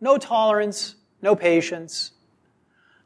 No 0.01 0.19
tolerance, 0.19 0.97
no 1.23 1.37
patience. 1.37 2.11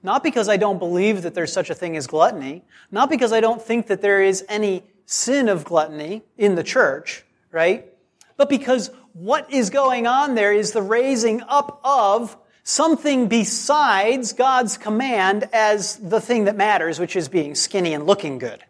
Not 0.02 0.22
because 0.22 0.48
I 0.48 0.56
don't 0.56 0.78
believe 0.78 1.20
that 1.22 1.34
there's 1.34 1.52
such 1.52 1.68
a 1.68 1.74
thing 1.74 1.94
as 1.94 2.06
gluttony, 2.06 2.64
not 2.90 3.10
because 3.10 3.32
I 3.34 3.40
don't 3.40 3.60
think 3.60 3.88
that 3.88 4.00
there 4.00 4.22
is 4.22 4.42
any 4.48 4.84
sin 5.04 5.50
of 5.50 5.64
gluttony 5.64 6.22
in 6.38 6.54
the 6.54 6.64
church, 6.64 7.24
right? 7.52 7.92
But 8.38 8.48
because 8.48 8.90
what 9.12 9.52
is 9.52 9.68
going 9.68 10.06
on 10.06 10.34
there 10.34 10.52
is 10.52 10.72
the 10.72 10.82
raising 10.82 11.42
up 11.42 11.78
of 11.84 12.38
something 12.68 13.28
besides 13.28 14.34
God's 14.34 14.76
command 14.76 15.48
as 15.54 15.96
the 15.96 16.20
thing 16.20 16.44
that 16.44 16.54
matters, 16.54 17.00
which 17.00 17.16
is 17.16 17.26
being 17.26 17.54
skinny 17.54 17.94
and 17.94 18.06
looking 18.06 18.36
good. 18.36 18.62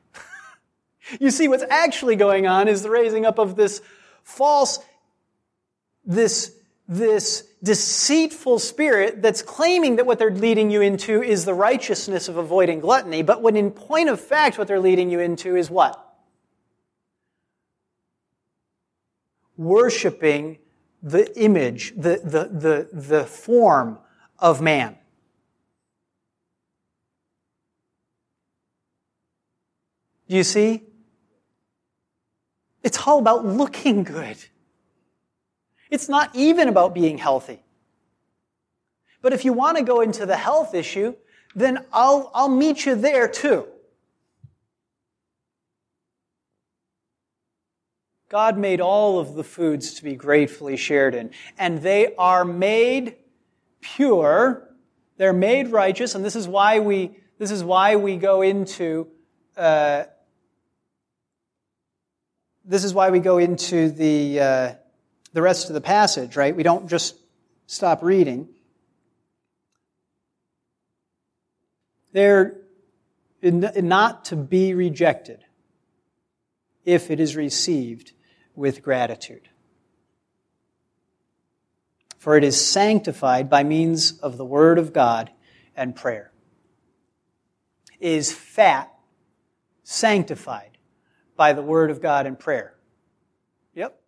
you 1.21 1.33
see, 1.33 1.49
what's 1.49 1.65
actually 1.69 2.15
going 2.15 2.47
on 2.47 2.69
is 2.69 2.83
the 2.83 2.91
raising 2.91 3.27
up 3.27 3.41
of 3.41 3.57
this 3.57 3.83
false, 4.23 4.79
this, 6.05 6.55
this 6.87 7.43
deceitful 7.65 8.61
spirit 8.61 9.21
that's 9.21 9.43
claiming 9.43 9.97
that 9.97 10.07
what 10.07 10.21
they're 10.21 10.31
leading 10.31 10.71
you 10.71 10.81
into 10.81 11.21
is 11.21 11.45
the 11.45 11.55
righteousness 11.55 12.29
of 12.29 12.37
avoiding 12.37 12.79
gluttony, 12.79 13.23
but 13.23 13.43
when 13.43 13.57
in 13.57 13.73
point 13.73 14.09
of 14.09 14.21
fact, 14.21 14.59
what 14.59 14.69
they're 14.69 14.79
leading 14.79 15.11
you 15.11 15.19
into 15.19 15.57
is 15.57 15.69
what? 15.69 16.01
Worshipping 19.57 20.59
the 21.03 21.39
image, 21.41 21.95
the, 21.97 22.21
the, 22.25 22.49
the, 22.53 22.89
the 22.93 23.25
form 23.25 23.99
of 24.39 24.61
man. 24.61 24.97
Do 30.29 30.37
you 30.37 30.45
see? 30.45 30.83
It's 32.83 33.07
all 33.07 33.19
about 33.19 33.45
looking 33.45 34.05
good. 34.05 34.37
It's 35.91 36.09
not 36.09 36.35
even 36.35 36.69
about 36.69 36.95
being 36.95 37.19
healthy. 37.19 37.63
But 39.23 39.33
if 39.33 39.45
you 39.45 39.53
want 39.53 39.79
to 39.79 39.83
go 39.83 40.01
into 40.01 40.27
the 40.27 40.37
health 40.37 40.75
issue, 40.75 41.15
then 41.55 41.85
I'll, 41.93 42.31
I'll 42.35 42.49
meet 42.49 42.87
you 42.87 42.95
there 42.95 43.27
too. 43.27 43.67
God 48.29 48.59
made 48.59 48.81
all 48.81 49.19
of 49.19 49.35
the 49.35 49.45
foods 49.45 49.95
to 49.95 50.05
be 50.05 50.15
gratefully 50.15 50.77
shared 50.77 51.15
in, 51.15 51.31
and 51.59 51.81
they 51.81 52.15
are 52.17 52.45
made 52.45 53.17
pure. 53.81 54.69
They're 55.17 55.33
made 55.33 55.69
righteous, 55.69 56.15
and 56.15 56.23
this 56.23 56.37
is 56.37 56.47
why 56.47 56.81
we 56.81 57.17
this 57.39 57.51
is 57.51 57.65
why 57.65 57.97
we 57.97 58.17
go 58.17 58.43
into 58.43 59.09
uh, 59.57 60.05
this 62.67 62.85
is 62.85 62.93
why 62.93 63.09
we 63.09 63.19
go 63.19 63.39
into 63.39 63.91
the 63.91 64.41
uh, 64.41 64.75
the 65.33 65.41
rest 65.41 65.69
of 65.69 65.75
the 65.75 65.81
passage. 65.81 66.37
Right? 66.37 66.55
We 66.55 66.63
don't 66.63 66.87
just 66.87 67.17
stop 67.67 68.03
reading. 68.03 68.49
They're 72.13 72.59
not 73.43 74.27
to 74.27 74.37
be 74.37 74.75
rejected 74.75 75.45
if 76.85 77.11
it 77.11 77.21
is 77.21 77.37
received 77.37 78.13
with 78.59 78.83
gratitude. 78.83 79.49
For 82.19 82.37
it 82.37 82.43
is 82.43 82.63
sanctified 82.63 83.49
by 83.49 83.63
means 83.63 84.19
of 84.19 84.37
the 84.37 84.45
Word 84.45 84.79
of 84.79 84.93
God 84.93 85.31
and 85.77 85.95
prayer. 85.95 86.33
Is 88.01 88.33
fat 88.33 88.93
sanctified 89.85 90.77
by 91.37 91.53
the 91.53 91.63
Word 91.63 91.93
of 91.93 92.03
God 92.03 92.27
and 92.27 92.37
prayer? 92.37 92.75
Yep. 93.75 94.01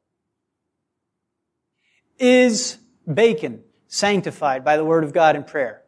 Is 2.18 2.76
bacon 3.12 3.62
sanctified 3.86 4.64
by 4.64 4.76
the 4.76 4.84
Word 4.84 5.05
of 5.05 5.12
God 5.12 5.36
and 5.36 5.46
prayer? 5.46 5.82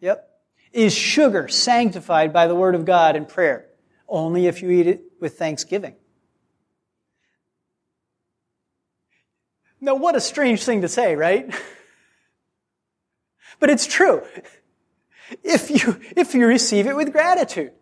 Yep. 0.00 0.26
Is 0.72 0.94
sugar 0.94 1.48
sanctified 1.48 2.32
by 2.32 2.46
the 2.46 2.54
Word 2.54 2.74
of 2.74 2.86
God 2.86 3.14
and 3.14 3.28
prayer? 3.28 3.66
Only 4.08 4.46
if 4.46 4.62
you 4.62 4.70
eat 4.70 4.86
it 4.86 5.02
with 5.20 5.38
thanksgiving. 5.38 5.96
Now, 9.84 9.96
what 9.96 10.16
a 10.16 10.20
strange 10.20 10.64
thing 10.64 10.80
to 10.80 10.88
say, 10.88 11.14
right? 11.14 11.54
but 13.60 13.68
it's 13.68 13.86
true. 13.86 14.22
If 15.42 15.70
you, 15.70 16.00
if 16.16 16.34
you 16.34 16.46
receive 16.46 16.86
it 16.86 16.96
with 16.96 17.12
gratitude. 17.12 17.72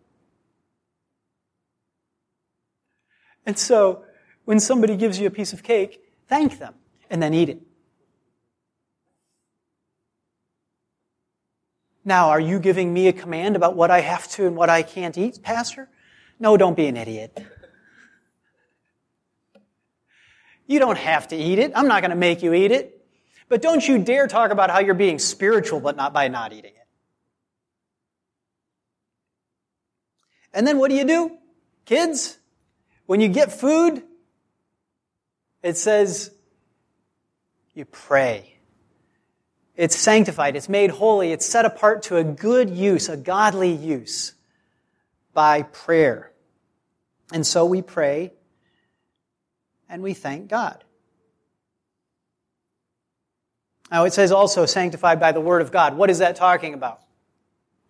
And 3.45 3.57
so, 3.57 4.03
when 4.43 4.59
somebody 4.59 4.97
gives 4.97 5.17
you 5.17 5.27
a 5.27 5.31
piece 5.31 5.53
of 5.53 5.63
cake, 5.63 6.01
thank 6.27 6.59
them 6.59 6.73
and 7.09 7.23
then 7.23 7.33
eat 7.33 7.47
it. 7.47 7.61
Now, 12.03 12.31
are 12.31 12.39
you 12.39 12.59
giving 12.59 12.93
me 12.93 13.07
a 13.07 13.13
command 13.13 13.55
about 13.55 13.77
what 13.77 13.91
I 13.91 14.01
have 14.01 14.27
to 14.31 14.45
and 14.45 14.57
what 14.57 14.69
I 14.69 14.83
can't 14.83 15.17
eat, 15.17 15.41
Pastor? 15.41 15.87
No, 16.37 16.57
don't 16.57 16.75
be 16.75 16.87
an 16.87 16.97
idiot. 16.97 17.45
You 20.67 20.79
don't 20.79 20.97
have 20.97 21.27
to 21.29 21.35
eat 21.35 21.59
it. 21.59 21.71
I'm 21.75 21.87
not 21.87 22.01
going 22.01 22.11
to 22.11 22.17
make 22.17 22.41
you 22.41 22.53
eat 22.53 22.71
it. 22.71 23.01
But 23.49 23.61
don't 23.61 23.87
you 23.87 23.99
dare 23.99 24.27
talk 24.27 24.51
about 24.51 24.69
how 24.69 24.79
you're 24.79 24.93
being 24.93 25.19
spiritual 25.19 25.79
but 25.79 25.95
not 25.95 26.13
by 26.13 26.27
not 26.27 26.53
eating 26.53 26.71
it. 26.73 26.87
And 30.53 30.65
then 30.65 30.77
what 30.77 30.89
do 30.89 30.95
you 30.95 31.05
do? 31.05 31.37
Kids, 31.85 32.37
when 33.05 33.19
you 33.19 33.27
get 33.27 33.51
food, 33.51 34.03
it 35.61 35.77
says 35.77 36.31
you 37.73 37.85
pray. 37.85 38.53
It's 39.75 39.95
sanctified, 39.95 40.55
it's 40.55 40.69
made 40.69 40.91
holy, 40.91 41.31
it's 41.31 41.45
set 41.45 41.65
apart 41.65 42.03
to 42.03 42.17
a 42.17 42.23
good 42.23 42.69
use, 42.69 43.09
a 43.09 43.17
godly 43.17 43.71
use 43.71 44.33
by 45.33 45.63
prayer. 45.63 46.31
And 47.31 47.45
so 47.45 47.65
we 47.65 47.81
pray 47.81 48.33
and 49.93 50.01
we 50.01 50.15
thank 50.15 50.49
God. 50.49 50.83
Now, 53.91 54.05
it 54.05 54.13
says 54.13 54.31
also 54.31 54.65
sanctified 54.65 55.19
by 55.19 55.33
the 55.33 55.39
Word 55.39 55.61
of 55.61 55.71
God. 55.71 55.95
What 55.95 56.09
is 56.09 56.17
that 56.17 56.35
talking 56.35 56.73
about? 56.73 56.99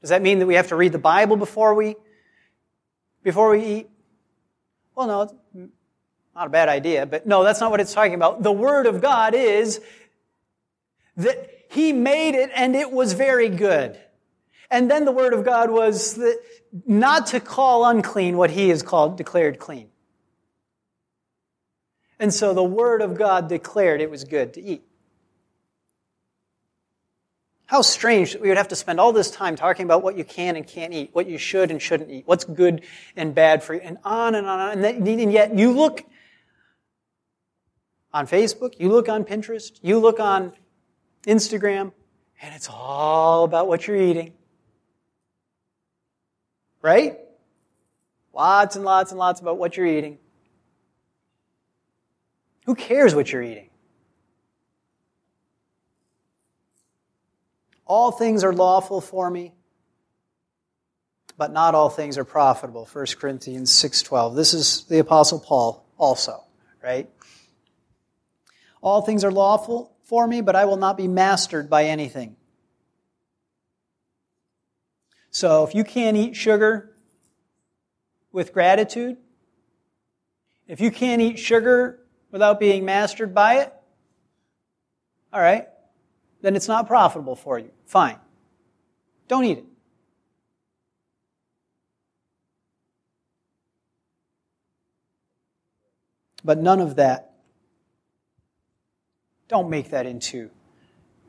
Does 0.02 0.10
that 0.10 0.22
mean 0.22 0.40
that 0.40 0.46
we 0.46 0.56
have 0.56 0.68
to 0.68 0.76
read 0.76 0.92
the 0.92 0.98
Bible 0.98 1.38
before 1.38 1.74
we, 1.74 1.96
before 3.24 3.52
we 3.52 3.64
eat? 3.64 3.90
Well, 4.96 5.08
no, 5.08 5.70
not 6.36 6.48
a 6.48 6.50
bad 6.50 6.68
idea, 6.68 7.06
but 7.06 7.26
no, 7.26 7.46
that's 7.46 7.62
not 7.62 7.72
what 7.72 7.80
it's 7.80 7.94
talking 7.94 8.16
about. 8.16 8.44
The 8.44 8.52
Word 8.52 8.86
of 8.86 9.00
God 9.00 9.34
is 9.34 9.80
that 11.16 11.50
He 11.70 11.94
made 11.94 12.36
it 12.36 12.52
and 12.54 12.76
it 12.76 12.92
was 12.92 13.14
very 13.14 13.48
good. 13.48 13.98
And 14.70 14.92
then 14.92 15.06
the 15.06 15.14
Word 15.14 15.32
of 15.32 15.46
God 15.46 15.72
was 15.72 16.16
that 16.16 16.38
not 16.86 17.28
to 17.28 17.40
call 17.40 17.86
unclean 17.86 18.36
what 18.36 18.50
He 18.50 18.68
has 18.68 18.84
called 18.84 19.16
declared 19.16 19.58
clean. 19.58 19.88
And 22.24 22.34
so 22.34 22.54
the 22.54 22.64
Word 22.64 23.02
of 23.02 23.16
God 23.16 23.50
declared 23.50 24.00
it 24.00 24.10
was 24.10 24.24
good 24.24 24.54
to 24.54 24.62
eat. 24.64 24.82
How 27.66 27.82
strange 27.82 28.32
that 28.32 28.42
we 28.42 28.48
would 28.48 28.56
have 28.56 28.70
to 28.70 28.78
spend 28.78 29.02
all 29.02 29.12
this 29.12 29.30
time 29.30 29.58
talking 29.58 29.84
about 29.84 30.04
what 30.04 30.18
you 30.18 30.24
can 30.24 30.56
and 30.56 30.66
can't 30.66 30.94
eat, 30.94 31.10
what 31.12 31.28
you 31.28 31.38
should 31.38 31.70
and 31.70 31.82
shouldn't 31.82 32.10
eat, 32.10 32.24
what's 32.26 32.46
good 32.46 32.84
and 33.18 33.36
bad 33.36 33.62
for 33.62 33.74
you, 33.74 33.82
and 33.84 33.98
on 34.06 34.36
and 34.36 34.48
on. 34.48 34.72
And, 34.72 34.82
then, 34.82 35.20
and 35.20 35.34
yet 35.34 35.54
you 35.54 35.74
look 35.74 36.06
on 38.14 38.26
Facebook, 38.26 38.80
you 38.80 38.88
look 38.88 39.10
on 39.10 39.26
Pinterest, 39.26 39.78
you 39.82 40.00
look 40.00 40.22
on 40.22 40.54
Instagram, 41.28 41.92
and 42.42 42.56
it's 42.56 42.70
all 42.72 43.44
about 43.44 43.68
what 43.68 43.86
you're 43.86 43.98
eating. 43.98 44.32
Right? 46.82 47.18
Lots 48.34 48.78
and 48.78 48.86
lots 48.86 49.12
and 49.12 49.20
lots 49.20 49.42
about 49.42 49.58
what 49.58 49.76
you're 49.76 49.88
eating. 49.88 50.20
Who 52.66 52.76
cares 52.76 53.14
what 53.14 53.32
you're 53.32 53.44
eating? 53.44 53.70
All 57.86 58.12
things 58.12 58.44
are 58.44 58.54
lawful 58.54 59.02
for 59.02 59.30
me, 59.30 59.54
but 61.38 61.52
not 61.52 61.76
all 61.76 61.90
things 61.90 62.18
are 62.18 62.24
profitable. 62.24 62.86
1 62.86 63.20
Corinthians 63.20 63.72
6:12. 63.72 64.36
This 64.36 64.54
is 64.54 64.86
the 64.86 65.00
apostle 65.00 65.40
Paul 65.40 65.86
also, 65.98 66.46
right? 66.82 67.10
All 68.82 69.02
things 69.02 69.24
are 69.24 69.32
lawful 69.32 69.96
for 70.04 70.28
me, 70.28 70.42
but 70.42 70.56
I 70.56 70.66
will 70.66 70.78
not 70.78 70.96
be 70.98 71.08
mastered 71.08 71.70
by 71.70 71.86
anything. 71.86 72.38
So 75.30 75.64
if 75.66 75.74
you 75.74 75.84
can't 75.84 76.16
eat 76.16 76.36
sugar 76.36 76.96
with 78.32 78.54
gratitude, 78.54 79.18
if 80.68 80.80
you 80.80 80.92
can't 80.92 81.22
eat 81.22 81.40
sugar 81.40 82.03
without 82.34 82.60
being 82.60 82.84
mastered 82.84 83.34
by 83.34 83.60
it, 83.60 83.72
all 85.32 85.40
right, 85.40 85.68
then 86.42 86.56
it's 86.56 86.68
not 86.68 86.88
profitable 86.88 87.36
for 87.36 87.58
you. 87.60 87.70
Fine. 87.86 88.18
Don't 89.28 89.46
eat 89.46 89.60
it. 89.60 89.66
But 96.44 96.58
none 96.58 96.82
of 96.82 96.98
that, 96.98 97.34
don't 99.48 99.70
make 99.70 99.92
that 99.92 100.06
into 100.06 100.50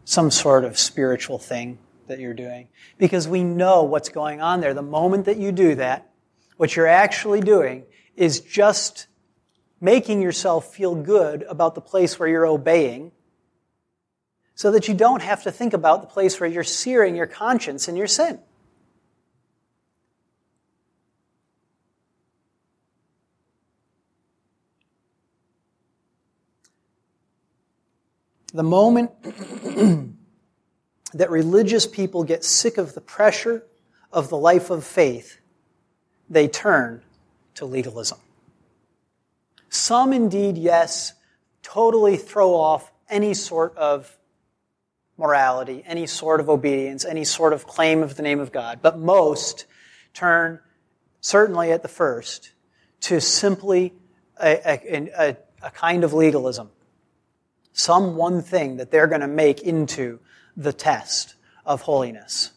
some 0.05 0.31
sort 0.31 0.65
of 0.65 0.79
spiritual 0.79 1.39
thing 1.39 1.79
that 2.09 2.19
you're 2.19 2.35
doing. 2.35 2.69
Because 2.99 3.29
we 3.29 3.45
know 3.45 3.85
what's 3.85 4.09
going 4.09 4.41
on 4.41 4.61
there. 4.61 4.75
The 4.75 4.83
moment 4.83 5.27
that 5.27 5.37
you 5.37 5.53
do 5.53 5.75
that, 5.77 6.11
what 6.57 6.75
you're 6.75 6.87
actually 6.87 7.43
doing 7.43 7.85
is 8.17 8.41
just 8.41 9.07
making 9.85 10.23
yourself 10.23 10.75
feel 10.75 10.95
good 10.95 11.43
about 11.43 11.75
the 11.75 11.81
place 11.81 12.19
where 12.19 12.27
you're 12.27 12.47
obeying 12.47 13.13
so 14.55 14.71
that 14.71 14.89
you 14.89 14.95
don't 14.95 15.21
have 15.21 15.43
to 15.43 15.53
think 15.53 15.75
about 15.75 16.01
the 16.01 16.07
place 16.07 16.41
where 16.41 16.49
you're 16.49 16.65
searing 16.65 17.15
your 17.15 17.27
conscience 17.27 17.87
in 17.87 17.95
your 17.95 18.07
sin. 18.07 18.39
The 28.55 28.63
moment 28.63 29.11
that 31.13 31.31
religious 31.31 31.87
people 31.87 32.25
get 32.25 32.43
sick 32.43 32.79
of 32.79 32.95
the 32.95 33.03
pressure 33.03 33.67
of 34.11 34.31
the 34.31 34.39
life 34.39 34.71
of 34.71 34.83
faith, 34.83 35.41
they 36.31 36.49
turn 36.49 37.03
to 37.57 37.67
legalism. 37.67 38.19
Some 39.75 40.13
indeed, 40.13 40.57
yes, 40.57 41.15
totally 41.65 42.17
throw 42.17 42.55
off 42.55 42.93
any 43.09 43.35
sort 43.35 43.77
of 43.77 44.17
morality, 45.19 45.83
any 45.85 46.07
sort 46.07 46.39
of 46.39 46.49
obedience, 46.49 47.05
any 47.05 47.25
sort 47.25 47.53
of 47.53 47.67
claim 47.67 48.01
of 48.01 48.15
the 48.15 48.23
name 48.23 48.39
of 48.39 48.53
God. 48.53 48.79
But 48.83 49.01
most 49.01 49.67
turn, 50.13 50.61
certainly 51.21 51.73
at 51.73 51.83
the 51.83 51.89
first, 51.89 52.53
to 53.01 53.21
simply 53.21 53.93
a, 54.41 54.81
a, 55.19 55.37
a 55.61 55.71
kind 55.73 56.05
of 56.05 56.13
legalism. 56.13 56.71
Some 57.73 58.15
one 58.15 58.43
thing 58.43 58.77
that 58.77 58.93
they're 58.93 59.09
going 59.09 59.23
to 59.23 59.27
make 59.27 59.61
into 59.61 60.21
the 60.57 60.73
test 60.73 61.35
of 61.67 61.83
holiness 61.83 62.53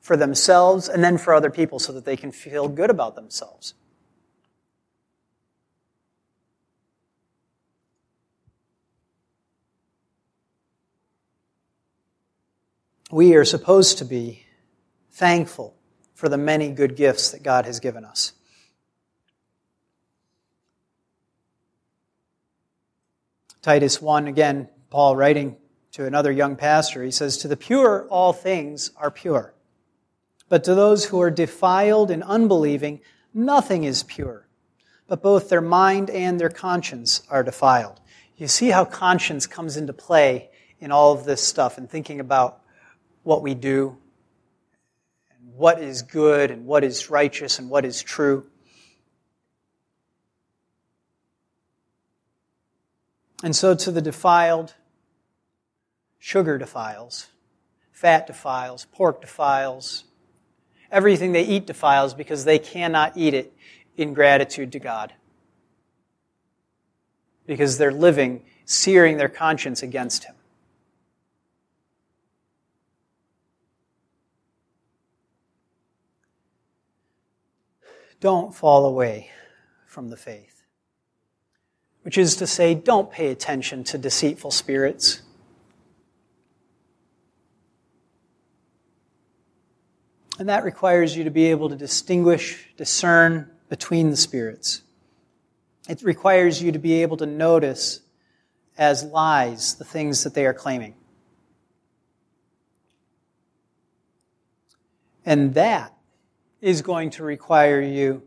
for 0.00 0.16
themselves 0.16 0.88
and 0.88 1.02
then 1.02 1.18
for 1.18 1.34
other 1.34 1.50
people 1.50 1.80
so 1.80 1.92
that 1.92 2.04
they 2.04 2.16
can 2.16 2.30
feel 2.30 2.68
good 2.68 2.90
about 2.90 3.16
themselves. 3.16 3.74
We 13.10 13.34
are 13.36 13.44
supposed 13.44 13.98
to 13.98 14.04
be 14.04 14.44
thankful 15.10 15.76
for 16.14 16.28
the 16.28 16.38
many 16.38 16.70
good 16.70 16.96
gifts 16.96 17.30
that 17.30 17.42
God 17.42 17.66
has 17.66 17.78
given 17.78 18.04
us. 18.04 18.32
Titus 23.62 24.00
1, 24.00 24.28
again, 24.28 24.68
Paul 24.90 25.16
writing 25.16 25.56
to 25.92 26.04
another 26.04 26.30
young 26.30 26.56
pastor, 26.56 27.02
he 27.02 27.10
says, 27.10 27.38
To 27.38 27.48
the 27.48 27.56
pure, 27.56 28.06
all 28.08 28.32
things 28.32 28.90
are 28.96 29.10
pure. 29.10 29.54
But 30.48 30.64
to 30.64 30.74
those 30.74 31.06
who 31.06 31.20
are 31.20 31.30
defiled 31.30 32.10
and 32.10 32.22
unbelieving, 32.22 33.00
nothing 33.34 33.84
is 33.84 34.02
pure. 34.02 34.46
But 35.08 35.22
both 35.22 35.48
their 35.48 35.60
mind 35.60 36.10
and 36.10 36.38
their 36.38 36.50
conscience 36.50 37.22
are 37.28 37.42
defiled. 37.42 38.00
You 38.36 38.48
see 38.48 38.70
how 38.70 38.84
conscience 38.84 39.46
comes 39.46 39.76
into 39.76 39.92
play 39.92 40.50
in 40.78 40.92
all 40.92 41.12
of 41.12 41.24
this 41.24 41.42
stuff 41.42 41.78
and 41.78 41.88
thinking 41.88 42.20
about 42.20 42.60
what 43.26 43.42
we 43.42 43.54
do, 43.54 43.96
and 45.30 45.52
what 45.56 45.82
is 45.82 46.02
good, 46.02 46.52
and 46.52 46.64
what 46.64 46.84
is 46.84 47.10
righteous, 47.10 47.58
and 47.58 47.68
what 47.68 47.84
is 47.84 48.00
true. 48.00 48.46
And 53.42 53.54
so 53.54 53.74
to 53.74 53.90
the 53.90 54.00
defiled, 54.00 54.74
sugar 56.20 56.56
defiles, 56.56 57.26
fat 57.90 58.28
defiles, 58.28 58.86
pork 58.92 59.20
defiles, 59.20 60.04
everything 60.92 61.32
they 61.32 61.44
eat 61.44 61.66
defiles 61.66 62.14
because 62.14 62.44
they 62.44 62.60
cannot 62.60 63.16
eat 63.16 63.34
it 63.34 63.52
in 63.96 64.14
gratitude 64.14 64.70
to 64.70 64.78
God. 64.78 65.12
Because 67.44 67.76
they're 67.76 67.90
living, 67.90 68.44
searing 68.64 69.16
their 69.16 69.28
conscience 69.28 69.82
against 69.82 70.24
Him. 70.24 70.35
Don't 78.20 78.54
fall 78.54 78.86
away 78.86 79.30
from 79.86 80.08
the 80.08 80.16
faith. 80.16 80.62
Which 82.02 82.18
is 82.18 82.36
to 82.36 82.46
say, 82.46 82.74
don't 82.74 83.10
pay 83.10 83.30
attention 83.30 83.84
to 83.84 83.98
deceitful 83.98 84.50
spirits. 84.50 85.22
And 90.38 90.48
that 90.48 90.64
requires 90.64 91.16
you 91.16 91.24
to 91.24 91.30
be 91.30 91.46
able 91.46 91.68
to 91.70 91.76
distinguish, 91.76 92.66
discern 92.76 93.50
between 93.68 94.10
the 94.10 94.16
spirits. 94.16 94.82
It 95.88 96.02
requires 96.02 96.62
you 96.62 96.72
to 96.72 96.78
be 96.78 97.02
able 97.02 97.16
to 97.18 97.26
notice 97.26 98.00
as 98.76 99.02
lies 99.04 99.76
the 99.76 99.84
things 99.84 100.24
that 100.24 100.34
they 100.34 100.44
are 100.44 100.54
claiming. 100.54 100.94
And 105.24 105.54
that 105.54 105.95
is 106.66 106.82
going 106.82 107.10
to 107.10 107.22
require 107.22 107.80
you 107.80 108.20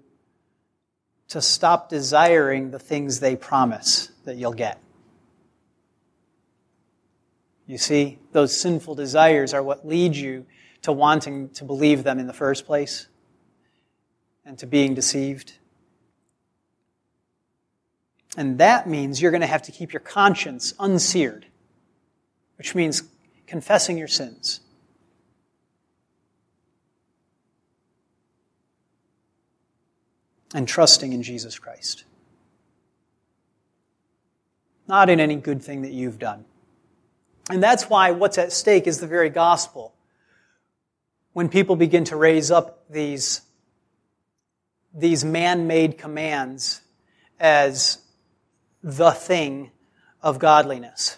to 1.27 1.41
stop 1.41 1.89
desiring 1.89 2.71
the 2.71 2.79
things 2.79 3.19
they 3.19 3.35
promise 3.35 4.13
that 4.23 4.37
you'll 4.37 4.53
get. 4.53 4.79
You 7.67 7.77
see, 7.77 8.17
those 8.31 8.57
sinful 8.57 8.95
desires 8.95 9.53
are 9.53 9.61
what 9.61 9.85
lead 9.85 10.15
you 10.15 10.45
to 10.83 10.93
wanting 10.93 11.49
to 11.49 11.65
believe 11.65 12.05
them 12.05 12.17
in 12.17 12.27
the 12.27 12.33
first 12.33 12.65
place 12.65 13.07
and 14.45 14.57
to 14.59 14.65
being 14.65 14.93
deceived. 14.93 15.55
And 18.37 18.57
that 18.59 18.87
means 18.87 19.21
you're 19.21 19.31
going 19.31 19.41
to 19.41 19.47
have 19.47 19.63
to 19.63 19.73
keep 19.73 19.91
your 19.91 19.99
conscience 19.99 20.73
unseared, 20.79 21.45
which 22.57 22.73
means 22.73 23.03
confessing 23.47 23.97
your 23.97 24.07
sins 24.07 24.61
and 30.53 30.67
trusting 30.67 31.13
in 31.13 31.23
Jesus 31.23 31.59
Christ. 31.59 32.03
Not 34.87 35.09
in 35.09 35.19
any 35.19 35.35
good 35.35 35.61
thing 35.61 35.83
that 35.83 35.91
you've 35.91 36.19
done. 36.19 36.45
And 37.49 37.61
that's 37.61 37.89
why 37.89 38.11
what's 38.11 38.37
at 38.37 38.51
stake 38.51 38.87
is 38.87 38.99
the 38.99 39.07
very 39.07 39.29
gospel. 39.29 39.93
When 41.33 41.49
people 41.49 41.75
begin 41.75 42.05
to 42.05 42.15
raise 42.15 42.51
up 42.51 42.85
these, 42.89 43.41
these 44.93 45.23
man 45.23 45.67
made 45.67 45.97
commands 45.97 46.81
as 47.39 47.99
the 48.83 49.11
thing 49.11 49.71
of 50.21 50.39
godliness. 50.39 51.17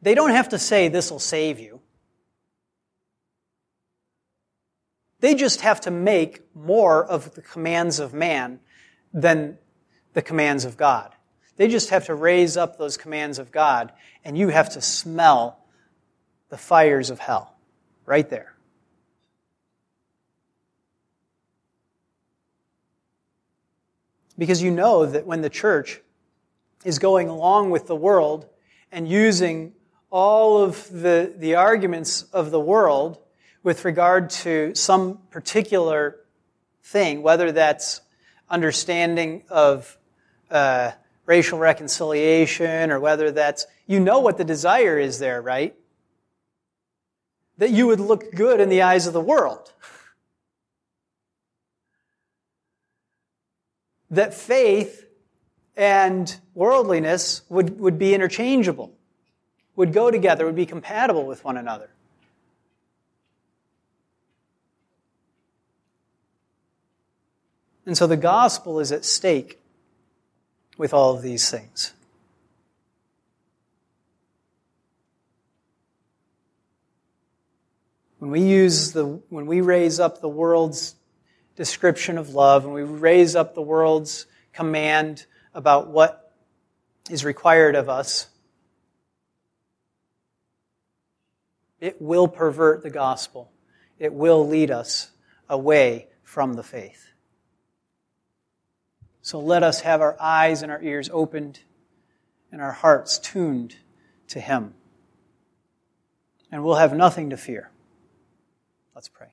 They 0.00 0.14
don't 0.14 0.30
have 0.30 0.48
to 0.50 0.58
say, 0.58 0.88
This 0.88 1.10
will 1.10 1.20
save 1.20 1.60
you. 1.60 1.81
They 5.22 5.36
just 5.36 5.60
have 5.60 5.80
to 5.82 5.92
make 5.92 6.42
more 6.52 7.04
of 7.04 7.36
the 7.36 7.42
commands 7.42 8.00
of 8.00 8.12
man 8.12 8.58
than 9.14 9.56
the 10.14 10.20
commands 10.20 10.64
of 10.64 10.76
God. 10.76 11.14
They 11.56 11.68
just 11.68 11.90
have 11.90 12.06
to 12.06 12.14
raise 12.16 12.56
up 12.56 12.76
those 12.76 12.96
commands 12.96 13.38
of 13.38 13.52
God, 13.52 13.92
and 14.24 14.36
you 14.36 14.48
have 14.48 14.70
to 14.70 14.80
smell 14.80 15.60
the 16.48 16.58
fires 16.58 17.08
of 17.08 17.20
hell 17.20 17.56
right 18.04 18.28
there. 18.28 18.56
Because 24.36 24.60
you 24.60 24.72
know 24.72 25.06
that 25.06 25.24
when 25.24 25.40
the 25.40 25.50
church 25.50 26.00
is 26.84 26.98
going 26.98 27.28
along 27.28 27.70
with 27.70 27.86
the 27.86 27.94
world 27.94 28.46
and 28.90 29.06
using 29.06 29.72
all 30.10 30.60
of 30.60 30.90
the, 30.90 31.32
the 31.36 31.54
arguments 31.54 32.24
of 32.32 32.50
the 32.50 32.58
world 32.58 33.18
with 33.62 33.84
regard 33.84 34.30
to 34.30 34.74
some 34.74 35.18
particular 35.30 36.16
thing, 36.82 37.22
whether 37.22 37.52
that's 37.52 38.00
understanding 38.50 39.44
of 39.48 39.96
uh, 40.50 40.92
racial 41.26 41.58
reconciliation 41.58 42.90
or 42.90 43.00
whether 43.00 43.30
that's, 43.30 43.66
you 43.86 44.00
know 44.00 44.20
what 44.20 44.36
the 44.36 44.44
desire 44.44 44.98
is 44.98 45.18
there, 45.18 45.40
right? 45.40 45.74
That 47.58 47.70
you 47.70 47.86
would 47.86 48.00
look 48.00 48.32
good 48.34 48.60
in 48.60 48.68
the 48.68 48.82
eyes 48.82 49.06
of 49.06 49.12
the 49.12 49.20
world. 49.20 49.72
That 54.10 54.34
faith 54.34 55.06
and 55.76 56.34
worldliness 56.54 57.42
would, 57.48 57.78
would 57.80 57.98
be 57.98 58.14
interchangeable 58.14 58.92
would 59.76 59.92
go 59.92 60.10
together, 60.10 60.44
would 60.44 60.56
be 60.56 60.66
compatible 60.66 61.24
with 61.24 61.44
one 61.44 61.56
another. 61.56 61.90
And 67.84 67.96
so 67.96 68.06
the 68.06 68.16
gospel 68.16 68.80
is 68.80 68.92
at 68.92 69.04
stake 69.04 69.60
with 70.78 70.94
all 70.94 71.14
of 71.14 71.22
these 71.22 71.50
things. 71.50 71.92
When 78.18 78.30
we 78.30 78.40
use 78.40 78.92
the, 78.92 79.04
when 79.30 79.46
we 79.46 79.60
raise 79.60 79.98
up 79.98 80.20
the 80.20 80.28
world's 80.28 80.94
description 81.56 82.18
of 82.18 82.30
love, 82.30 82.64
when 82.64 82.74
we 82.74 82.82
raise 82.82 83.34
up 83.34 83.54
the 83.54 83.62
world's 83.62 84.26
command 84.52 85.26
about 85.54 85.88
what 85.88 86.32
is 87.10 87.24
required 87.24 87.74
of 87.74 87.88
us, 87.88 88.28
It 91.82 92.00
will 92.00 92.28
pervert 92.28 92.84
the 92.84 92.90
gospel. 92.90 93.50
It 93.98 94.12
will 94.12 94.46
lead 94.46 94.70
us 94.70 95.10
away 95.48 96.06
from 96.22 96.54
the 96.54 96.62
faith. 96.62 97.11
So 99.22 99.38
let 99.38 99.62
us 99.62 99.80
have 99.80 100.00
our 100.00 100.16
eyes 100.20 100.62
and 100.62 100.70
our 100.70 100.82
ears 100.82 101.08
opened 101.12 101.60
and 102.50 102.60
our 102.60 102.72
hearts 102.72 103.18
tuned 103.18 103.76
to 104.28 104.40
Him. 104.40 104.74
And 106.50 106.62
we'll 106.64 106.74
have 106.74 106.92
nothing 106.92 107.30
to 107.30 107.36
fear. 107.36 107.70
Let's 108.94 109.08
pray. 109.08 109.28